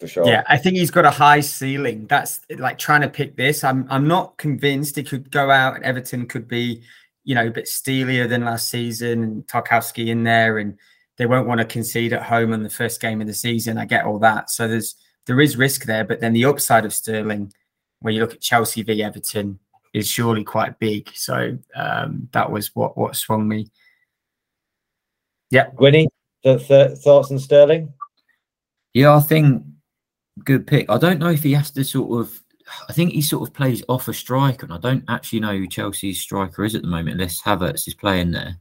for 0.00 0.08
sure. 0.08 0.26
Yeah, 0.26 0.42
I 0.48 0.56
think 0.56 0.76
he's 0.76 0.90
got 0.90 1.04
a 1.04 1.10
high 1.10 1.40
ceiling. 1.40 2.06
That's 2.06 2.40
like 2.58 2.78
trying 2.78 3.02
to 3.02 3.08
pick 3.08 3.36
this. 3.36 3.62
I'm 3.62 3.86
I'm 3.90 4.08
not 4.08 4.36
convinced 4.38 4.96
he 4.96 5.02
could 5.04 5.30
go 5.30 5.50
out 5.50 5.76
and 5.76 5.84
Everton 5.84 6.26
could 6.26 6.48
be, 6.48 6.82
you 7.24 7.34
know, 7.34 7.46
a 7.46 7.50
bit 7.50 7.68
steelier 7.68 8.26
than 8.26 8.44
last 8.44 8.68
season 8.68 9.22
and 9.22 9.46
Tarkowski 9.46 10.08
in 10.08 10.24
there 10.24 10.58
and 10.58 10.78
they 11.16 11.26
won't 11.26 11.46
want 11.46 11.58
to 11.60 11.66
concede 11.66 12.14
at 12.14 12.22
home 12.22 12.52
on 12.52 12.62
the 12.62 12.70
first 12.70 13.00
game 13.00 13.20
of 13.20 13.26
the 13.26 13.34
season. 13.34 13.76
I 13.76 13.84
get 13.84 14.06
all 14.06 14.18
that. 14.20 14.48
So 14.48 14.66
there's 14.66 14.96
there 15.26 15.40
is 15.40 15.56
risk 15.56 15.84
there, 15.84 16.02
but 16.02 16.20
then 16.20 16.32
the 16.32 16.46
upside 16.46 16.86
of 16.86 16.94
Sterling, 16.94 17.52
when 18.00 18.14
you 18.14 18.20
look 18.20 18.32
at 18.32 18.40
Chelsea 18.40 18.82
v 18.82 19.02
Everton, 19.02 19.58
is 19.92 20.08
surely 20.08 20.44
quite 20.44 20.78
big. 20.78 21.10
So 21.14 21.58
um, 21.74 22.28
that 22.32 22.50
was 22.50 22.74
what 22.74 22.96
what 22.96 23.16
swung 23.16 23.46
me. 23.46 23.68
Gwynny, 25.74 26.06
th- 26.42 26.66
th- 26.66 26.98
thoughts 26.98 27.30
on 27.30 27.38
Sterling? 27.38 27.92
Yeah, 28.94 29.14
I 29.14 29.20
think 29.20 29.62
good 30.44 30.66
pick. 30.66 30.88
I 30.88 30.96
don't 30.96 31.18
know 31.18 31.28
if 31.28 31.42
he 31.42 31.52
has 31.52 31.70
to 31.72 31.84
sort 31.84 32.20
of. 32.20 32.40
I 32.88 32.92
think 32.92 33.12
he 33.12 33.22
sort 33.22 33.48
of 33.48 33.54
plays 33.54 33.82
off 33.88 34.08
a 34.08 34.14
striker, 34.14 34.66
and 34.66 34.74
I 34.74 34.78
don't 34.78 35.04
actually 35.08 35.40
know 35.40 35.56
who 35.56 35.66
Chelsea's 35.66 36.20
striker 36.20 36.64
is 36.64 36.74
at 36.74 36.82
the 36.82 36.88
moment, 36.88 37.14
unless 37.14 37.42
Havertz 37.42 37.88
is 37.88 37.94
playing 37.94 38.32
there. 38.32 38.56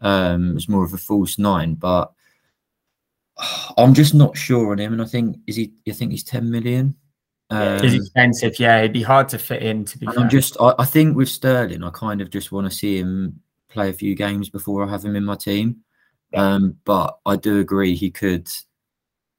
Um, 0.00 0.56
it's 0.56 0.68
more 0.68 0.84
of 0.84 0.94
a 0.94 0.98
false 0.98 1.38
nine, 1.38 1.74
but 1.74 2.12
I'm 3.78 3.94
just 3.94 4.14
not 4.14 4.36
sure 4.36 4.72
on 4.72 4.78
him. 4.78 4.92
And 4.92 5.02
I 5.02 5.06
think 5.06 5.36
is 5.46 5.56
he? 5.56 5.72
I 5.88 5.92
think 5.92 6.12
he's 6.12 6.24
ten 6.24 6.50
million. 6.50 6.94
Yeah, 7.50 7.76
Um, 7.76 7.84
It's 7.84 7.94
expensive, 7.94 8.58
yeah. 8.58 8.78
It'd 8.78 8.92
be 8.92 9.02
hard 9.02 9.28
to 9.30 9.38
fit 9.38 9.62
in. 9.62 9.84
To 9.84 9.98
be. 9.98 10.08
I'm 10.08 10.28
just. 10.28 10.56
I, 10.60 10.74
I 10.78 10.84
think 10.84 11.16
with 11.16 11.28
Sterling, 11.28 11.84
I 11.84 11.90
kind 11.90 12.20
of 12.20 12.30
just 12.30 12.52
want 12.52 12.70
to 12.70 12.76
see 12.76 12.98
him 12.98 13.40
play 13.68 13.88
a 13.88 13.94
few 13.94 14.14
games 14.14 14.50
before 14.50 14.84
I 14.84 14.90
have 14.90 15.04
him 15.04 15.16
in 15.16 15.24
my 15.24 15.36
team. 15.36 15.76
Yeah. 16.32 16.54
Um, 16.54 16.76
but 16.84 17.18
I 17.26 17.36
do 17.36 17.60
agree 17.60 17.94
he 17.94 18.10
could 18.10 18.50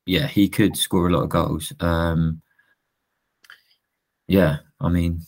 yeah, 0.06 0.28
he 0.28 0.50
could 0.50 0.76
score 0.76 1.08
a 1.08 1.12
lot 1.12 1.24
of 1.24 1.30
goals. 1.30 1.72
Um, 1.80 2.42
yeah, 4.28 4.58
I 4.80 4.90
mean, 4.90 5.22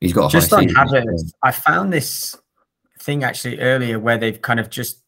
he's 0.00 0.12
got 0.12 0.28
a 0.28 0.30
just 0.30 0.50
high 0.50 0.58
on 0.58 0.68
ceiling. 0.68 0.74
Havertz, 0.76 1.32
I 1.42 1.52
found 1.52 1.92
this 1.92 2.36
thing 3.00 3.24
actually 3.24 3.60
earlier 3.60 3.98
where 3.98 4.18
they've 4.18 4.40
kind 4.40 4.60
of 4.60 4.70
just 4.70 5.02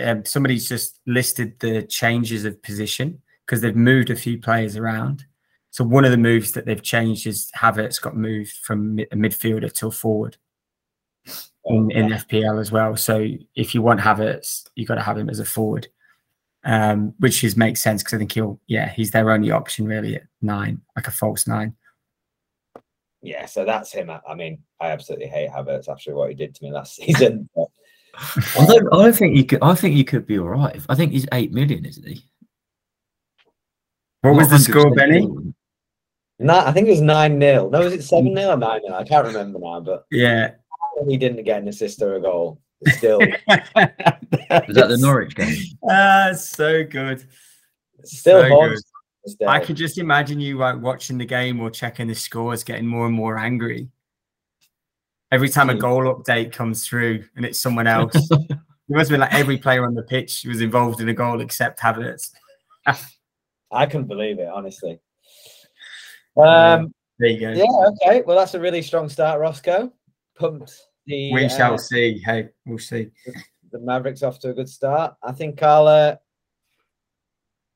um, 0.00 0.24
somebody's 0.24 0.68
just 0.68 1.00
listed 1.06 1.58
the 1.60 1.82
changes 1.82 2.44
of 2.44 2.62
position 2.62 3.20
because 3.44 3.60
they've 3.60 3.76
moved 3.76 4.10
a 4.10 4.16
few 4.16 4.38
players 4.38 4.76
around. 4.76 5.24
So 5.70 5.84
one 5.84 6.04
of 6.04 6.10
the 6.10 6.16
moves 6.16 6.52
that 6.52 6.66
they've 6.66 6.82
changed 6.82 7.26
is 7.26 7.50
Havertz 7.56 8.00
got 8.00 8.16
moved 8.16 8.52
from 8.62 8.96
mid- 8.96 9.08
a 9.12 9.16
midfielder 9.16 9.72
to 9.74 9.88
a 9.88 9.90
forward 9.90 10.36
in, 11.66 11.90
in 11.90 12.08
FPL 12.08 12.60
as 12.60 12.72
well. 12.72 12.96
So 12.96 13.26
if 13.54 13.74
you 13.74 13.82
want 13.82 14.00
Havertz, 14.00 14.68
you 14.74 14.86
got 14.86 14.96
to 14.96 15.02
have 15.02 15.18
him 15.18 15.28
as 15.28 15.40
a 15.40 15.44
forward, 15.44 15.88
um, 16.64 17.14
which 17.18 17.44
is 17.44 17.56
makes 17.56 17.82
sense 17.82 18.02
because 18.02 18.14
I 18.14 18.18
think 18.18 18.32
he'll 18.32 18.60
yeah 18.66 18.90
he's 18.90 19.10
their 19.10 19.30
only 19.30 19.50
option 19.50 19.86
really 19.86 20.16
at 20.16 20.22
nine, 20.40 20.80
like 20.96 21.06
a 21.06 21.12
false 21.12 21.46
nine. 21.46 21.74
Yeah, 23.22 23.46
so 23.46 23.64
that's 23.64 23.92
him. 23.92 24.10
I 24.10 24.20
I 24.28 24.34
mean, 24.34 24.62
I 24.80 24.88
absolutely 24.90 25.26
hate 25.26 25.50
Havertz 25.50 25.88
after 25.88 26.14
what 26.14 26.28
he 26.30 26.34
did 26.34 26.54
to 26.54 26.64
me 26.64 26.72
last 26.72 26.94
season. 26.96 27.48
but 27.54 27.68
I 28.58 28.66
don't, 28.66 28.92
I 28.92 28.96
don't 29.02 29.12
think 29.16 29.36
you 29.36 29.44
could. 29.44 29.58
I 29.62 29.74
think 29.74 29.96
you 29.96 30.04
could 30.04 30.26
be 30.26 30.38
all 30.38 30.48
right. 30.48 30.80
I 30.88 30.94
think 30.94 31.12
he's 31.12 31.26
eight 31.32 31.52
million, 31.52 31.84
isn't 31.84 32.06
he? 32.06 32.22
What 34.22 34.34
was 34.36 34.50
the 34.50 34.58
score, 34.58 34.92
Benny? 34.94 35.20
sure. 35.22 35.42
Nah, 36.40 36.64
I 36.68 36.72
think 36.72 36.86
it 36.86 36.90
was 36.92 37.00
9 37.00 37.40
0. 37.40 37.68
No, 37.70 37.80
was 37.80 37.92
it 37.92 38.02
7 38.02 38.34
0 38.34 38.50
or 38.50 38.56
9 38.56 38.80
0? 38.82 38.94
I 38.94 39.02
can't 39.04 39.26
remember 39.26 39.58
now, 39.58 39.80
but 39.80 40.04
Yeah. 40.10 40.52
he 41.08 41.16
didn't 41.16 41.42
get 41.44 41.62
an 41.62 41.68
assist 41.68 42.00
or 42.02 42.14
a 42.14 42.20
goal. 42.20 42.60
Still, 42.96 43.18
Was 43.48 43.66
that 44.76 44.86
the 44.88 44.98
Norwich 45.00 45.34
game? 45.34 45.56
Ah, 45.90 46.30
so 46.34 46.84
good. 46.84 47.24
still 48.04 48.42
So 48.42 48.48
haunts 49.28 49.40
me 49.40 49.46
to 49.46 49.50
this 49.50 49.52
day. 49.60 49.62
I 49.62 49.64
could 49.64 49.76
just 49.76 49.98
imagine 49.98 50.40
you 50.40 50.58
like 50.58 50.80
watching 50.80 51.18
the 51.18 51.24
game 51.24 51.60
or 51.60 51.70
checking 51.70 52.08
the 52.08 52.14
scores, 52.14 52.64
getting 52.64 52.86
more 52.86 53.06
and 53.06 53.14
more 53.14 53.38
angry. 53.38 53.88
Every 55.30 55.48
time 55.48 55.68
a 55.68 55.74
goal 55.74 56.04
update 56.04 56.52
comes 56.52 56.86
through 56.86 57.24
and 57.36 57.44
it's 57.44 57.58
someone 57.60 57.86
else, 57.86 58.14
it 58.30 58.58
must 58.88 59.10
be 59.10 59.16
like 59.18 59.34
every 59.34 59.58
player 59.58 59.84
on 59.84 59.94
the 59.94 60.02
pitch 60.02 60.44
was 60.46 60.60
involved 60.60 61.00
in 61.00 61.08
a 61.08 61.14
goal 61.14 61.40
except 61.40 61.80
Havertz. 61.80 62.30
I 63.70 63.86
couldn't 63.86 64.06
believe 64.06 64.38
it, 64.38 64.48
honestly. 64.48 65.00
Um, 66.36 66.94
There 67.18 67.28
you 67.28 67.40
go. 67.40 67.52
yeah, 67.52 67.90
okay. 68.10 68.22
Well, 68.24 68.38
that's 68.38 68.54
a 68.54 68.60
really 68.60 68.80
strong 68.80 69.08
start, 69.10 69.40
Roscoe. 69.40 69.92
Pumped 70.38 70.72
the, 71.06 71.32
We 71.32 71.44
uh, 71.44 71.48
shall 71.48 71.76
see. 71.76 72.22
Hey, 72.24 72.48
we'll 72.64 72.78
see. 72.78 73.10
the 73.70 73.80
Mavericks 73.80 74.22
off 74.22 74.38
to 74.40 74.50
a 74.50 74.54
good 74.54 74.68
start. 74.68 75.14
I 75.22 75.32
think 75.32 75.62
I'll 75.62 75.86
uh, 75.86 76.16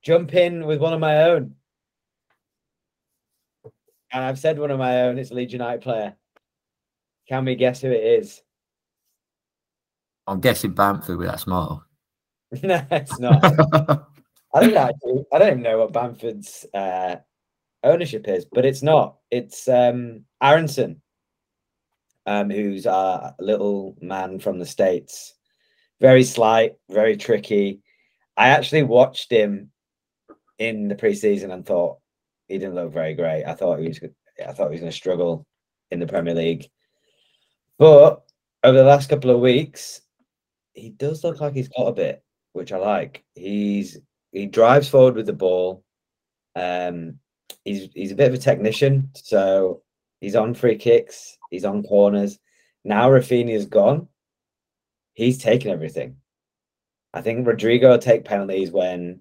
jump 0.03 0.35
in 0.35 0.67
with 0.67 0.81
one 0.81 0.93
of 0.93 1.01
my 1.01 1.25
own. 1.25 1.55
And 4.13 4.25
I've 4.25 4.39
said 4.39 4.59
one 4.59 4.71
of 4.71 4.79
my 4.79 5.03
own, 5.03 5.19
it's 5.19 5.31
a 5.31 5.35
Leeds 5.35 5.53
United 5.53 5.81
player. 5.81 6.15
Can 7.29 7.45
we 7.45 7.55
guess 7.55 7.81
who 7.81 7.91
it 7.91 8.05
is? 8.05 8.43
I'm 10.27 10.41
guessing 10.41 10.73
Bamford 10.73 11.19
with 11.19 11.29
that 11.29 11.41
smile. 11.41 11.85
no, 12.63 12.85
it's 12.91 13.19
not. 13.19 13.43
I 14.55 14.61
don't 14.61 14.77
actually. 14.77 15.25
I 15.33 15.39
don't 15.39 15.49
even 15.49 15.63
know 15.63 15.79
what 15.79 15.93
Bamford's 15.93 16.67
uh, 16.75 17.17
ownership 17.83 18.29
is, 18.29 18.45
but 18.45 18.67
it's 18.67 18.83
not. 18.83 19.17
It's 19.31 19.67
um, 19.67 20.25
Aaronson, 20.43 21.01
um, 22.27 22.51
who's 22.51 22.85
a 22.85 23.35
little 23.39 23.97
man 24.03 24.39
from 24.39 24.59
the 24.59 24.67
states. 24.67 25.35
Very 26.01 26.25
slight, 26.25 26.73
very 26.91 27.17
tricky. 27.17 27.81
I 28.37 28.49
actually 28.49 28.83
watched 28.83 29.31
him 29.31 29.71
in 30.69 30.89
the 30.89 30.95
preseason 30.95 31.53
and 31.53 31.67
thought 31.67 31.99
he 32.49 32.59
didn't 32.59 32.75
look 32.75 32.93
very 32.93 33.15
great. 33.15 33.45
I 33.45 33.55
thought 33.55 33.81
he 33.81 33.89
was. 33.89 34.01
I 34.47 34.53
thought 34.53 34.69
he 34.69 34.73
was 34.73 34.81
going 34.81 34.93
to 34.93 34.97
struggle 34.97 35.47
in 35.91 36.01
the 36.01 36.07
Premier 36.07 36.35
League, 36.35 36.69
but 37.79 38.23
over 38.65 38.79
the 38.79 38.85
last 38.85 39.11
couple 39.11 39.31
of 39.31 39.41
weeks, 39.41 40.01
he 40.75 40.91
does 40.91 41.23
look 41.25 41.41
like 41.41 41.55
he's 41.55 41.69
got 41.69 41.89
a 41.89 41.93
bit, 41.93 42.23
which 42.53 42.73
I 42.73 42.79
like. 42.79 43.25
He's 43.35 43.99
he 44.33 44.47
drives 44.47 44.89
forward 44.89 45.17
with 45.17 45.27
the 45.27 45.33
ball. 45.33 45.85
Um, 46.57 47.19
he's 47.65 47.89
he's 47.95 48.13
a 48.13 48.17
bit 48.17 48.29
of 48.29 48.35
a 48.35 48.39
technician, 48.39 49.11
so 49.15 49.83
he's 50.21 50.37
on 50.37 50.55
free 50.55 50.77
kicks, 50.77 51.37
he's 51.51 51.65
on 51.65 51.83
corners. 51.83 52.39
Now 52.85 53.11
Raphinha's 53.11 53.67
gone, 53.67 54.09
he's 55.15 55.39
taken 55.39 55.71
everything. 55.71 56.17
I 57.15 57.21
think 57.21 57.47
Rodrigo 57.47 57.91
will 57.91 57.99
take 57.99 58.25
penalties 58.25 58.71
when 58.71 59.21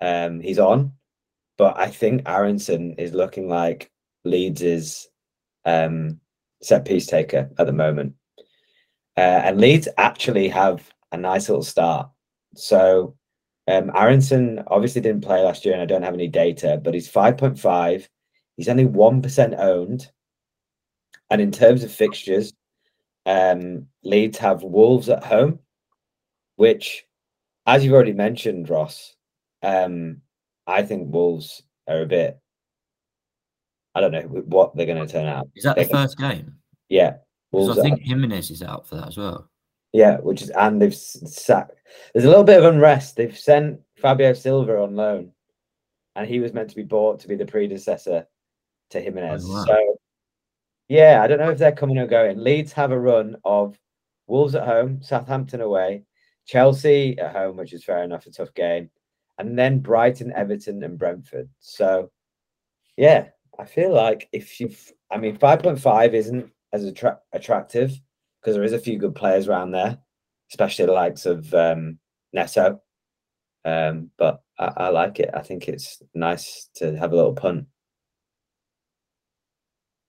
um, 0.00 0.40
he's 0.40 0.58
on, 0.58 0.92
but 1.56 1.78
I 1.78 1.88
think 1.88 2.22
Aaronson 2.26 2.94
is 2.94 3.12
looking 3.12 3.48
like 3.48 3.90
Leeds' 4.24 5.08
um, 5.64 6.20
set 6.62 6.84
piece 6.84 7.06
taker 7.06 7.50
at 7.58 7.66
the 7.66 7.72
moment. 7.72 8.14
Uh, 9.16 9.42
and 9.44 9.60
Leeds 9.60 9.88
actually 9.98 10.48
have 10.48 10.88
a 11.12 11.16
nice 11.16 11.48
little 11.48 11.64
start. 11.64 12.08
So 12.54 13.16
um, 13.66 13.90
Aaronson 13.94 14.62
obviously 14.68 15.00
didn't 15.00 15.24
play 15.24 15.42
last 15.42 15.64
year, 15.64 15.74
and 15.74 15.82
I 15.82 15.86
don't 15.86 16.02
have 16.02 16.14
any 16.14 16.28
data, 16.28 16.80
but 16.82 16.94
he's 16.94 17.10
5.5. 17.10 18.08
He's 18.56 18.68
only 18.68 18.86
1% 18.86 19.58
owned. 19.58 20.10
And 21.30 21.40
in 21.40 21.52
terms 21.52 21.84
of 21.84 21.92
fixtures, 21.92 22.52
um, 23.26 23.86
Leeds 24.02 24.38
have 24.38 24.62
Wolves 24.62 25.10
at 25.10 25.24
home, 25.24 25.58
which, 26.56 27.04
as 27.66 27.84
you've 27.84 27.92
already 27.92 28.14
mentioned, 28.14 28.70
Ross, 28.70 29.14
um, 29.62 30.22
I 30.66 30.82
think 30.82 31.12
Wolves 31.12 31.62
are 31.88 32.02
a 32.02 32.06
bit. 32.06 32.38
I 33.94 34.00
don't 34.00 34.12
know 34.12 34.20
what 34.22 34.76
they're 34.76 34.86
going 34.86 35.04
to 35.04 35.12
turn 35.12 35.26
out. 35.26 35.48
Is 35.56 35.64
that 35.64 35.76
the 35.76 35.82
They're 35.84 35.92
gonna- 35.92 36.04
first 36.04 36.18
game? 36.18 36.54
Yeah, 36.88 37.16
Wolves. 37.52 37.78
I 37.78 37.82
think 37.82 38.00
Jimenez 38.00 38.50
is 38.50 38.62
out 38.62 38.86
for 38.86 38.94
that 38.96 39.08
as 39.08 39.16
well. 39.16 39.50
Yeah, 39.92 40.18
which 40.18 40.42
is 40.42 40.50
and 40.50 40.80
they've 40.80 40.94
sacked. 40.94 41.80
There's 42.12 42.24
a 42.24 42.28
little 42.28 42.44
bit 42.44 42.58
of 42.58 42.64
unrest. 42.72 43.16
They've 43.16 43.36
sent 43.36 43.80
Fabio 43.96 44.32
Silva 44.34 44.78
on 44.82 44.94
loan, 44.96 45.32
and 46.14 46.28
he 46.28 46.40
was 46.40 46.52
meant 46.52 46.70
to 46.70 46.76
be 46.76 46.82
bought 46.82 47.20
to 47.20 47.28
be 47.28 47.36
the 47.36 47.46
predecessor 47.46 48.26
to 48.90 49.00
Jimenez. 49.00 49.46
wow. 49.46 49.64
So, 49.66 49.98
yeah, 50.88 51.20
I 51.22 51.26
don't 51.26 51.38
know 51.38 51.50
if 51.50 51.58
they're 51.58 51.72
coming 51.72 51.98
or 51.98 52.06
going. 52.06 52.38
Leeds 52.38 52.72
have 52.74 52.90
a 52.92 52.98
run 52.98 53.36
of 53.44 53.78
Wolves 54.26 54.54
at 54.54 54.66
home, 54.66 55.02
Southampton 55.02 55.60
away, 55.62 56.04
Chelsea 56.46 57.18
at 57.18 57.32
home, 57.34 57.56
which 57.56 57.72
is 57.72 57.84
fair 57.84 58.02
enough, 58.02 58.26
a 58.26 58.30
tough 58.30 58.52
game, 58.54 58.90
and 59.38 59.58
then 59.58 59.78
Brighton, 59.78 60.32
Everton, 60.32 60.82
and 60.82 60.98
Brentford. 60.98 61.48
So, 61.60 62.10
yeah, 62.96 63.28
I 63.58 63.64
feel 63.64 63.92
like 63.92 64.28
if 64.32 64.60
you've, 64.60 64.92
I 65.10 65.18
mean, 65.18 65.36
five 65.38 65.62
point 65.62 65.80
five 65.80 66.14
isn't 66.14 66.50
as 66.72 66.84
attra- 66.84 67.20
attractive 67.32 67.92
because 68.40 68.54
there 68.54 68.64
is 68.64 68.72
a 68.72 68.78
few 68.78 68.98
good 68.98 69.14
players 69.14 69.48
around 69.48 69.70
there, 69.70 69.98
especially 70.50 70.86
the 70.86 70.92
likes 70.92 71.26
of 71.26 71.52
um, 71.54 71.98
Neto. 72.32 72.80
Um, 73.64 74.10
but 74.18 74.42
I, 74.58 74.72
I 74.76 74.88
like 74.88 75.20
it. 75.20 75.30
I 75.34 75.42
think 75.42 75.68
it's 75.68 76.02
nice 76.14 76.68
to 76.76 76.96
have 76.96 77.12
a 77.12 77.16
little 77.16 77.34
punt. 77.34 77.66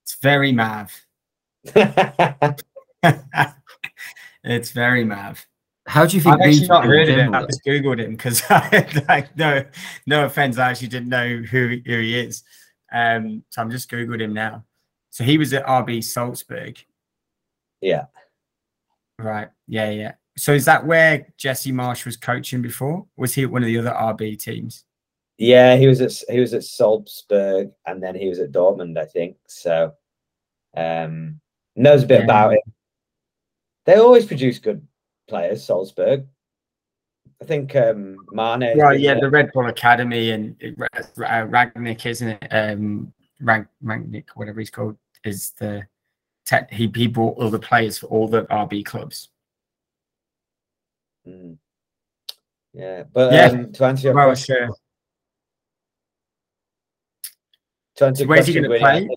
It's 0.04 0.18
very 0.22 0.52
Mav. 0.52 0.92
it's 4.44 4.72
very 4.72 5.04
Mav. 5.04 5.46
How 5.90 6.06
do 6.06 6.16
you 6.16 6.22
think 6.22 6.36
I've 6.36 6.42
actually 6.48 6.68
not 6.68 6.84
will 6.84 6.92
heard 6.92 7.10
of 7.10 7.18
him. 7.18 7.34
I 7.34 7.46
just 7.48 7.66
googled 7.66 8.00
him 8.00 8.12
because 8.12 8.44
I 8.48 9.04
like 9.10 9.36
no 9.36 9.66
no 10.06 10.26
offense. 10.26 10.60
I 10.60 10.70
actually 10.70 10.90
didn't 10.90 11.10
know 11.10 11.38
who 11.38 11.80
who 11.84 12.00
he 12.00 12.20
is. 12.20 12.44
Um, 12.92 13.44
so 13.50 13.62
I'm 13.64 13.72
just 13.72 13.90
googled 13.90 14.22
him 14.22 14.34
now. 14.34 14.66
So 15.10 15.24
he 15.24 15.40
was 15.40 15.52
at 15.52 15.66
RB 15.66 16.04
Salzburg, 16.04 16.78
yeah, 17.82 18.06
right? 19.18 19.50
Yeah, 19.68 19.90
yeah. 19.90 20.14
So 20.38 20.54
is 20.54 20.66
that 20.66 20.86
where 20.86 21.26
Jesse 21.38 21.72
Marsch 21.72 22.06
was 22.06 22.18
coaching 22.18 22.62
before? 22.62 23.08
Was 23.18 23.34
he 23.34 23.44
at 23.44 23.50
one 23.52 23.64
of 23.64 23.68
the 23.68 23.80
other 23.80 23.90
RB 23.90 24.38
teams? 24.38 24.86
yeah. 25.40 25.76
He 25.76 25.88
was 25.88 26.02
at 26.02 26.14
he 26.32 26.40
was 26.40 26.54
at 26.54 26.64
Salzburg, 26.66 27.72
and 27.88 28.04
then 28.04 28.14
he 28.14 28.30
was 28.30 28.38
at 28.38 28.52
Dortmund, 28.52 28.96
I 29.00 29.06
think. 29.06 29.38
So, 29.48 29.94
um, 30.78 31.42
knows 31.76 32.04
a 32.04 32.08
bit 32.08 32.20
Yeah. 32.20 32.26
about 32.26 32.54
it. 32.54 32.62
They 33.86 33.96
always 33.96 34.26
produce 34.28 34.60
good 34.60 34.86
players. 35.30 35.64
Salzburg. 35.64 36.26
I 37.42 37.46
think 37.46 37.74
um, 37.78 38.18
Mane. 38.32 38.78
Right, 38.78 39.00
yeah, 39.00 39.14
there. 39.14 39.22
the 39.22 39.30
Red 39.30 39.50
Bull 39.54 39.68
Academy 39.68 40.32
and 40.32 40.58
Ra- 41.16 41.46
Ragnick, 41.46 42.06
isn't 42.06 42.28
it? 42.28 42.48
Um, 42.52 43.14
Rag 43.40 43.66
Ragnick, 43.82 44.26
whatever 44.36 44.60
he's 44.60 44.70
called, 44.70 44.98
is 45.24 45.52
the 45.52 45.88
tech. 46.46 46.70
He 46.72 46.92
he 46.94 47.08
bought 47.08 47.38
all 47.38 47.50
the 47.50 47.60
players 47.60 47.98
for 47.98 48.08
all 48.08 48.28
the 48.28 48.44
RB 48.44 48.84
clubs. 48.84 49.30
Mm. 51.26 51.58
Yeah, 52.74 53.04
but 53.14 53.32
Yeah. 53.32 53.46
um, 53.46 53.72
to 53.72 53.86
answer 53.86 54.08
your 54.08 54.16
Well, 54.16 54.28
question, 54.28 54.56
sure. 54.58 54.76
to 57.96 58.06
answer 58.08 58.24
So 58.24 58.28
where's 58.28 58.48
he 58.48 58.54
going 58.54 58.70
to 58.70 58.80
play? 58.80 59.10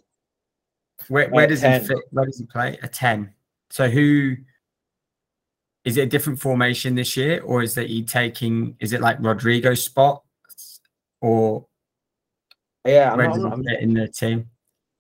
Where 1.09 1.29
where 1.31 1.45
Uh, 1.45 1.49
does 1.49 1.61
10. 1.61 1.81
he 1.81 1.87
fit? 1.89 1.99
Where 2.11 2.25
does 2.27 2.39
he 2.39 2.47
play? 2.47 2.79
A 2.85 2.89
ten. 2.89 3.35
So 3.71 3.91
who? 3.91 4.37
Is 5.85 5.97
it 5.97 6.03
a 6.03 6.07
different 6.07 6.41
formation 6.41 6.95
this 6.95 7.17
year, 7.17 7.43
or 7.43 7.63
is 7.63 7.75
that 7.75 7.89
he 7.89 8.03
taking? 8.03 8.77
Is 8.79 8.93
it 8.93 9.01
like 9.01 9.19
Rodrigo's 9.21 9.85
spot? 9.85 10.23
or 11.23 11.67
Yeah, 12.85 13.13
I'm 13.13 13.41
not, 13.41 13.53
I'm, 13.53 13.67
in 13.81 13.95
the 13.95 14.09
team? 14.09 14.51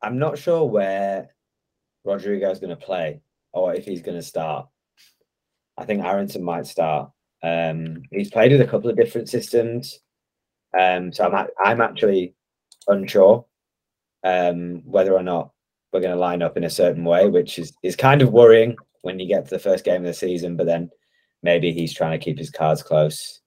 I'm 0.00 0.18
not 0.18 0.38
sure 0.38 0.64
where 0.64 1.28
Rodrigo's 2.04 2.60
going 2.60 2.70
to 2.70 2.76
play 2.76 3.20
or 3.52 3.74
if 3.74 3.84
he's 3.84 4.00
going 4.00 4.16
to 4.16 4.22
start. 4.22 4.68
I 5.76 5.84
think 5.84 6.04
Aaronson 6.04 6.42
might 6.42 6.66
start. 6.66 7.10
Um, 7.42 8.02
he's 8.10 8.30
played 8.30 8.52
with 8.52 8.60
a 8.60 8.66
couple 8.66 8.88
of 8.88 8.96
different 8.96 9.28
systems, 9.28 9.98
um, 10.78 11.12
so 11.12 11.28
I'm 11.28 11.48
I'm 11.62 11.80
actually 11.80 12.34
unsure 12.86 13.44
um, 14.22 14.82
whether 14.84 15.12
or 15.12 15.24
not 15.24 15.50
we're 15.92 16.00
going 16.00 16.14
to 16.14 16.20
line 16.20 16.40
up 16.40 16.56
in 16.56 16.64
a 16.64 16.70
certain 16.70 17.04
way, 17.04 17.28
which 17.28 17.58
is 17.58 17.72
is 17.82 17.96
kind 17.96 18.22
of 18.22 18.32
worrying 18.32 18.76
when 19.02 19.18
you 19.18 19.26
get 19.26 19.44
to 19.44 19.50
the 19.50 19.58
first 19.58 19.84
game 19.84 20.02
of 20.02 20.06
the 20.06 20.14
season. 20.14 20.56
But 20.56 20.66
then 20.66 20.90
maybe 21.42 21.72
he's 21.72 21.94
trying 21.94 22.18
to 22.18 22.24
keep 22.24 22.38
his 22.38 22.50
cards 22.50 22.82
close 22.82 23.40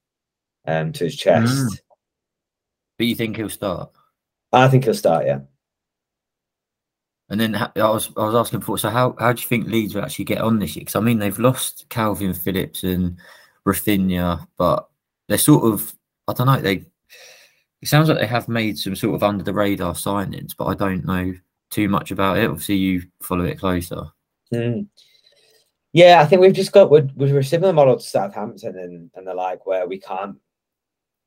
um, 0.67 0.91
to 0.93 1.05
his 1.05 1.15
chest. 1.15 1.81
But 2.97 3.07
you 3.07 3.15
think 3.15 3.35
he'll 3.35 3.49
start? 3.49 3.91
I 4.53 4.67
think 4.67 4.85
he'll 4.85 4.93
start. 4.93 5.25
Yeah. 5.25 5.39
And 7.29 7.39
then 7.39 7.55
I 7.55 7.69
was 7.75 8.11
I 8.15 8.25
was 8.25 8.35
asking 8.35 8.59
before. 8.59 8.77
So 8.77 8.89
how 8.89 9.15
how 9.19 9.33
do 9.33 9.41
you 9.41 9.47
think 9.47 9.67
Leeds 9.67 9.95
will 9.95 10.03
actually 10.03 10.25
get 10.25 10.41
on 10.41 10.59
this 10.59 10.75
year? 10.75 10.81
Because 10.81 10.95
I 10.95 10.99
mean 10.99 11.19
they've 11.19 11.39
lost 11.39 11.87
Kalvin 11.89 12.37
Phillips 12.37 12.83
and 12.83 13.17
Raphinha, 13.65 14.47
but 14.57 14.87
they're 15.27 15.37
sort 15.37 15.65
of 15.65 15.93
I 16.27 16.33
don't 16.33 16.47
know. 16.47 16.61
They 16.61 16.85
it 17.81 17.87
sounds 17.87 18.09
like 18.09 18.19
they 18.19 18.27
have 18.27 18.47
made 18.47 18.77
some 18.77 18.95
sort 18.95 19.15
of 19.15 19.23
under 19.23 19.43
the 19.43 19.53
radar 19.53 19.93
signings, 19.93 20.55
but 20.55 20.65
I 20.65 20.75
don't 20.75 21.05
know 21.05 21.33
too 21.71 21.89
much 21.89 22.11
about 22.11 22.37
it. 22.37 22.49
Obviously, 22.49 22.75
you 22.75 23.03
follow 23.21 23.43
it 23.43 23.59
closer. 23.59 24.03
Mm. 24.53 24.87
Yeah, 25.95 26.21
I 26.21 26.25
think 26.25 26.41
we've 26.41 26.51
just 26.51 26.73
got 26.73 26.91
we're, 26.91 27.07
we're 27.15 27.39
a 27.39 27.43
similar 27.43 27.71
model 27.71 27.95
to 27.95 28.03
Southampton 28.03 28.77
and, 28.77 29.09
and 29.15 29.25
the 29.25 29.33
like, 29.33 29.65
where 29.65 29.87
we 29.87 29.97
can't 29.97 30.35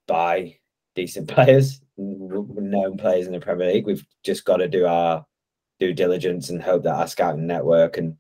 buy 0.07 0.59
decent 0.95 1.27
players, 1.35 1.81
known 1.97 2.99
players 2.99 3.27
in 3.27 3.33
the 3.33 3.41
Premier 3.41 3.73
League. 3.73 3.87
We've 3.87 4.05
just 4.27 4.45
got 4.45 4.59
to 4.59 4.69
do 4.69 4.85
our 4.85 5.25
due 5.81 5.95
diligence 5.95 6.51
and 6.51 6.63
hope 6.63 6.83
that 6.83 6.97
our 6.97 7.07
scouting 7.09 7.47
network 7.47 7.97
and 7.97 8.15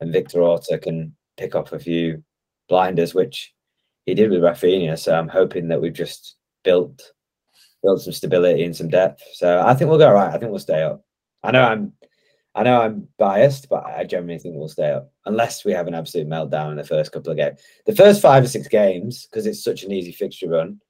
and 0.00 0.12
Victor 0.12 0.42
Orta 0.42 0.76
can 0.76 1.16
pick 1.38 1.54
up 1.54 1.72
a 1.72 1.78
few 1.78 2.22
blinders, 2.68 3.14
which 3.14 3.54
he 4.04 4.12
did 4.12 4.30
with 4.30 4.42
Raphinha. 4.42 4.98
So 4.98 5.18
I'm 5.18 5.28
hoping 5.28 5.68
that 5.68 5.80
we've 5.80 5.94
just 5.94 6.36
built 6.64 7.00
built 7.82 8.02
some 8.02 8.12
stability 8.12 8.64
and 8.64 8.76
some 8.76 8.90
depth. 8.90 9.22
So 9.32 9.62
I 9.64 9.72
think 9.72 9.88
we'll 9.88 9.98
go 9.98 10.12
right. 10.12 10.34
I 10.34 10.36
think 10.36 10.50
we'll 10.50 10.60
stay 10.60 10.82
up. 10.82 11.02
I 11.42 11.50
know 11.50 11.62
I'm 11.62 11.94
I 12.54 12.62
know 12.62 12.80
I'm 12.80 13.08
biased, 13.18 13.68
but 13.68 13.84
I 13.84 14.04
generally 14.04 14.38
think 14.38 14.54
we'll 14.56 14.68
stay 14.68 14.90
up 14.90 15.10
unless 15.26 15.64
we 15.64 15.72
have 15.72 15.88
an 15.88 15.94
absolute 15.94 16.28
meltdown 16.28 16.70
in 16.70 16.76
the 16.76 16.84
first 16.84 17.10
couple 17.10 17.32
of 17.32 17.36
games. 17.36 17.60
The 17.86 17.96
first 17.96 18.22
five 18.22 18.44
or 18.44 18.46
six 18.46 18.68
games, 18.68 19.26
because 19.26 19.46
it's 19.46 19.64
such 19.64 19.82
an 19.82 19.90
easy 19.90 20.12
fixture 20.12 20.48
run, 20.48 20.80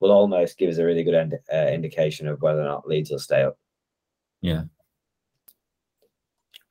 will 0.00 0.10
almost 0.10 0.58
give 0.58 0.68
us 0.68 0.78
a 0.78 0.84
really 0.84 1.04
good 1.04 1.14
ind- 1.14 1.38
uh, 1.52 1.68
indication 1.68 2.26
of 2.26 2.42
whether 2.42 2.60
or 2.60 2.64
not 2.64 2.88
Leeds 2.88 3.10
will 3.10 3.20
stay 3.20 3.42
up. 3.42 3.56
Yeah. 4.40 4.64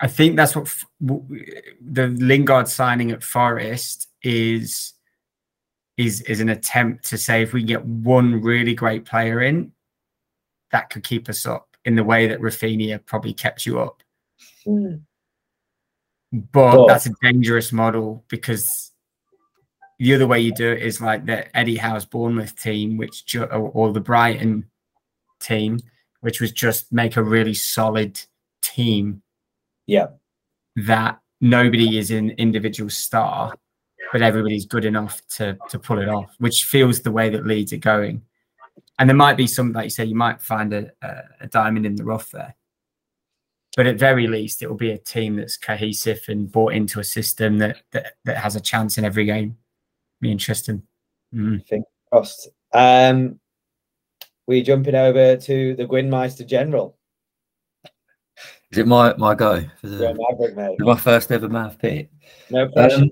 I 0.01 0.07
think 0.07 0.35
that's 0.35 0.55
what 0.55 0.65
f- 0.65 0.85
w- 1.05 1.45
the 1.79 2.07
Lingard 2.07 2.67
signing 2.67 3.11
at 3.11 3.23
Forest 3.23 4.09
is 4.23 4.93
is 5.97 6.21
is 6.21 6.39
an 6.39 6.49
attempt 6.49 7.05
to 7.05 7.17
say 7.17 7.41
if 7.41 7.53
we 7.53 7.63
get 7.63 7.85
one 7.85 8.41
really 8.41 8.73
great 8.73 9.05
player 9.05 9.41
in, 9.41 9.71
that 10.71 10.89
could 10.89 11.03
keep 11.03 11.29
us 11.29 11.45
up 11.45 11.77
in 11.85 11.95
the 11.95 12.03
way 12.03 12.27
that 12.27 12.41
Raphinha 12.41 13.05
probably 13.05 13.33
kept 13.33 13.65
you 13.65 13.79
up. 13.79 14.01
But 14.65 14.99
But- 16.51 16.87
that's 16.87 17.05
a 17.07 17.13
dangerous 17.21 17.71
model 17.71 18.23
because 18.29 18.91
the 19.99 20.13
other 20.15 20.27
way 20.27 20.39
you 20.39 20.53
do 20.53 20.71
it 20.71 20.81
is 20.81 20.99
like 21.01 21.25
the 21.25 21.55
Eddie 21.55 21.75
Howe's 21.77 22.05
Bournemouth 22.05 22.55
team, 22.59 22.97
which 22.97 23.25
ju- 23.25 23.43
or, 23.43 23.69
or 23.71 23.93
the 23.93 23.99
Brighton 23.99 24.65
team, 25.39 25.79
which 26.21 26.39
was 26.41 26.51
just 26.51 26.91
make 26.91 27.17
a 27.17 27.23
really 27.23 27.53
solid 27.53 28.19
team 28.61 29.21
Yeah, 29.87 30.07
that 30.77 31.19
nobody 31.41 31.97
is 31.97 32.11
an 32.11 32.31
individual 32.31 32.89
star, 32.89 33.53
but 34.11 34.21
everybody's 34.21 34.65
good 34.65 34.85
enough 34.85 35.21
to 35.35 35.57
to 35.69 35.77
pull 35.79 35.99
it 35.99 36.07
off, 36.09 36.33
which 36.39 36.63
feels 36.65 37.01
the 37.01 37.11
way 37.11 37.29
that 37.29 37.45
Leeds 37.45 37.73
are 37.73 37.77
going. 37.77 38.23
And 38.99 39.09
there 39.09 39.17
might 39.17 39.35
be 39.37 39.47
some, 39.47 39.71
like 39.73 39.85
you 39.85 39.89
say, 39.89 40.05
you 40.05 40.15
might 40.15 40.41
find 40.41 40.73
a, 40.73 40.91
a, 41.01 41.23
a 41.41 41.47
diamond 41.47 41.85
in 41.85 41.95
the 41.95 42.03
rough 42.05 42.31
there. 42.31 42.55
But 43.75 43.87
at 43.87 43.97
very 43.97 44.27
least, 44.27 44.61
it 44.61 44.69
will 44.69 44.75
be 44.75 44.91
a 44.91 44.97
team 44.97 45.37
that's 45.37 45.57
cohesive 45.57 46.21
and 46.27 46.51
bought 46.51 46.73
into 46.73 46.99
a 46.99 47.03
system 47.03 47.57
that 47.59 47.77
that, 47.91 48.13
that 48.25 48.37
has 48.37 48.55
a 48.55 48.61
chance 48.61 48.97
in 48.97 49.05
every 49.05 49.25
game. 49.25 49.57
Be 50.19 50.31
interesting. 50.31 50.83
Mm. 51.33 51.63
crossed. 52.11 52.49
Um, 52.73 53.39
we 54.47 54.61
jumping 54.61 54.95
over 54.95 55.37
to 55.37 55.75
the 55.75 55.85
Gwynmeister 55.85 56.45
General. 56.45 56.97
Is 58.71 58.77
it 58.77 58.87
my 58.87 59.13
my 59.15 59.35
go 59.35 59.63
for 59.79 59.87
the 59.87 60.03
Yeah, 60.03 60.13
Maverick, 60.13 60.55
mate. 60.55 60.79
my 60.79 60.97
first 60.97 61.31
ever 61.31 61.49
mouth 61.49 61.77
pick? 61.79 62.09
No 62.49 62.67
pressure. 62.69 63.03
Um, 63.03 63.11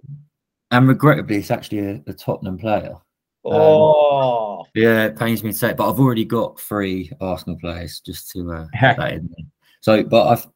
and 0.72 0.88
regrettably, 0.88 1.38
it's 1.38 1.52
actually 1.52 1.80
a, 1.80 2.04
a 2.08 2.14
Tottenham 2.14 2.58
player. 2.58 2.96
oh, 3.44 4.66
Yeah, 4.76 5.06
it 5.06 5.18
pains 5.18 5.44
me 5.44 5.52
to 5.52 5.58
say, 5.58 5.72
it, 5.72 5.78
but 5.78 5.90
I've 5.90 6.00
already 6.00 6.26
got 6.26 6.60
three 6.60 7.12
Arsenal 7.20 7.58
players 7.60 8.00
just 8.00 8.30
to 8.32 8.52
uh, 8.52 8.66
that 8.80 9.14
in 9.14 9.28
there. 9.36 9.46
So, 9.82 10.04
but 10.04 10.28
I've 10.28 10.48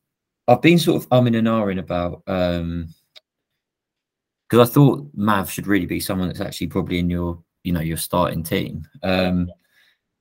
I've 0.48 0.62
been 0.62 0.80
sort 0.80 1.02
of 1.02 1.10
umming 1.10 1.38
and 1.38 1.48
ahhing 1.48 1.80
about 1.80 2.24
um 2.28 2.90
because 4.50 4.70
I 4.70 4.72
thought 4.72 5.08
Mav 5.16 5.50
should 5.50 5.68
really 5.68 5.86
be 5.86 6.00
someone 6.00 6.28
that's 6.28 6.42
actually 6.42 6.68
probably 6.68 7.00
in 7.00 7.10
your 7.10 7.42
you 7.64 7.74
know 7.74 7.82
your 7.82 7.98
starting 7.98 8.44
team. 8.44 8.88
Um 9.02 9.50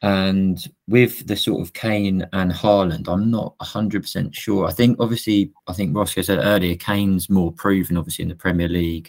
and 0.03 0.59
with 0.89 1.29
the 1.29 1.37
sort 1.37 1.61
of 1.61 1.75
Kane 1.75 2.27
and 2.33 2.51
Haaland, 2.51 3.07
I'm 3.07 3.31
not 3.31 3.57
100% 3.59 4.35
sure. 4.35 4.67
I 4.67 4.73
think 4.73 4.97
obviously, 4.99 5.53
I 5.69 5.73
think 5.75 5.97
Roscoe 5.97 6.23
said 6.23 6.41
earlier, 6.43 6.75
Kane's 6.75 7.31
more 7.31 7.53
proven 7.53 7.97
obviously 7.97 8.25
in 8.25 8.29
the 8.29 8.35
Premier 8.35 8.69
League. 8.69 9.09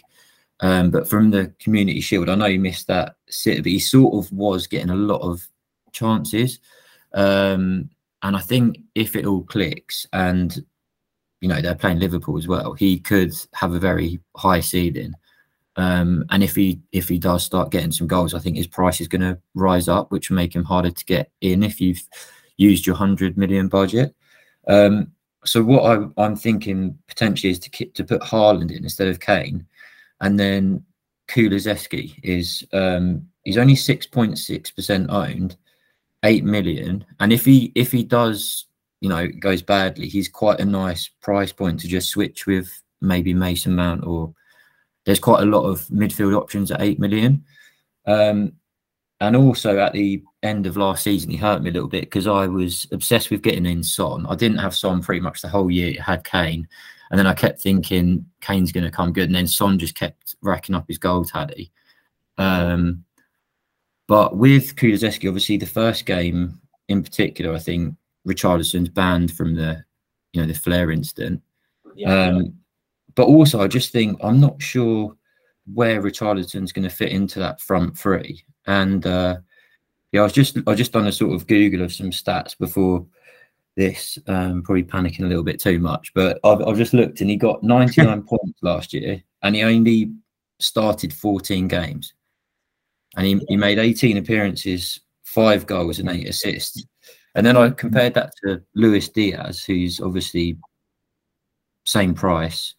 Um, 0.60 0.92
but 0.92 1.08
from 1.08 1.32
the 1.32 1.52
Community 1.58 2.00
Shield, 2.00 2.28
I 2.28 2.36
know 2.36 2.46
he 2.46 2.58
missed 2.58 2.86
that 2.86 3.16
sit, 3.28 3.64
but 3.64 3.72
he 3.72 3.80
sort 3.80 4.14
of 4.14 4.30
was 4.32 4.68
getting 4.68 4.90
a 4.90 4.94
lot 4.94 5.20
of 5.20 5.44
chances. 5.90 6.60
Um, 7.12 7.90
and 8.24 8.36
I 8.36 8.40
think 8.40 8.78
if 8.94 9.14
it 9.14 9.26
all 9.26 9.44
clicks 9.44 10.06
and 10.12 10.64
you 11.40 11.48
know 11.48 11.60
they're 11.60 11.74
playing 11.74 12.00
Liverpool 12.00 12.38
as 12.38 12.48
well, 12.48 12.72
he 12.72 12.98
could 12.98 13.32
have 13.52 13.74
a 13.74 13.78
very 13.78 14.18
high 14.34 14.60
ceiling. 14.60 15.14
Um, 15.76 16.24
and 16.30 16.42
if 16.42 16.56
he 16.56 16.80
if 16.92 17.08
he 17.08 17.18
does 17.18 17.44
start 17.44 17.70
getting 17.70 17.92
some 17.92 18.06
goals, 18.06 18.32
I 18.32 18.38
think 18.38 18.56
his 18.56 18.66
price 18.66 19.00
is 19.00 19.08
going 19.08 19.20
to 19.20 19.38
rise 19.54 19.88
up, 19.88 20.10
which 20.10 20.30
will 20.30 20.36
make 20.36 20.56
him 20.56 20.64
harder 20.64 20.90
to 20.90 21.04
get 21.04 21.30
in 21.42 21.62
if 21.62 21.80
you've 21.80 22.02
used 22.56 22.86
your 22.86 22.96
hundred 22.96 23.36
million 23.36 23.68
budget. 23.68 24.14
Um, 24.66 25.12
so 25.44 25.62
what 25.62 25.84
I, 25.84 26.24
I'm 26.24 26.36
thinking 26.36 26.98
potentially 27.06 27.50
is 27.50 27.58
to 27.58 27.70
ki- 27.70 27.92
to 27.92 28.04
put 28.04 28.22
Haaland 28.22 28.70
in 28.70 28.84
instead 28.84 29.08
of 29.08 29.20
Kane, 29.20 29.66
and 30.22 30.40
then 30.40 30.82
Kulusevski 31.28 32.18
is 32.22 32.64
um, 32.72 33.28
he's 33.42 33.58
only 33.58 33.76
six 33.76 34.06
point 34.06 34.38
six 34.38 34.70
percent 34.70 35.10
owned, 35.10 35.56
eight 36.24 36.44
million, 36.44 37.04
and 37.20 37.32
if 37.32 37.44
he 37.44 37.72
if 37.74 37.92
he 37.92 38.02
does 38.02 38.66
you 39.00 39.08
know 39.08 39.28
goes 39.28 39.62
badly, 39.62 40.08
he's 40.08 40.28
quite 40.28 40.60
a 40.60 40.64
nice 40.64 41.08
price 41.20 41.52
point 41.52 41.80
to 41.80 41.88
just 41.88 42.08
switch 42.08 42.46
with 42.46 42.82
maybe 43.00 43.34
Mason 43.34 43.74
Mount 43.74 44.04
or 44.06 44.34
there's 45.04 45.20
quite 45.20 45.42
a 45.42 45.46
lot 45.46 45.64
of 45.64 45.86
midfield 45.88 46.36
options 46.36 46.70
at 46.70 46.80
8 46.80 46.98
million. 46.98 47.44
Um, 48.06 48.52
and 49.20 49.36
also 49.36 49.78
at 49.78 49.92
the 49.92 50.22
end 50.42 50.66
of 50.66 50.76
last 50.76 51.04
season, 51.04 51.30
he 51.30 51.36
hurt 51.36 51.62
me 51.62 51.70
a 51.70 51.72
little 51.72 51.88
bit 51.88 52.04
because 52.04 52.26
I 52.26 52.46
was 52.46 52.86
obsessed 52.92 53.30
with 53.30 53.42
getting 53.42 53.66
in 53.66 53.82
Son. 53.82 54.26
I 54.26 54.34
didn't 54.34 54.58
have 54.58 54.74
Son 54.74 55.02
pretty 55.02 55.20
much 55.20 55.40
the 55.40 55.48
whole 55.48 55.70
year, 55.70 56.00
had 56.00 56.24
Kane. 56.24 56.66
And 57.10 57.18
then 57.18 57.26
I 57.26 57.34
kept 57.34 57.60
thinking 57.60 58.26
Kane's 58.40 58.72
going 58.72 58.84
to 58.84 58.90
come 58.90 59.12
good. 59.12 59.26
And 59.26 59.34
then 59.34 59.46
Son 59.46 59.78
just 59.78 59.94
kept 59.94 60.34
racking 60.42 60.74
up 60.74 60.88
his 60.88 60.98
goal 60.98 61.24
tally. 61.24 61.70
Um, 62.38 63.04
but 64.06 64.36
with 64.36 64.76
Kulusevski, 64.76 65.28
obviously 65.28 65.56
the 65.56 65.66
first 65.66 66.06
game 66.06 66.58
in 66.88 67.02
particular, 67.02 67.54
I 67.54 67.58
think 67.58 67.94
Richarlison's 68.26 68.88
banned 68.88 69.32
from 69.32 69.54
the, 69.54 69.84
you 70.32 70.40
know, 70.40 70.46
the 70.46 70.54
flare 70.54 70.90
incident. 70.90 71.42
yeah. 71.94 72.28
Um, 72.28 72.58
but 73.14 73.26
also, 73.26 73.60
I 73.60 73.68
just 73.68 73.92
think 73.92 74.18
I'm 74.22 74.40
not 74.40 74.60
sure 74.60 75.16
where 75.72 76.02
Richarlison's 76.02 76.72
going 76.72 76.88
to 76.88 76.94
fit 76.94 77.12
into 77.12 77.38
that 77.38 77.60
front 77.60 77.96
three. 77.96 78.44
And 78.66 79.06
uh, 79.06 79.36
yeah, 80.12 80.20
I 80.20 80.24
was 80.24 80.32
just 80.32 80.58
I 80.66 80.74
just 80.74 80.92
done 80.92 81.06
a 81.06 81.12
sort 81.12 81.32
of 81.32 81.46
Google 81.46 81.82
of 81.82 81.92
some 81.92 82.10
stats 82.10 82.58
before 82.58 83.06
this, 83.76 84.18
um, 84.26 84.62
probably 84.62 84.84
panicking 84.84 85.24
a 85.24 85.28
little 85.28 85.42
bit 85.42 85.60
too 85.60 85.78
much. 85.78 86.12
But 86.14 86.38
I've, 86.44 86.62
I've 86.62 86.76
just 86.76 86.94
looked, 86.94 87.20
and 87.20 87.30
he 87.30 87.36
got 87.36 87.62
99 87.62 88.22
points 88.28 88.62
last 88.62 88.92
year, 88.92 89.22
and 89.42 89.54
he 89.54 89.62
only 89.62 90.12
started 90.60 91.12
14 91.12 91.68
games, 91.68 92.14
and 93.16 93.26
he, 93.26 93.40
he 93.48 93.56
made 93.56 93.78
18 93.78 94.16
appearances, 94.16 95.00
five 95.24 95.66
goals, 95.66 95.98
and 95.98 96.08
eight 96.08 96.28
assists. 96.28 96.84
And 97.34 97.44
then 97.44 97.56
I 97.56 97.70
compared 97.70 98.14
that 98.14 98.32
to 98.44 98.62
Luis 98.74 99.08
Diaz, 99.08 99.64
who's 99.64 100.00
obviously 100.00 100.56
same 101.84 102.14
price, 102.14 102.74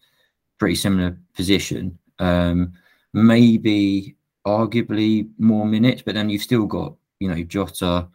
pretty 0.58 0.76
similar 0.76 1.18
position. 1.34 1.98
Um, 2.18 2.72
maybe 3.12 4.16
arguably 4.46 5.28
more 5.38 5.66
minutes, 5.66 6.02
but 6.02 6.14
then 6.14 6.30
you've 6.30 6.42
still 6.42 6.66
got, 6.66 6.94
you 7.20 7.28
know, 7.28 7.42
Jota, 7.42 8.08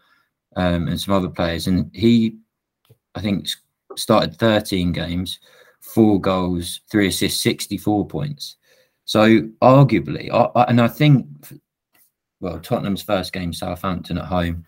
um, 0.56 0.88
and 0.88 1.00
some 1.00 1.14
other 1.14 1.30
players, 1.30 1.68
and 1.68 1.90
he, 1.94 2.38
I 3.16 3.22
think, 3.22 3.48
started 3.96 4.38
13 4.38 4.92
games, 4.92 5.40
four 5.82 6.20
goals, 6.20 6.82
three 6.90 7.08
assists, 7.08 7.42
64 7.42 8.08
points. 8.08 8.58
So 9.06 9.42
arguably, 9.62 10.30
I, 10.32 10.60
I, 10.60 10.64
and 10.66 10.82
I 10.82 10.88
think, 10.88 11.26
well, 12.42 12.60
Tottenham's 12.60 13.04
first 13.04 13.32
game, 13.32 13.54
Southampton 13.54 14.18
at 14.18 14.26
home. 14.26 14.66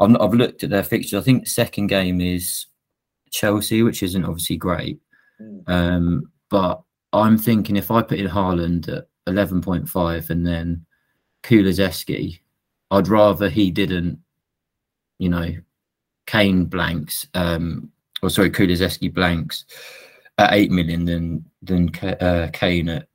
I've, 0.00 0.16
I've 0.20 0.34
looked 0.34 0.64
at 0.64 0.70
their 0.70 0.82
fixtures. 0.82 1.20
I 1.20 1.24
think 1.24 1.44
the 1.44 1.50
second 1.50 1.88
game 1.88 2.20
is 2.20 2.66
Chelsea, 3.30 3.82
which 3.82 4.02
isn't 4.02 4.24
obviously 4.24 4.56
great. 4.56 4.98
Mm. 5.40 5.68
Um, 5.68 6.32
but 6.48 6.80
I'm 7.12 7.36
thinking 7.36 7.76
if 7.76 7.90
I 7.90 8.02
put 8.02 8.18
in 8.18 8.28
Haaland 8.28 8.88
at 8.88 9.08
11.5 9.26 10.30
and 10.30 10.46
then 10.46 10.86
Kulusevski, 11.42 12.38
I'd 12.90 13.08
rather 13.08 13.48
he 13.48 13.70
didn't, 13.70 14.18
you 15.18 15.28
know, 15.28 15.52
Kane 16.26 16.64
blanks, 16.64 17.26
um, 17.34 17.90
or 18.22 18.30
sorry, 18.30 18.50
Kulusevski 18.50 19.12
blanks 19.12 19.64
at 20.38 20.52
8 20.52 20.70
million 20.70 21.04
than 21.04 21.44
than 21.62 21.90
uh, 22.20 22.50
Kane 22.52 22.88
at 22.88 23.08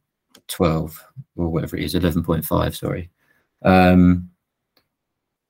12 0.48 1.04
or 1.38 1.50
whatever 1.50 1.78
it 1.78 1.84
is, 1.84 1.96
11.5, 1.96 2.76
sorry. 2.76 3.10
Um, 3.64 4.30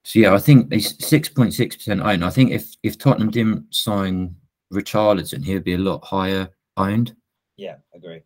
so 0.03 0.19
yeah, 0.19 0.33
I 0.33 0.39
think 0.39 0.71
it's 0.71 0.93
6.6% 0.93 2.03
owned. 2.03 2.25
I 2.25 2.29
think 2.29 2.51
if 2.51 2.75
if 2.83 2.97
Tottenham 2.97 3.29
didn't 3.29 3.73
sign 3.73 4.35
Richarlison, 4.73 5.43
he'd 5.45 5.63
be 5.63 5.75
a 5.75 5.77
lot 5.77 6.03
higher 6.03 6.49
owned. 6.77 7.15
Yeah, 7.57 7.75
agree. 7.93 8.21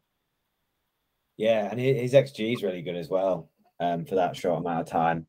Yeah, 1.37 1.69
and 1.69 1.79
his 1.79 2.13
XG 2.13 2.53
is 2.55 2.63
really 2.63 2.81
good 2.81 2.95
as 2.95 3.09
well 3.09 3.49
um, 3.81 4.05
for 4.05 4.15
that 4.15 4.37
short 4.37 4.59
amount 4.59 4.81
of 4.81 4.87
time. 4.87 5.27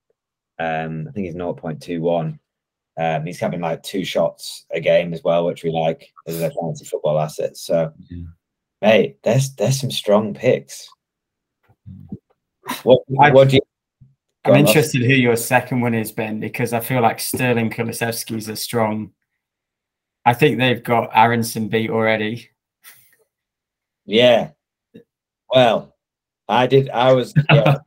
Um, 0.58 1.06
I 1.08 1.12
think 1.12 1.26
he's 1.26 1.34
0.21. 1.34 2.38
Um, 2.98 3.26
he's 3.26 3.40
having 3.40 3.60
like 3.60 3.82
two 3.82 4.04
shots 4.04 4.64
a 4.70 4.80
game 4.80 5.12
as 5.12 5.22
well, 5.24 5.44
which 5.44 5.64
we 5.64 5.70
like 5.70 6.08
as 6.26 6.40
a 6.40 6.50
fantasy 6.50 6.84
football 6.84 7.18
asset. 7.18 7.56
So, 7.56 7.92
Yeah. 8.08 8.22
mate, 8.80 9.18
there's 9.22 9.54
there's 9.56 9.80
some 9.80 9.90
strong 9.90 10.32
picks. 10.32 10.88
What, 12.84 13.02
what 13.08 13.48
do 13.48 13.56
you? 13.56 13.60
I'm 14.46 14.52
Go 14.52 14.58
on, 14.58 14.64
Ross. 14.64 14.68
interested 14.70 15.02
who 15.02 15.14
your 15.14 15.36
second 15.36 15.80
one 15.80 15.94
is, 15.94 16.12
Ben, 16.12 16.40
because 16.40 16.72
I 16.72 16.80
feel 16.80 17.02
like 17.02 17.20
Sterling 17.20 17.70
Kulusevski's 17.70 18.48
a 18.48 18.56
strong. 18.56 19.10
I 20.24 20.34
think 20.34 20.58
they've 20.58 20.82
got 20.82 21.10
Aaronson 21.14 21.68
beat 21.68 21.90
already. 21.90 22.50
Yeah. 24.04 24.50
Well, 25.52 25.94
I 26.48 26.66
did. 26.66 26.88
I 26.90 27.12
was. 27.12 27.34
Yeah. 27.50 27.78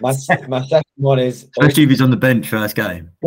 my 0.00 0.12
my 0.48 0.66
second 0.66 0.84
one 0.96 1.18
is. 1.18 1.44
Especially 1.58 1.84
if 1.84 1.90
he's 1.90 2.00
on 2.00 2.10
the 2.10 2.16
bench 2.16 2.48
first 2.48 2.74
game. 2.74 3.10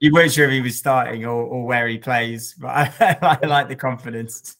you 0.00 0.12
weren't 0.12 0.32
sure 0.32 0.46
if 0.46 0.52
he 0.52 0.60
was 0.60 0.78
starting 0.78 1.24
or, 1.24 1.42
or 1.42 1.66
where 1.66 1.86
he 1.86 1.98
plays, 1.98 2.54
but 2.58 2.68
I, 2.68 3.38
I 3.42 3.46
like 3.46 3.68
the 3.68 3.76
confidence. 3.76 4.56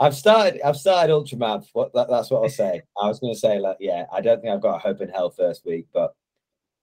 I've 0.00 0.14
started. 0.14 0.60
I've 0.62 0.76
started 0.76 1.12
Ultramab. 1.12 1.66
What 1.72 1.92
that, 1.94 2.08
that's 2.08 2.30
what 2.30 2.42
I'll 2.42 2.48
say. 2.48 2.82
I 3.00 3.06
was 3.06 3.20
going 3.20 3.32
to 3.32 3.38
say 3.38 3.58
like, 3.58 3.76
yeah, 3.80 4.06
I 4.12 4.20
don't 4.20 4.40
think 4.40 4.52
I've 4.52 4.60
got 4.62 4.76
a 4.76 4.78
hope 4.78 5.00
in 5.00 5.08
hell 5.08 5.30
first 5.30 5.64
week, 5.64 5.86
but 5.92 6.14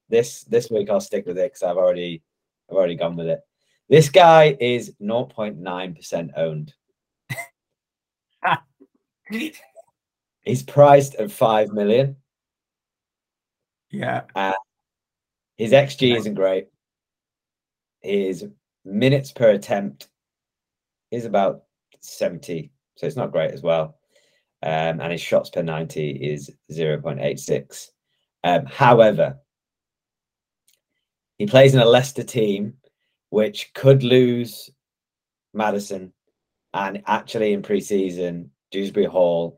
this 0.09 0.43
this 0.45 0.70
week 0.70 0.89
I'll 0.89 1.01
stick 1.01 1.26
with 1.26 1.38
it 1.38 1.51
because 1.51 1.64
I've 1.64 1.78
already 1.78 2.22
I've 2.70 2.78
already 2.78 2.95
gone 2.95 3.16
with 3.16 3.28
it. 3.28 3.41
This 3.89 4.09
guy 4.09 4.55
is 4.59 4.93
0.9 5.01 5.95
percent 5.95 6.32
owned. 6.38 6.74
He's 10.43 10.64
priced 10.64 11.16
at 11.16 11.32
five 11.32 11.72
million. 11.72 12.16
yeah, 13.91 14.22
His 15.57 15.72
XG 15.72 16.16
isn't 16.18 16.34
great. 16.34 16.68
His 18.01 18.47
minutes 18.84 19.32
per 19.32 19.51
attempt 19.51 20.09
is 21.12 21.26
about 21.26 21.64
70, 21.99 22.72
so 23.02 23.08
it's 23.08 23.16
not 23.16 23.32
great 23.32 23.49
as 23.49 23.64
well. 23.64 23.97
Um, 24.62 25.02
and 25.02 25.12
his 25.12 25.22
shots 25.22 25.49
per 25.49 25.64
90 25.64 26.12
is 26.12 26.52
0.86. 26.72 27.88
Um, 28.43 28.66
however, 28.68 29.39
he 31.39 31.47
plays 31.47 31.74
in 31.74 31.82
a 31.82 31.86
Leicester 31.86 32.24
team 32.24 32.76
which 33.32 33.74
could 33.74 34.04
lose 34.04 34.70
Maddison, 35.56 36.14
and 36.76 37.02
actually 37.08 37.54
in 37.54 37.64
pre-season, 37.64 38.52
Dewsbury 38.70 39.08
Hall 39.08 39.58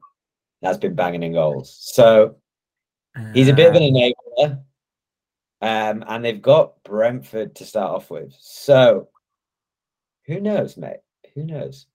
has 0.62 0.78
been 0.78 0.96
banging 0.96 1.24
in 1.24 1.34
goals. 1.34 1.78
So 1.82 2.38
He's 3.34 3.50
a 3.50 3.54
bit 3.54 3.70
of 3.70 3.76
an 3.76 3.82
enabler. 3.82 4.62
Um, 5.62 6.04
and 6.08 6.24
they've 6.24 6.41
got 6.41 6.82
Brentford 6.84 7.56
to 7.56 7.66
start 7.66 7.91
off 7.91 8.10
with. 8.10 8.34
So 8.39 9.10
who 10.28 10.39
knows, 10.39 10.78
mate? 10.78 11.02
Who 11.36 11.44
knows? 11.44 11.88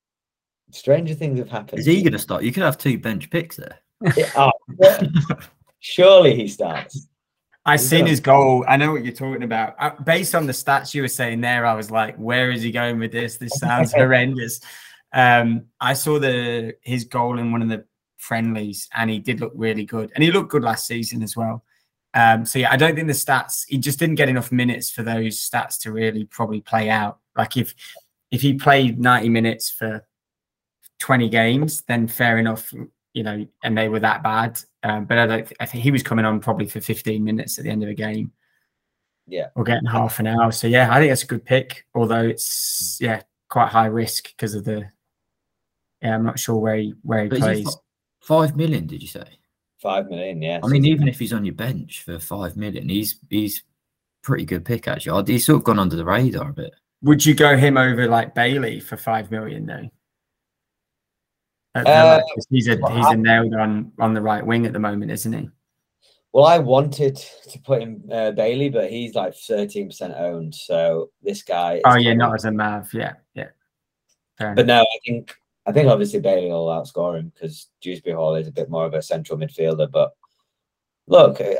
Stranger 0.70 1.14
things 1.14 1.38
have 1.38 1.48
happened. 1.50 1.78
Is 1.80 1.86
he 1.86 2.02
going 2.02 2.12
to 2.12 2.18
start? 2.18 2.42
You 2.42 2.52
could 2.52 2.62
have 2.62 2.78
two 2.78 2.98
bench 2.98 3.30
picks 3.30 3.56
there. 3.56 3.78
Yeah, 4.16 4.30
oh, 4.36 4.50
yeah. 4.80 5.02
Surely 5.80 6.34
he 6.34 6.48
starts. 6.48 7.08
I 7.64 7.72
He's 7.72 7.88
seen 7.88 8.00
gonna- 8.00 8.10
his 8.10 8.20
goal. 8.20 8.64
I 8.68 8.76
know 8.76 8.92
what 8.92 9.04
you're 9.04 9.14
talking 9.14 9.42
about. 9.42 9.74
Uh, 9.78 9.90
based 10.04 10.34
on 10.34 10.46
the 10.46 10.52
stats 10.52 10.94
you 10.94 11.02
were 11.02 11.08
saying 11.08 11.40
there, 11.40 11.66
I 11.66 11.74
was 11.74 11.90
like, 11.90 12.16
"Where 12.16 12.50
is 12.50 12.62
he 12.62 12.70
going 12.70 12.98
with 12.98 13.12
this? 13.12 13.36
This 13.36 13.52
sounds 13.58 13.92
horrendous." 13.94 14.60
Um, 15.12 15.66
I 15.80 15.92
saw 15.94 16.18
the 16.18 16.74
his 16.82 17.04
goal 17.04 17.38
in 17.38 17.52
one 17.52 17.62
of 17.62 17.68
the 17.68 17.84
friendlies, 18.18 18.88
and 18.94 19.10
he 19.10 19.18
did 19.18 19.40
look 19.40 19.52
really 19.54 19.84
good, 19.84 20.10
and 20.14 20.24
he 20.24 20.32
looked 20.32 20.50
good 20.50 20.62
last 20.62 20.86
season 20.86 21.22
as 21.22 21.36
well. 21.36 21.62
Um, 22.14 22.46
so 22.46 22.58
yeah, 22.58 22.72
I 22.72 22.76
don't 22.76 22.94
think 22.94 23.06
the 23.06 23.12
stats. 23.12 23.64
He 23.68 23.76
just 23.78 23.98
didn't 23.98 24.14
get 24.16 24.28
enough 24.30 24.50
minutes 24.50 24.90
for 24.90 25.02
those 25.02 25.38
stats 25.38 25.78
to 25.80 25.92
really 25.92 26.24
probably 26.24 26.60
play 26.62 26.88
out. 26.88 27.18
Like 27.36 27.56
if 27.56 27.74
if 28.30 28.40
he 28.40 28.54
played 28.54 28.98
90 28.98 29.28
minutes 29.28 29.70
for 29.70 30.06
20 30.98 31.28
games, 31.28 31.82
then 31.82 32.06
fair 32.08 32.38
enough, 32.38 32.72
you 33.12 33.22
know, 33.22 33.46
and 33.62 33.76
they 33.76 33.88
were 33.88 34.00
that 34.00 34.22
bad. 34.22 34.60
Um, 34.82 35.04
but 35.04 35.18
I 35.18 35.26
don't. 35.26 35.52
I 35.60 35.66
think 35.66 35.82
he 35.82 35.90
was 35.90 36.02
coming 36.02 36.24
on 36.24 36.40
probably 36.40 36.66
for 36.66 36.80
15 36.80 37.22
minutes 37.22 37.58
at 37.58 37.64
the 37.64 37.70
end 37.70 37.82
of 37.82 37.88
the 37.88 37.94
game. 37.94 38.32
Yeah. 39.26 39.48
or 39.56 39.64
getting 39.64 39.86
half 39.86 40.20
an 40.20 40.26
hour. 40.26 40.50
So 40.52 40.66
yeah, 40.66 40.90
I 40.90 40.98
think 40.98 41.10
that's 41.10 41.22
a 41.22 41.26
good 41.26 41.44
pick. 41.44 41.84
Although 41.94 42.22
it's 42.28 42.96
yeah 43.00 43.22
quite 43.50 43.68
high 43.68 43.86
risk 43.86 44.28
because 44.28 44.54
of 44.54 44.64
the. 44.64 44.88
Yeah, 46.00 46.14
I'm 46.14 46.24
not 46.24 46.38
sure 46.38 46.56
where 46.56 46.76
he 46.76 46.94
where 47.02 47.24
he 47.24 47.28
But 47.28 47.38
is 47.40 47.44
he 47.44 47.62
plays. 47.64 47.76
five 48.20 48.56
million, 48.56 48.86
did 48.86 49.02
you 49.02 49.08
say? 49.08 49.38
Five 49.82 50.08
million, 50.08 50.40
yeah. 50.42 50.60
I 50.62 50.68
mean, 50.68 50.84
even 50.84 51.08
if 51.08 51.18
he's 51.18 51.32
on 51.32 51.44
your 51.44 51.54
bench 51.54 52.02
for 52.02 52.18
five 52.18 52.56
million, 52.56 52.88
he's 52.88 53.18
he's 53.28 53.62
pretty 54.22 54.44
good 54.44 54.64
pick 54.64 54.88
actually. 54.88 55.32
He's 55.32 55.44
sort 55.46 55.58
of 55.58 55.64
gone 55.64 55.78
under 55.78 55.96
the 55.96 56.04
radar 56.04 56.50
a 56.50 56.52
bit. 56.52 56.72
Would 57.02 57.24
you 57.26 57.34
go 57.34 57.56
him 57.56 57.76
over 57.76 58.08
like 58.08 58.34
Bailey 58.34 58.80
for 58.80 58.96
five 58.96 59.30
million 59.30 59.66
though? 59.66 59.88
Uh, 61.86 62.20
he's 62.50 62.68
a 62.68 62.76
well, 62.76 62.96
he's 62.96 63.06
a 63.06 63.16
nailed 63.16 63.54
on 63.54 63.92
on 63.98 64.14
the 64.14 64.20
right 64.20 64.44
wing 64.44 64.66
at 64.66 64.72
the 64.72 64.78
moment, 64.78 65.10
isn't 65.10 65.32
he? 65.32 65.48
Well, 66.32 66.44
I 66.44 66.58
wanted 66.58 67.16
to 67.16 67.58
put 67.60 67.82
in 67.82 68.02
uh, 68.12 68.32
Bailey, 68.32 68.68
but 68.68 68.90
he's 68.90 69.14
like 69.14 69.32
13% 69.32 70.20
owned. 70.20 70.54
So 70.54 71.10
this 71.22 71.42
guy. 71.42 71.80
Oh 71.84 71.96
yeah, 71.96 72.14
not 72.14 72.34
as 72.34 72.44
a 72.44 72.52
Mav. 72.52 72.92
Yeah, 72.92 73.14
yeah. 73.34 73.48
Fair 74.36 74.54
But 74.54 74.64
enough. 74.64 74.82
no, 74.82 74.82
I 74.82 74.98
think 75.06 75.34
I 75.66 75.72
think 75.72 75.88
obviously 75.88 76.20
Bailey 76.20 76.50
will 76.50 76.66
outscore 76.66 77.18
him 77.18 77.32
because 77.34 77.68
Dewsbury 77.80 78.14
Hall 78.14 78.34
is 78.34 78.46
a 78.46 78.52
bit 78.52 78.70
more 78.70 78.84
of 78.84 78.94
a 78.94 79.02
central 79.02 79.38
midfielder. 79.38 79.90
But 79.90 80.12
look, 81.06 81.40
I, 81.40 81.56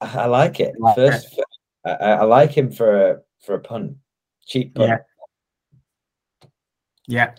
I 0.00 0.26
like 0.26 0.60
it. 0.60 0.74
Like 0.78 0.94
First, 0.94 1.40
I, 1.84 1.90
I 1.90 2.10
I 2.12 2.24
like 2.24 2.52
him 2.52 2.70
for 2.70 3.10
a 3.10 3.20
for 3.40 3.54
a 3.54 3.60
punt, 3.60 3.96
cheap 4.46 4.74
punt. 4.74 4.88
Yeah. 4.88 6.48
Yeah. 7.08 7.34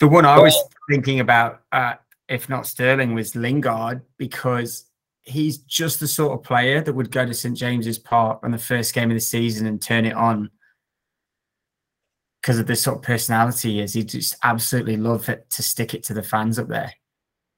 The 0.00 0.08
one 0.08 0.24
I 0.24 0.38
was 0.38 0.56
thinking 0.90 1.20
about, 1.20 1.62
uh, 1.72 1.94
if 2.28 2.48
not 2.48 2.66
Sterling, 2.66 3.14
was 3.14 3.34
Lingard 3.36 4.02
because 4.18 4.86
he's 5.22 5.58
just 5.58 6.00
the 6.00 6.08
sort 6.08 6.32
of 6.32 6.42
player 6.42 6.80
that 6.82 6.92
would 6.92 7.10
go 7.10 7.24
to 7.24 7.34
St 7.34 7.56
James's 7.56 7.98
Park 7.98 8.40
on 8.42 8.50
the 8.50 8.58
first 8.58 8.94
game 8.94 9.10
of 9.10 9.14
the 9.16 9.20
season 9.20 9.66
and 9.66 9.80
turn 9.80 10.04
it 10.04 10.14
on 10.14 10.50
because 12.40 12.58
of 12.58 12.66
the 12.66 12.76
sort 12.76 12.96
of 12.98 13.02
personality 13.02 13.72
he 13.72 13.80
is. 13.80 13.92
He 13.92 14.02
just 14.02 14.34
absolutely 14.42 14.96
love 14.96 15.28
it 15.28 15.48
to 15.50 15.62
stick 15.62 15.94
it 15.94 16.02
to 16.04 16.14
the 16.14 16.22
fans 16.22 16.58
up 16.58 16.68
there. 16.68 16.92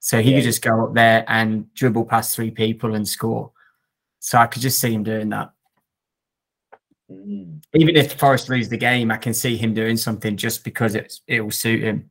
So 0.01 0.21
he 0.21 0.33
Yeah. 0.33 0.39
could 0.39 0.45
just 0.45 0.63
go 0.63 0.85
up 0.85 0.95
there 0.95 1.25
and 1.29 1.73
dribble 1.75 2.07
past 2.07 2.35
three 2.35 2.51
people 2.51 2.95
and 2.95 3.09
score. 3.09 3.53
So 4.19 4.39
I 4.39 4.47
could 4.47 4.63
just 4.63 4.81
see 4.81 4.93
him 4.93 5.05
doing 5.05 5.29
that. 5.31 5.53
Mm. 7.11 7.63
Even 7.75 7.97
if 7.97 8.15
Forest 8.15 8.49
lose 8.49 8.69
the 8.69 8.77
game, 8.77 9.11
I 9.11 9.17
can 9.17 9.35
see 9.35 9.57
him 9.57 9.75
doing 9.75 9.97
something 9.97 10.37
just 10.37 10.65
because 10.65 10.95
it's 10.95 11.21
it 11.27 11.41
will 11.41 11.51
suit 11.51 11.83
him. 11.83 12.11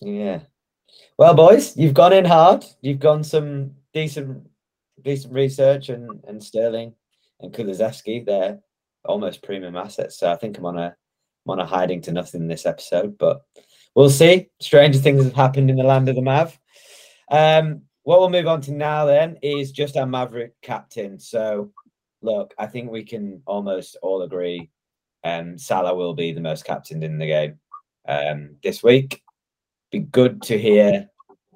Yeah. 0.00 0.40
Well, 1.18 1.34
boys, 1.34 1.76
you've 1.76 1.94
gone 1.94 2.12
in 2.12 2.24
hard. 2.24 2.64
You've 2.80 3.00
gone 3.00 3.24
some 3.24 3.72
decent, 3.92 4.46
decent 5.02 5.32
research, 5.32 5.88
and 5.88 6.22
and 6.26 6.42
Sterling 6.42 6.94
and 7.40 7.52
Kulusevski, 7.52 8.24
they're 8.24 8.60
almost 9.04 9.42
premium 9.42 9.76
assets. 9.76 10.18
So 10.18 10.30
I 10.30 10.36
think 10.36 10.58
I'm 10.58 10.66
on 10.66 10.78
a 10.78 10.96
I'm 11.46 11.50
on 11.50 11.60
a 11.60 11.66
hiding 11.66 12.00
to 12.02 12.12
nothing 12.12 12.42
in 12.42 12.48
this 12.48 12.66
episode, 12.66 13.16
but 13.18 13.42
we'll 13.94 14.10
see. 14.10 14.48
Stranger 14.60 14.98
things 14.98 15.24
have 15.24 15.34
happened 15.34 15.70
in 15.70 15.76
the 15.76 15.84
land 15.84 16.08
of 16.08 16.16
the 16.16 16.22
Mav. 16.22 16.58
Um, 17.30 17.82
what 18.02 18.20
we'll 18.20 18.30
move 18.30 18.46
on 18.46 18.60
to 18.62 18.72
now 18.72 19.04
then 19.04 19.38
is 19.42 19.72
just 19.72 19.96
our 19.96 20.06
Maverick 20.06 20.54
captain. 20.62 21.18
So 21.18 21.72
look, 22.22 22.54
I 22.58 22.66
think 22.66 22.90
we 22.90 23.04
can 23.04 23.42
almost 23.46 23.96
all 24.02 24.22
agree 24.22 24.70
um, 25.24 25.58
Salah 25.58 25.94
will 25.94 26.14
be 26.14 26.32
the 26.32 26.40
most 26.40 26.64
captained 26.64 27.02
in 27.02 27.18
the 27.18 27.26
game 27.26 27.58
um, 28.08 28.56
this 28.62 28.82
week. 28.82 29.22
Be 29.96 30.02
good 30.02 30.42
to 30.42 30.58
hear 30.58 31.08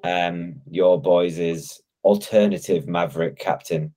um, 0.03 0.55
your 0.67 0.99
boys' 0.99 1.79
alternative 2.03 2.87
Maverick 2.87 3.37
captain 3.37 3.93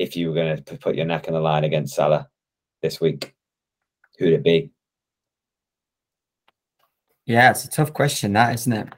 if 0.00 0.16
you 0.16 0.26
were 0.26 0.34
going 0.34 0.60
to 0.64 0.78
put 0.78 0.96
your 0.96 1.06
neck 1.06 1.26
on 1.28 1.34
the 1.34 1.40
line 1.40 1.62
against 1.62 1.94
Salah 1.94 2.28
this 2.82 3.00
week. 3.00 3.32
Who 4.18 4.24
would 4.24 4.34
it 4.34 4.42
be? 4.42 4.72
Yeah, 7.24 7.52
it's 7.52 7.64
a 7.64 7.70
tough 7.70 7.92
question, 7.92 8.32
that 8.32 8.52
isn't 8.52 8.72
it? 8.72 8.88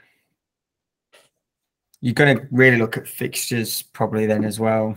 You're 2.00 2.14
going 2.14 2.38
to 2.38 2.46
really 2.50 2.78
look 2.78 2.96
at 2.96 3.06
fixtures 3.06 3.82
probably 3.82 4.24
then 4.24 4.44
as 4.44 4.58
well. 4.58 4.96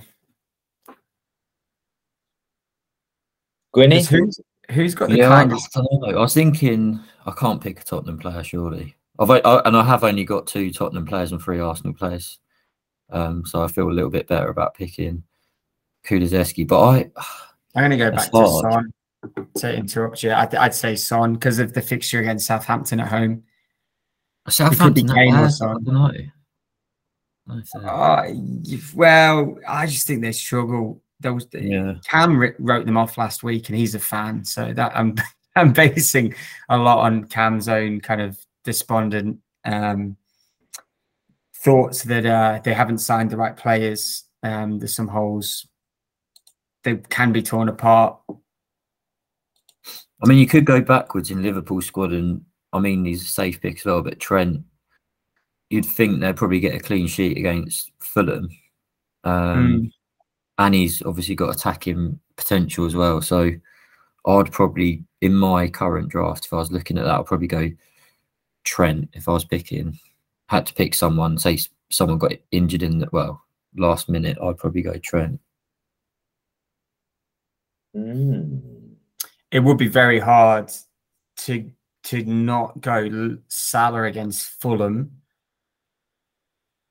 Gwynny? 3.75 4.07
Who's, 4.07 4.39
who's 4.71 4.95
got 4.95 5.09
the 5.09 5.17
Yeah, 5.17 5.27
kind 5.27 5.51
I, 5.51 5.55
of. 5.57 6.15
I 6.15 6.19
was 6.21 6.33
thinking 6.33 7.01
I 7.25 7.31
can't 7.31 7.59
pick 7.59 7.81
a 7.81 7.83
Tottenham 7.83 8.17
player 8.17 8.45
surely. 8.45 8.93
I've 9.19 9.29
o- 9.29 9.33
I, 9.33 9.67
and 9.67 9.75
I 9.75 9.83
have 9.83 10.03
only 10.03 10.23
got 10.23 10.47
two 10.47 10.71
Tottenham 10.71 11.05
players 11.05 11.31
and 11.31 11.41
three 11.41 11.59
Arsenal 11.59 11.93
players, 11.93 12.39
um, 13.09 13.45
so 13.45 13.61
I 13.61 13.67
feel 13.67 13.89
a 13.89 13.91
little 13.91 14.09
bit 14.09 14.27
better 14.27 14.49
about 14.49 14.75
picking 14.75 15.23
Kulusevski. 16.05 16.67
But 16.67 16.81
I, 16.81 17.11
I'm 17.75 17.89
going 17.89 17.91
to 17.91 17.97
go 17.97 18.11
That's 18.11 18.29
back 18.29 18.41
to. 18.43 18.47
Son 18.71 18.93
to 19.57 19.75
interrupt 19.75 20.23
you. 20.23 20.31
I'd, 20.31 20.53
I'd 20.55 20.75
say 20.75 20.95
Son 20.95 21.33
because 21.33 21.59
of 21.59 21.73
the 21.73 21.81
fixture 21.81 22.19
against 22.19 22.47
Southampton 22.47 22.99
at 22.99 23.07
home. 23.07 23.43
Southampton, 24.47 25.07
that 25.07 25.15
Kane 25.15 25.33
or 25.33 25.37
bad? 25.37 25.45
I 25.45 25.49
Son. 25.49 25.83
don't 25.83 25.93
know. 25.93 26.11
I 27.49 27.61
don't 27.73 27.83
know. 27.83 27.89
Uh, 27.89 28.77
well, 28.95 29.57
I 29.67 29.85
just 29.85 30.07
think 30.07 30.21
they 30.21 30.31
struggle. 30.31 31.01
Those 31.19 31.47
yeah, 31.51 31.95
Cam 32.07 32.39
wrote 32.59 32.85
them 32.85 32.97
off 32.97 33.17
last 33.17 33.41
week, 33.41 33.69
and 33.69 33.77
he's 33.77 33.95
a 33.95 33.99
fan, 33.99 34.45
so 34.45 34.71
that 34.73 34.95
I'm 34.95 35.15
I'm 35.55 35.73
basing 35.73 36.35
a 36.69 36.77
lot 36.77 36.99
on 36.99 37.23
Cam's 37.25 37.67
own 37.67 37.99
kind 38.01 38.21
of 38.21 38.37
despondent 38.67 39.39
um, 39.63 40.17
thoughts 41.63 42.03
that 42.03 42.25
uh, 42.25 42.59
they 42.63 42.73
haven't 42.73 42.97
signed 42.97 43.29
the 43.31 43.37
right 43.37 43.55
players. 43.55 44.25
Um, 44.43 44.77
there's 44.77 44.93
some 44.93 45.07
holes. 45.07 45.65
They 46.83 46.97
can 46.97 47.31
be 47.31 47.41
torn 47.41 47.69
apart. 47.69 48.19
I 48.29 50.27
mean, 50.27 50.37
you 50.37 50.47
could 50.47 50.65
go 50.65 50.81
backwards 50.81 51.31
in 51.31 51.41
Liverpool 51.41 51.81
squad, 51.81 52.11
and 52.11 52.41
I 52.73 52.79
mean, 52.79 53.05
he's 53.05 53.21
a 53.21 53.25
safe 53.25 53.61
pick 53.61 53.77
as 53.77 53.85
well. 53.85 54.01
But 54.01 54.19
Trent, 54.19 54.63
you'd 55.69 55.85
think 55.85 56.19
they'd 56.19 56.35
probably 56.35 56.59
get 56.59 56.75
a 56.75 56.79
clean 56.79 57.07
sheet 57.07 57.37
against 57.37 57.91
Fulham, 57.99 58.49
um, 59.23 59.31
Mm. 59.33 59.91
and 60.57 60.75
he's 60.75 61.01
obviously 61.03 61.35
got 61.35 61.55
attacking 61.55 62.19
potential 62.35 62.85
as 62.85 62.95
well. 62.95 63.21
So, 63.21 63.51
I'd 64.25 64.51
probably, 64.51 65.05
in 65.21 65.33
my 65.33 65.69
current 65.69 66.09
draft, 66.09 66.45
if 66.45 66.53
I 66.53 66.57
was 66.57 66.71
looking 66.71 66.97
at 66.97 67.05
that, 67.05 67.19
I'd 67.19 67.25
probably 67.25 67.47
go 67.47 67.69
Trent. 68.67 69.09
If 69.13 69.29
I 69.29 69.31
was 69.31 69.45
picking, 69.45 69.97
had 70.49 70.65
to 70.65 70.73
pick 70.73 70.93
someone, 70.93 71.37
say 71.37 71.57
someone 71.89 72.17
got 72.17 72.33
injured 72.51 72.83
in 72.83 72.99
the 72.99 73.07
well 73.11 73.41
last 73.77 74.09
minute, 74.09 74.37
I'd 74.43 74.57
probably 74.57 74.81
go 74.81 74.93
Trent. 75.01 75.39
Mm. 77.95 78.61
It 79.51 79.59
would 79.61 79.77
be 79.77 79.87
very 79.87 80.19
hard 80.19 80.71
to 81.37 81.71
to 82.03 82.23
not 82.23 82.81
go 82.81 82.93
L- 82.93 83.37
Salah 83.47 84.03
against 84.03 84.61
Fulham, 84.61 85.11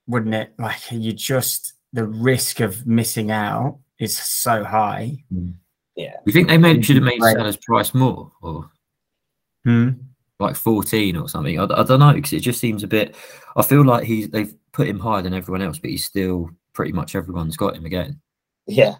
wouldn't 0.06 0.34
it? 0.34 0.54
Like 0.58 0.90
you 0.90 1.12
just 1.12 1.74
the 1.92 2.06
risk 2.06 2.60
of 2.60 2.86
missing 2.86 3.30
out 3.30 3.78
is 3.98 4.16
so 4.16 4.64
high. 4.64 5.16
Yeah. 5.94 6.16
You 6.26 6.32
think 6.32 6.48
they 6.48 6.58
made, 6.58 6.84
should 6.84 6.96
have 6.96 7.04
made 7.04 7.22
Right. 7.22 7.34
Salah's 7.34 7.56
price 7.56 7.94
more, 7.94 8.30
or? 8.42 8.70
Hmm. 9.64 9.90
Like 10.38 10.56
14 10.56 11.16
or 11.16 11.28
something. 11.28 11.58
I, 11.58 11.64
I 11.64 11.82
don't 11.82 12.00
know 12.00 12.12
because 12.12 12.32
it 12.32 12.40
just 12.40 12.60
seems 12.60 12.82
a 12.82 12.86
bit. 12.86 13.16
I 13.56 13.62
feel 13.62 13.84
like 13.84 14.04
he's 14.04 14.28
they've 14.28 14.54
put 14.72 14.88
him 14.88 14.98
higher 14.98 15.22
than 15.22 15.34
everyone 15.34 15.62
else, 15.62 15.78
but 15.78 15.90
he's 15.90 16.04
still 16.04 16.50
pretty 16.74 16.92
much 16.92 17.14
everyone's 17.14 17.56
got 17.56 17.76
him 17.76 17.86
again. 17.86 18.20
Yeah. 18.66 18.96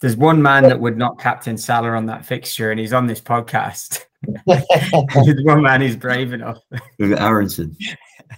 There's 0.00 0.16
one 0.16 0.42
man 0.42 0.64
that 0.64 0.80
would 0.80 0.98
not 0.98 1.20
captain 1.20 1.56
Salah 1.56 1.90
on 1.90 2.06
that 2.06 2.26
fixture, 2.26 2.72
and 2.72 2.80
he's 2.80 2.92
on 2.92 3.06
this 3.06 3.20
podcast. 3.20 4.06
There's 4.46 5.44
one 5.44 5.62
man 5.62 5.80
who's 5.80 5.94
brave 5.94 6.32
enough. 6.32 6.58
With 6.98 7.12
Aaronson, 7.12 7.76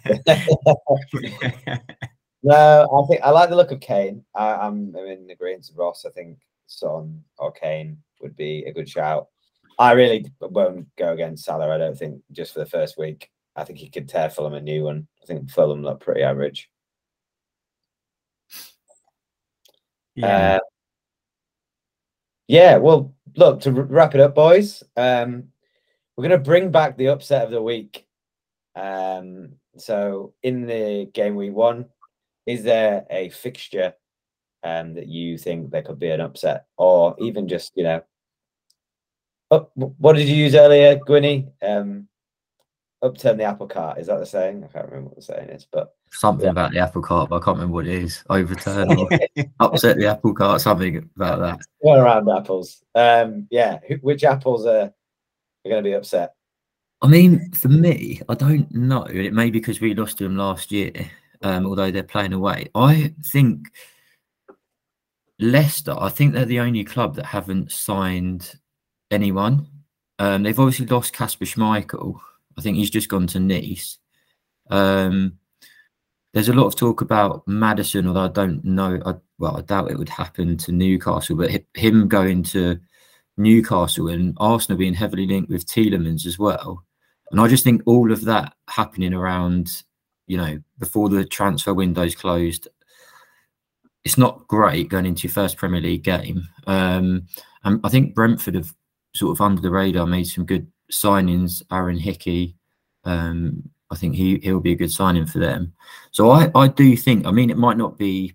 No, 2.47 2.87
I 2.93 3.07
think 3.09 3.23
I 3.23 3.31
like 3.31 3.49
the 3.49 3.57
look 3.57 3.73
of 3.73 3.81
Kane. 3.81 4.23
I, 4.35 4.53
I'm, 4.53 4.95
I'm 4.95 5.07
in 5.07 5.31
agreement 5.31 5.67
with 5.71 5.79
Ross. 5.79 6.05
I 6.05 6.11
think 6.11 6.39
Son 6.67 7.25
or 7.39 7.51
Kane 7.51 7.97
would 8.21 8.37
be 8.37 8.65
a 8.67 8.73
good 8.73 8.89
shout. 8.89 9.29
I 9.79 9.93
really 9.93 10.27
won't 10.41 10.89
go 10.97 11.13
against 11.13 11.45
Salah. 11.45 11.75
I 11.75 11.79
don't 11.79 11.99
think 11.99 12.23
just 12.33 12.53
for 12.53 12.61
the 12.61 12.67
first 12.67 12.99
week. 12.99 13.31
I 13.57 13.65
think 13.65 13.79
he 13.79 13.89
could 13.89 14.09
tear 14.09 14.31
Fulham 14.31 14.55
a 14.55 14.61
new 14.61 14.85
one. 14.85 15.07
I 15.23 15.27
think 15.27 15.51
Fulham 15.51 15.83
look 15.83 16.01
pretty 16.01 16.23
average. 16.23 16.71
yeah. 20.15 20.57
Uh, 20.57 20.61
yeah, 22.47 22.77
well, 22.77 23.15
look, 23.37 23.61
to 23.63 23.73
wrap 23.73 24.15
it 24.15 24.21
up, 24.21 24.35
boys, 24.35 24.83
um, 24.97 25.45
we're 26.17 26.29
going 26.29 26.39
to 26.39 26.45
bring 26.45 26.71
back 26.71 26.97
the 26.97 27.09
upset 27.09 27.45
of 27.45 27.51
the 27.51 27.63
week. 27.63 28.07
Um, 28.77 29.55
so, 29.77 30.35
in 30.43 30.67
the 30.67 31.09
game 31.15 31.37
we 31.37 31.51
won, 31.51 31.87
is 32.47 32.63
there 32.63 33.07
a 33.11 33.31
fixture 33.31 33.95
um, 34.63 34.95
that 34.95 35.09
you 35.09 35.39
think 35.39 35.71
there 35.71 35.83
could 35.83 35.99
be 35.99 36.11
an 36.11 36.21
upset, 36.21 36.67
or 36.77 37.17
even 37.19 37.49
just, 37.49 37.73
you 37.77 37.85
know, 37.85 38.03
up, 39.51 39.71
what 39.75 40.15
did 40.17 40.29
you 40.29 40.35
use 40.37 40.55
earlier, 40.55 40.97
Gwynny? 40.99 41.49
Um, 41.63 42.09
upturn 43.03 43.37
the 43.37 43.45
apple 43.45 43.67
cart. 43.67 43.99
Is 43.99 44.07
that 44.07 44.19
the 44.19 44.27
saying? 44.27 44.65
I 44.65 44.69
can't 44.69 44.87
remember 44.87 45.09
what 45.11 45.17
the 45.17 45.23
saying 45.23 45.51
is, 45.51 45.67
but 45.71 45.95
something 46.11 46.47
Yeah. 46.47 46.51
about 46.53 46.73
the 46.73 46.79
apple 46.79 47.03
cart, 47.03 47.29
but 47.29 47.37
I 47.37 47.45
can't 47.45 47.57
remember 47.59 47.75
what 47.75 47.87
it 47.87 48.03
is. 48.03 48.25
Overturn 48.31 48.91
or 48.97 49.09
upset 49.61 49.99
the 49.99 50.07
apple 50.07 50.33
cart, 50.35 50.61
something 50.61 50.97
about 51.17 51.41
that. 51.41 51.59
going 51.83 52.01
around 52.01 52.29
apples. 52.31 52.83
Um, 52.95 53.47
yeah, 53.51 53.79
which 54.01 54.25
apples 54.25 54.65
are, 54.67 54.85
are 55.65 55.69
going 55.69 55.85
to 55.85 55.89
be 55.89 55.95
upset? 55.95 56.35
I 57.03 57.07
mean, 57.09 57.51
for 57.53 57.69
me, 57.69 58.23
I 58.31 58.35
don't 58.35 58.71
know. 58.73 59.03
It 59.05 59.35
may 59.35 59.51
be 59.51 59.59
because 59.59 59.81
we 59.81 59.95
lost 59.95 60.17
to 60.19 60.25
them 60.25 60.37
last 60.39 60.73
year, 60.73 60.93
um, 61.43 61.67
although 61.67 61.91
they're 61.91 62.03
playing 62.03 62.33
away. 62.33 62.71
I 62.75 63.13
think 63.33 63.67
Leicester, 65.39 65.95
I 65.99 66.09
think 66.09 66.33
they're 66.33 66.47
the 66.47 66.61
only 66.61 66.85
club 66.85 67.17
that 67.17 67.27
haven't 67.27 67.73
signed 67.73 68.55
anyone. 69.11 69.67
Um, 70.19 70.43
they've 70.43 70.59
obviously 70.59 70.87
lost 70.87 71.13
Kasper 71.13 71.45
Schmeichel. 71.45 72.19
I 72.57 72.61
think 72.61 72.77
he's 72.77 72.91
just 72.91 73.09
gone 73.09 73.27
to 73.29 73.41
Nice. 73.41 73.99
Um, 74.71 75.39
there's 76.33 76.49
a 76.49 76.53
lot 76.53 76.67
of 76.67 76.77
talk 76.77 77.01
about 77.01 77.47
Maddison, 77.47 78.09
although 78.09 78.25
I 78.25 78.29
don't 78.29 78.65
know. 78.65 79.01
I, 79.07 79.15
well, 79.39 79.57
I 79.57 79.63
doubt 79.63 79.91
it 79.91 79.99
would 79.99 80.09
happen 80.09 80.57
to 80.59 80.73
Newcastle, 80.73 81.37
but 81.37 81.51
him 81.75 82.09
going 82.09 82.43
to 82.45 82.79
Newcastle 83.37 84.09
and 84.09 84.37
Arsenal 84.39 84.79
being 84.79 84.95
heavily 84.95 85.27
linked 85.27 85.51
with 85.51 85.67
Tielemans 85.67 86.27
as 86.27 86.39
well. 86.39 86.85
And 87.31 87.41
I 87.41 87.49
just 87.49 87.65
think 87.65 87.83
all 87.87 88.13
of 88.13 88.25
that 88.25 88.55
happening 88.69 89.15
around, 89.15 89.83
you 90.27 90.37
know, 90.37 90.61
before 90.79 91.09
the 91.09 91.25
transfer 91.25 91.75
windows 91.75 92.15
closed, 92.15 92.69
it's 94.05 94.19
not 94.19 94.47
great 94.49 94.89
going 94.89 95.07
into 95.07 95.27
your 95.27 95.33
first 95.33 95.57
Premier 95.57 95.81
League 95.81 96.05
game. 96.05 96.47
Um, 96.67 97.27
and 97.65 97.81
I 97.83 97.89
think 97.89 98.15
Brentford 98.15 98.55
have 98.55 98.75
sort 99.15 99.33
of 99.33 99.41
under 99.41 99.61
the 99.61 99.71
radar 99.71 100.07
made 100.07 100.25
some 100.25 100.45
good 100.45 100.67
signings. 100.91 101.63
Aaron 101.71 101.99
Hickey, 101.99 102.57
um, 103.05 103.69
I 103.91 103.97
think 103.97 104.15
he 104.15 104.39
he'll 104.39 104.61
be 104.61 104.73
a 104.73 104.77
good 104.77 104.93
signing 104.93 105.27
for 105.27 105.39
them. 105.39 105.73
So 106.11 106.31
I 106.31 106.51
I 106.55 106.69
do 106.69 106.97
think. 106.97 107.27
I 107.27 107.31
mean, 107.31 107.51
it 107.51 107.59
might 107.59 107.77
not 107.77 107.99
be 107.99 108.35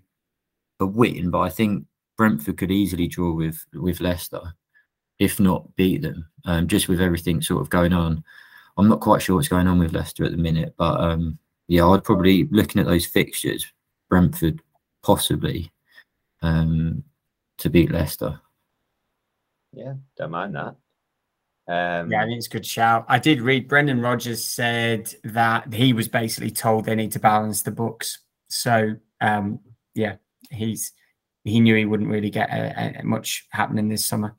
a 0.80 0.86
win, 0.86 1.30
but 1.30 1.40
I 1.40 1.50
think 1.50 1.84
Brentford 2.16 2.56
could 2.58 2.70
easily 2.70 3.08
draw 3.08 3.32
with 3.32 3.64
with 3.74 4.00
Leicester, 4.00 4.40
if 5.18 5.40
not 5.40 5.74
beat 5.76 6.02
them. 6.02 6.26
Um, 6.44 6.66
just 6.66 6.88
with 6.88 7.00
everything 7.00 7.42
sort 7.42 7.60
of 7.60 7.70
going 7.70 7.92
on. 7.92 8.24
I'm 8.76 8.88
not 8.88 9.00
quite 9.00 9.20
sure 9.20 9.36
what's 9.36 9.48
going 9.48 9.66
on 9.66 9.78
with 9.78 9.92
Leicester 9.92 10.24
at 10.24 10.30
the 10.30 10.38
minute, 10.38 10.74
but 10.78 10.98
um, 11.00 11.38
yeah, 11.68 11.86
I'd 11.86 12.04
probably 12.04 12.44
looking 12.50 12.80
at 12.80 12.86
those 12.86 13.04
fixtures, 13.04 13.70
Brentford 14.08 14.62
possibly 15.02 15.70
um, 16.42 17.04
to 17.58 17.68
beat 17.68 17.90
Leicester. 17.90 18.40
Yeah, 19.72 19.94
don't 20.16 20.30
mind 20.30 20.54
that. 20.56 20.76
Um, 21.68 22.10
Yeah, 22.10 22.22
I 22.22 22.26
think 22.26 22.38
it's 22.38 22.46
a 22.46 22.50
good 22.50 22.66
shout. 22.66 23.04
I 23.08 23.18
did 23.18 23.40
read 23.40 23.68
Brendan 23.68 24.00
Rodgers 24.00 24.44
said 24.44 25.12
that 25.24 25.72
he 25.72 25.92
was 25.92 26.08
basically 26.08 26.50
told 26.50 26.84
they 26.84 26.94
need 26.94 27.12
to 27.12 27.20
balance 27.20 27.62
the 27.62 27.70
books. 27.70 28.20
So 28.48 28.96
um, 29.20 29.60
yeah, 29.94 30.16
he's 30.50 30.92
he 31.44 31.60
knew 31.60 31.76
he 31.76 31.84
wouldn't 31.84 32.10
really 32.10 32.30
get 32.30 32.50
a, 32.50 33.00
a, 33.00 33.04
much 33.04 33.46
happening 33.50 33.88
this 33.88 34.06
summer. 34.06 34.34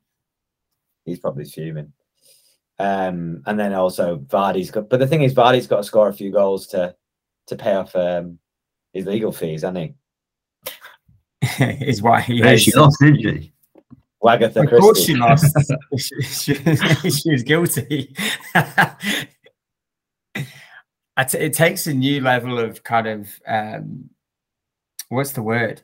he's 1.04 1.18
probably 1.18 1.44
fuming. 1.44 1.92
Um, 2.78 3.42
and 3.46 3.58
then 3.58 3.72
also 3.72 4.18
Vardy's 4.18 4.70
got, 4.70 4.88
but 4.88 4.98
the 5.00 5.06
thing 5.06 5.22
is, 5.22 5.34
Vardy's 5.34 5.66
got 5.66 5.78
to 5.78 5.84
score 5.84 6.08
a 6.08 6.12
few 6.12 6.30
goals 6.30 6.66
to 6.68 6.94
to 7.46 7.56
pay 7.56 7.74
off 7.74 7.94
um, 7.96 8.38
his 8.92 9.06
legal 9.06 9.32
fees, 9.32 9.62
hasn't 9.62 9.78
he? 9.78 9.94
is 11.86 12.02
why 12.02 12.20
he 12.20 12.34
Yeah, 12.34 12.52
is. 12.52 12.62
she 12.62 12.72
lost, 12.76 12.98
didn't 13.00 13.22
she? 13.22 13.51
Wagatha 14.22 14.62
Of 14.62 14.70
course 14.80 15.04
Christie. 15.04 15.14
she 15.14 15.18
lost. 15.18 15.56
she, 15.98 16.54
she- 16.54 17.10
she 17.10 17.30
was 17.30 17.42
guilty. 17.42 18.14
T- 21.28 21.38
it 21.38 21.52
takes 21.52 21.86
a 21.86 21.94
new 21.94 22.20
level 22.20 22.58
of 22.58 22.82
kind 22.82 23.06
of 23.06 23.28
um, 23.46 24.10
what's 25.08 25.32
the 25.32 25.42
word? 25.42 25.82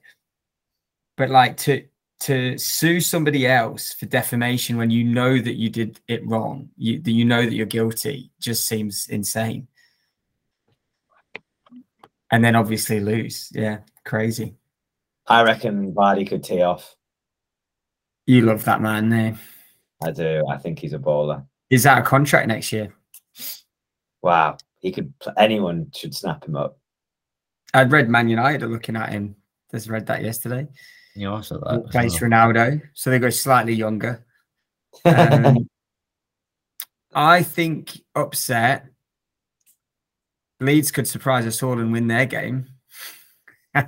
But 1.17 1.31
like 1.31 1.57
to 1.59 1.85
to 2.21 2.59
sue 2.59 3.01
somebody 3.01 3.47
else 3.47 3.93
for 3.93 4.07
defamation 4.07 4.77
when 4.77 4.91
you 4.91 5.05
know 5.05 5.39
that 5.39 5.55
you 5.55 5.71
did 5.71 6.01
it 6.09 6.27
wrong, 6.27 6.71
you 6.77 7.01
that 7.01 7.11
you 7.13 7.25
know 7.25 7.43
that 7.45 7.53
you're 7.53 7.67
guilty, 7.67 8.31
just 8.41 8.67
seems 8.67 9.07
insane. 9.09 9.69
And 12.31 12.45
then 12.45 12.57
obviously 12.57 13.01
lose. 13.01 13.49
Yeah, 13.53 13.79
crazy. 14.05 14.55
I 15.27 15.43
reckon 15.45 15.93
Vardy 15.93 16.27
could 16.27 16.43
tee 16.43 16.63
off. 16.63 16.95
You 18.29 18.43
love 18.43 18.63
that 18.67 18.83
man 18.83 19.09
there. 19.09 19.39
I 20.03 20.11
do. 20.11 20.45
I 20.51 20.59
think 20.59 20.79
he's 20.79 20.93
a 20.93 20.99
bowler. 20.99 21.47
Is 21.71 21.85
that 21.85 21.97
a 21.97 22.03
contract 22.03 22.47
next 22.47 22.71
year? 22.73 22.95
Wow. 24.21 24.59
He 24.81 24.93
could. 24.93 25.15
Anyone 25.39 25.91
should 25.95 26.15
snap 26.15 26.45
him 26.45 26.55
up. 26.55 26.79
I'd 27.73 27.91
read 27.91 28.11
Man 28.11 28.29
United 28.29 28.63
are 28.63 28.69
looking 28.69 28.97
at 28.97 29.09
him. 29.09 29.35
Just 29.71 29.89
read 29.89 30.05
that 30.09 30.23
yesterday. 30.23 30.69
Yeah, 31.17 31.33
I 31.33 31.41
saw 31.41 31.57
that. 31.59 31.73
as 31.73 31.79
Replace 31.87 32.21
well. 32.21 32.31
Ronaldo, 32.31 32.83
so 32.93 33.09
they 33.09 33.19
go 33.19 33.31
slightly 33.31 33.73
younger. 33.73 34.25
Um, 35.05 35.69
I 37.15 37.43
think 37.43 37.99
upset. 38.15 38.87
Leeds 40.61 40.91
could 40.91 41.09
surprise 41.09 41.47
us 41.47 41.63
all 41.63 41.79
and 41.79 41.93
win 41.93 42.09
their 42.09 42.27
game. 42.27 42.67
um, 43.75 43.87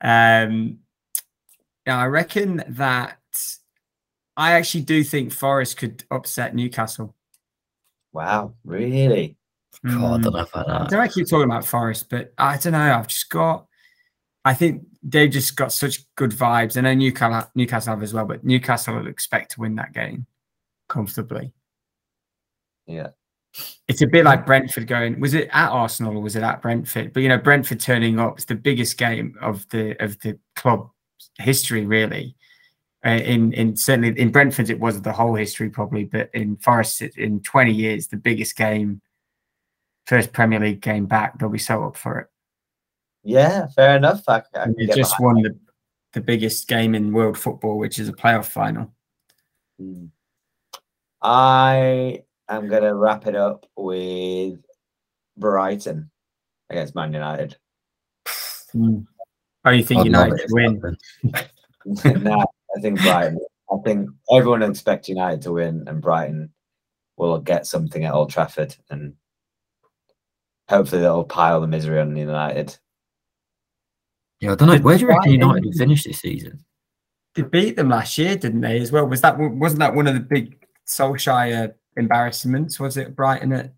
yeah, 0.00 1.98
I 1.98 2.06
reckon 2.06 2.62
that 2.68 3.19
I 4.40 4.52
actually 4.52 4.84
do 4.84 5.04
think 5.04 5.32
Forest 5.32 5.76
could 5.76 6.02
upset 6.10 6.54
Newcastle. 6.54 7.14
wow. 8.12 8.54
Really? 8.64 9.36
God, 9.84 9.92
I 9.92 9.96
Mm. 10.18 10.22
don't 10.22 10.32
know 10.32 10.40
about 10.40 10.68
I 10.68 10.78
that. 10.78 10.90
don't 10.90 11.00
I 11.00 11.08
keep 11.08 11.28
talking 11.28 11.44
about 11.44 11.66
Forest, 11.66 12.08
but 12.10 12.32
I 12.38 12.56
don't 12.56 12.72
know. 12.72 12.94
I've 12.94 13.06
just 13.06 13.28
got. 13.30 13.66
I 14.44 14.54
think 14.54 14.82
they've 15.02 15.30
just 15.30 15.54
got 15.56 15.72
such 15.72 16.04
good 16.16 16.30
vibes. 16.30 16.76
I 16.76 16.80
know 16.80 16.94
Newcastle, 16.94 17.50
Newcastle 17.54 17.92
have 17.94 18.02
as 18.02 18.14
well, 18.14 18.24
but 18.24 18.42
Newcastle 18.42 18.96
will 18.96 19.06
expect 19.06 19.52
to 19.52 19.60
win 19.60 19.74
that 19.76 19.92
game 19.92 20.26
comfortably. 20.88 21.52
Yeah. 22.86 23.08
It's 23.88 24.00
a 24.02 24.06
bit 24.06 24.24
like 24.24 24.46
Brentford 24.46 24.86
going. 24.86 25.20
Was 25.20 25.34
it 25.34 25.48
at 25.52 25.68
Arsenal 25.70 26.16
or 26.16 26.22
was 26.22 26.34
it 26.36 26.42
at 26.42 26.62
Brentford? 26.62 27.12
But 27.12 27.22
you 27.22 27.28
know, 27.28 27.38
Brentford 27.38 27.80
turning 27.80 28.18
up. 28.18 28.36
It's 28.36 28.44
the 28.46 28.54
biggest 28.54 28.96
game 28.96 29.36
of 29.40 29.68
the 29.68 30.02
of 30.02 30.18
the 30.20 30.38
club 30.56 30.88
history, 31.38 31.84
really. 31.84 32.34
Uh, 33.04 33.10
in 33.10 33.52
in 33.54 33.76
certainly 33.76 34.18
in 34.20 34.30
Brentford, 34.30 34.68
it 34.68 34.78
was 34.78 35.00
the 35.00 35.12
whole 35.12 35.34
history 35.34 35.70
probably, 35.70 36.04
but 36.04 36.28
in 36.34 36.56
Forest, 36.56 37.02
it, 37.02 37.16
in 37.16 37.40
twenty 37.40 37.72
years, 37.72 38.08
the 38.08 38.16
biggest 38.16 38.56
game, 38.56 39.00
first 40.06 40.32
Premier 40.32 40.60
League 40.60 40.82
game 40.82 41.06
back. 41.06 41.38
They'll 41.38 41.48
be 41.48 41.58
so 41.58 41.84
up 41.84 41.96
for 41.96 42.18
it. 42.18 42.26
Yeah. 43.22 43.68
Fair 43.68 43.96
enough. 43.96 44.22
I, 44.28 44.42
I 44.54 44.66
They 44.76 44.86
just 44.86 45.20
won 45.20 45.42
the, 45.42 45.56
the 46.12 46.20
biggest 46.20 46.68
game 46.68 46.94
in 46.94 47.12
world 47.12 47.38
football, 47.38 47.78
which 47.78 47.98
is 47.98 48.08
a 48.08 48.12
playoff 48.12 48.46
final. 48.46 48.92
Mm. 49.80 50.10
I 51.22 52.22
am 52.48 52.68
going 52.68 52.82
to 52.82 52.94
wrap 52.94 53.26
it 53.26 53.36
up 53.36 53.66
with 53.76 54.58
Brighton 55.36 56.10
against 56.70 56.94
Man 56.94 57.12
United. 57.12 57.56
Oh, 58.74 59.70
you 59.70 59.82
think 59.82 60.00
I'd 60.00 60.06
United 60.06 60.46
win? 60.50 60.96
no, 62.22 62.44
I 62.76 62.80
think 62.80 63.00
Brighton. 63.00 63.38
I 63.72 63.76
think 63.84 64.10
everyone 64.32 64.62
expects 64.62 65.08
United 65.08 65.42
to 65.42 65.52
win, 65.52 65.84
and 65.86 66.02
Brighton 66.02 66.50
will 67.16 67.38
get 67.38 67.66
something 67.66 68.04
at 68.04 68.14
Old 68.14 68.30
Trafford, 68.30 68.74
and 68.90 69.14
hopefully 70.68 71.02
they'll 71.02 71.24
pile 71.24 71.60
the 71.60 71.66
misery 71.66 72.00
on 72.00 72.16
United. 72.16 72.76
Yeah, 74.40 74.52
I 74.52 74.54
don't 74.54 74.68
know. 74.68 74.78
Where 74.78 74.96
do 74.96 75.02
you 75.02 75.08
reckon 75.08 75.32
United 75.32 75.64
will 75.64 75.72
finish 75.72 76.04
this 76.04 76.18
season? 76.18 76.64
They 77.34 77.42
beat 77.42 77.76
them 77.76 77.90
last 77.90 78.18
year, 78.18 78.36
didn't 78.36 78.62
they? 78.62 78.80
As 78.80 78.90
well. 78.90 79.06
Was 79.06 79.20
that 79.20 79.38
wasn't 79.38 79.80
that 79.80 79.94
one 79.94 80.06
of 80.06 80.14
the 80.14 80.20
big 80.20 80.66
Solskjaer 80.88 81.74
embarrassments? 81.96 82.80
Was 82.80 82.96
it 82.96 83.14
Brighton 83.14 83.52
at 83.52 83.74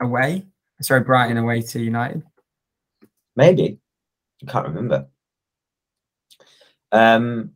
away? 0.00 0.46
Sorry, 0.80 1.00
Brighton 1.00 1.36
away 1.36 1.62
to 1.62 1.80
United. 1.80 2.22
Maybe 3.36 3.78
I 4.46 4.50
can't 4.50 4.68
remember. 4.68 5.06
Um, 6.90 7.52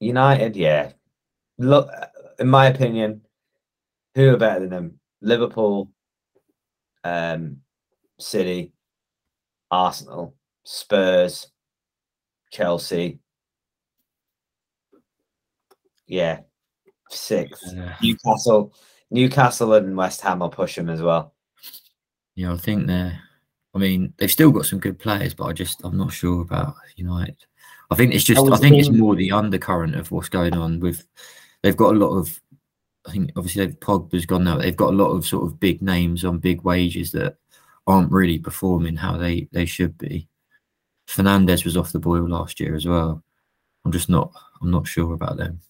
United, 0.00 0.56
yeah. 0.56 0.92
Look, 1.58 1.90
in 2.38 2.48
my 2.48 2.66
opinion, 2.66 3.22
who 4.14 4.34
are 4.34 4.36
better 4.36 4.60
than 4.60 4.70
them? 4.70 5.00
Liverpool, 5.20 5.90
um, 7.04 7.58
City, 8.18 8.72
Arsenal, 9.70 10.34
Spurs, 10.64 11.48
Chelsea. 12.50 13.18
Yeah, 16.06 16.40
sixth. 17.10 17.74
Yeah. 17.74 17.96
Newcastle, 18.02 18.72
Newcastle, 19.10 19.74
and 19.74 19.96
West 19.96 20.20
Ham 20.22 20.38
will 20.38 20.48
push 20.48 20.76
them 20.76 20.88
as 20.88 21.02
well. 21.02 21.34
Yeah, 22.34 22.52
I 22.52 22.56
think 22.56 22.86
they're. 22.86 23.20
I 23.74 23.78
mean, 23.78 24.14
they've 24.16 24.30
still 24.30 24.50
got 24.50 24.64
some 24.64 24.78
good 24.78 24.98
players, 24.98 25.34
but 25.34 25.44
I 25.44 25.52
just 25.52 25.80
I'm 25.84 25.96
not 25.96 26.12
sure 26.12 26.40
about 26.40 26.74
United. 26.96 27.36
I 27.90 27.94
think 27.94 28.14
it's 28.14 28.24
just 28.24 28.38
I 28.38 28.42
was 28.42 28.60
think 28.60 28.76
it's 28.76 28.90
more 28.90 29.16
the 29.16 29.32
undercurrent 29.32 29.94
of 29.94 30.10
what's 30.10 30.28
going 30.28 30.54
on 30.54 30.80
with. 30.80 31.06
They've 31.62 31.76
got 31.76 31.94
a 31.94 31.98
lot 31.98 32.16
of. 32.16 32.40
I 33.06 33.12
think 33.12 33.32
obviously 33.36 33.64
they've 33.64 33.80
Pogba's 33.80 34.26
gone 34.26 34.44
now. 34.44 34.58
They've 34.58 34.76
got 34.76 34.92
a 34.92 34.96
lot 34.96 35.10
of 35.10 35.26
sort 35.26 35.46
of 35.46 35.58
big 35.58 35.80
names 35.80 36.24
on 36.24 36.38
big 36.38 36.62
wages 36.62 37.12
that 37.12 37.36
aren't 37.86 38.12
really 38.12 38.38
performing 38.38 38.96
how 38.96 39.16
they 39.16 39.48
they 39.52 39.64
should 39.64 39.96
be. 39.96 40.28
Fernandes 41.08 41.64
was 41.64 41.76
off 41.76 41.92
the 41.92 41.98
boil 41.98 42.28
last 42.28 42.60
year 42.60 42.74
as 42.74 42.84
well. 42.86 43.22
I'm 43.84 43.92
just 43.92 44.10
not. 44.10 44.32
I'm 44.60 44.70
not 44.70 44.86
sure 44.86 45.14
about 45.14 45.38
them. 45.38 45.60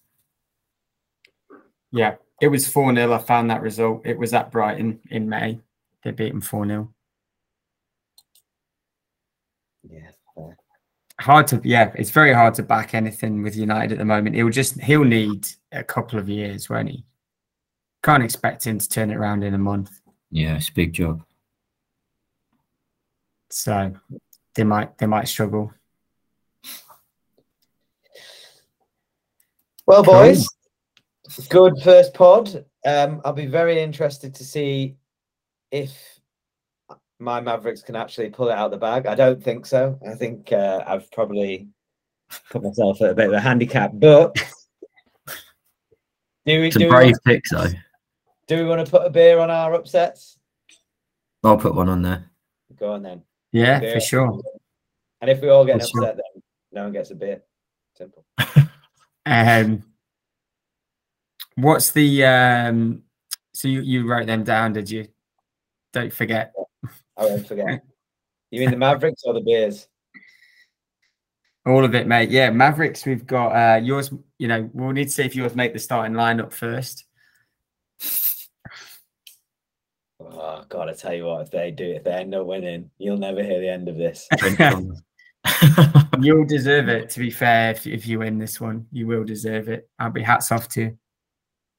Yeah, 1.91 2.15
it 2.41 2.49
was 2.49 2.67
4 2.67 2.93
0. 2.93 3.13
I 3.13 3.17
found 3.17 3.49
that 3.49 3.61
result. 3.61 4.05
It 4.05 4.17
was 4.17 4.33
at 4.33 4.51
Brighton 4.51 4.99
in 5.09 5.29
May. 5.29 5.59
They 6.03 6.11
beat 6.11 6.31
them 6.31 6.41
4 6.41 6.65
0. 6.65 6.93
Yeah, 9.89 10.11
Hard 11.19 11.47
to, 11.47 11.61
yeah, 11.65 11.91
it's 11.95 12.11
very 12.11 12.33
hard 12.33 12.53
to 12.55 12.63
back 12.63 12.93
anything 12.93 13.43
with 13.43 13.55
United 13.55 13.91
at 13.91 13.97
the 13.97 14.05
moment. 14.05 14.35
He'll 14.35 14.49
just, 14.49 14.79
he'll 14.79 15.03
need 15.03 15.47
a 15.71 15.83
couple 15.83 16.17
of 16.17 16.29
years, 16.29 16.69
won't 16.69 16.89
he? 16.89 17.03
Can't 18.03 18.23
expect 18.23 18.65
him 18.65 18.79
to 18.79 18.87
turn 18.87 19.11
it 19.11 19.17
around 19.17 19.43
in 19.43 19.53
a 19.53 19.57
month. 19.57 19.99
Yeah, 20.31 20.55
it's 20.55 20.69
a 20.69 20.73
big 20.73 20.93
job. 20.93 21.23
So 23.49 23.93
they 24.55 24.63
might, 24.63 24.97
they 24.97 25.07
might 25.07 25.27
struggle. 25.27 25.73
Well, 29.85 30.03
Cool. 30.03 30.13
boys, 30.13 30.47
good 31.49 31.73
first 31.83 32.13
pod. 32.13 32.63
Um, 32.85 33.21
I'll 33.25 33.33
be 33.33 33.47
very 33.47 33.81
interested 33.81 34.35
to 34.35 34.45
see 34.45 34.95
if 35.71 36.18
my 37.19 37.41
Mavericks 37.41 37.81
can 37.81 37.95
actually 37.95 38.29
pull 38.29 38.49
it 38.49 38.53
out 38.53 38.65
of 38.65 38.71
the 38.71 38.77
bag. 38.77 39.05
I 39.05 39.15
don't 39.15 39.43
think 39.43 39.65
so. 39.65 39.99
I 40.07 40.15
think 40.15 40.51
uh, 40.53 40.83
I've 40.87 41.11
probably 41.11 41.67
put 42.49 42.63
myself 42.63 43.01
at 43.01 43.11
a 43.11 43.13
bit 43.15 43.27
of 43.27 43.33
a 43.33 43.39
handicap. 43.41 43.91
But 43.93 44.35
do 46.45 46.61
we 46.61 46.67
It's 46.67 46.75
a 46.75 46.79
do 46.79 46.85
we, 46.85 46.91
brave 46.91 47.11
want, 47.11 47.23
pick, 47.25 47.43
though. 47.51 47.67
do 48.47 48.57
we 48.57 48.65
want 48.65 48.85
to 48.85 48.89
put 48.89 49.05
a 49.05 49.09
beer 49.09 49.39
on 49.39 49.49
our 49.51 49.73
upsets? 49.73 50.37
I'll 51.43 51.57
put 51.57 51.75
one 51.75 51.89
on 51.89 52.01
there. 52.01 52.29
Go 52.77 52.93
on 52.93 53.03
then. 53.03 53.21
Yeah, 53.51 53.79
Beer. 53.79 53.93
for 53.93 53.99
sure. 53.99 54.41
And 55.21 55.29
if 55.29 55.41
we 55.41 55.49
all 55.49 55.65
get 55.65 55.75
an 55.75 55.81
For 55.81 55.87
sure. 55.87 56.01
upset, 56.03 56.15
then 56.33 56.43
no 56.71 56.83
one 56.83 56.93
gets 56.93 57.11
a 57.11 57.15
beer. 57.15 57.41
Simple. 57.97 58.25
Um, 59.25 59.83
what's 61.55 61.91
the, 61.91 62.25
um, 62.25 63.03
so 63.53 63.67
you, 63.67 63.81
you 63.81 64.07
wrote 64.07 64.25
them 64.25 64.43
down, 64.43 64.73
did 64.73 64.89
you? 64.89 65.07
Don't 65.93 66.11
forget. 66.11 66.51
I 67.19 67.25
won't 67.25 67.47
forget. 67.47 67.83
You 68.51 68.61
mean 68.61 68.71
the 68.71 68.77
Mavericks 68.77 69.21
or 69.25 69.33
the 69.33 69.41
beers? 69.41 69.87
All 71.65 71.83
of 71.83 71.93
it, 71.93 72.07
mate. 72.07 72.29
Yeah, 72.29 72.49
Mavericks. 72.49 73.05
We've 73.05 73.27
got 73.27 73.49
uh 73.49 73.81
yours. 73.81 74.11
You 74.37 74.47
know, 74.47 74.69
we'll 74.73 74.91
need 74.91 75.05
to 75.05 75.11
see 75.11 75.23
if 75.23 75.35
yours 75.35 75.55
make 75.55 75.73
the 75.73 75.79
starting 75.79 76.15
lineup 76.15 76.51
first. 76.51 77.05
Oh 80.21 80.63
God, 80.67 80.89
I 80.89 80.93
tell 80.93 81.13
you 81.13 81.25
what, 81.25 81.41
if 81.41 81.51
they 81.51 81.71
do, 81.71 81.91
if 81.91 82.03
they 82.03 82.11
end 82.11 82.33
up 82.33 82.45
winning, 82.45 82.89
you'll 82.97 83.17
never 83.17 83.43
hear 83.43 83.59
the 83.59 83.69
end 83.69 83.89
of 83.89 83.97
this. 83.97 84.27
You'll 86.19 86.45
deserve 86.45 86.89
it. 86.89 87.09
To 87.11 87.19
be 87.19 87.31
fair, 87.31 87.71
if, 87.71 87.87
if 87.87 88.05
you 88.05 88.19
win 88.19 88.37
this 88.37 88.59
one, 88.59 88.85
you 88.91 89.07
will 89.07 89.23
deserve 89.23 89.69
it. 89.69 89.89
I'll 89.97 90.11
be 90.11 90.21
hats 90.21 90.51
off 90.51 90.67
to 90.69 90.81
you. 90.81 90.97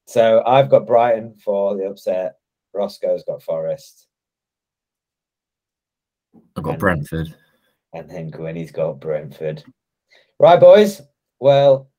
So 0.07 0.43
I've 0.45 0.69
got 0.69 0.87
Brighton 0.87 1.35
for 1.43 1.77
the 1.77 1.85
upset. 1.85 2.35
Roscoe's 2.73 3.23
got 3.23 3.43
Forest, 3.43 4.07
I've 6.55 6.63
got 6.63 6.79
Brentford. 6.79 7.33
and 7.93 8.09
then 8.09 8.29
Gwynny's 8.29 8.71
got 8.71 8.99
Brentford. 8.99 9.63
Right, 10.39 10.59
boys. 10.59 11.01
Well, 11.39 11.89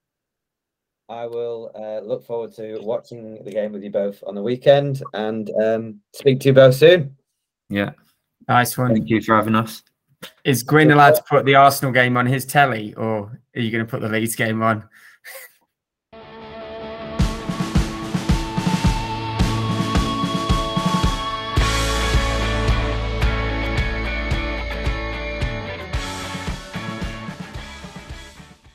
I 1.09 1.27
will 1.27 1.71
uh, 1.75 2.01
look 2.07 2.25
forward 2.25 2.55
to 2.57 2.79
watching 2.83 3.43
the 3.45 3.51
game 3.51 3.73
with 3.73 3.83
you 3.83 3.91
both 3.91 4.23
on 4.27 4.35
the 4.35 4.43
weekend 4.43 5.03
and 5.15 5.51
um, 5.63 6.01
speak 6.15 6.41
to 6.41 6.49
you 6.49 6.55
both 6.55 6.75
soon. 6.75 7.17
Yeah. 7.69 7.91
Nice 8.49 8.77
one. 8.79 8.93
Thank 8.93 9.09
you 9.09 9.21
for 9.21 9.37
having 9.37 9.55
us. 9.55 9.83
Is 10.45 10.63
Gwyn 10.63 10.91
allowed 10.91 11.17
to 11.17 11.23
put 11.29 11.45
the 11.45 11.55
Arsenal 11.55 11.93
game 11.93 12.17
on 12.17 12.27
his 12.27 12.45
telly, 12.47 12.95
or 12.95 13.39
are 13.57 13.61
you 13.61 13.71
going 13.71 13.85
to 13.85 13.91
put 13.91 14.01
the 14.01 14.09
Leeds 14.09 14.37
game 14.37 14.63
on? 14.63 14.89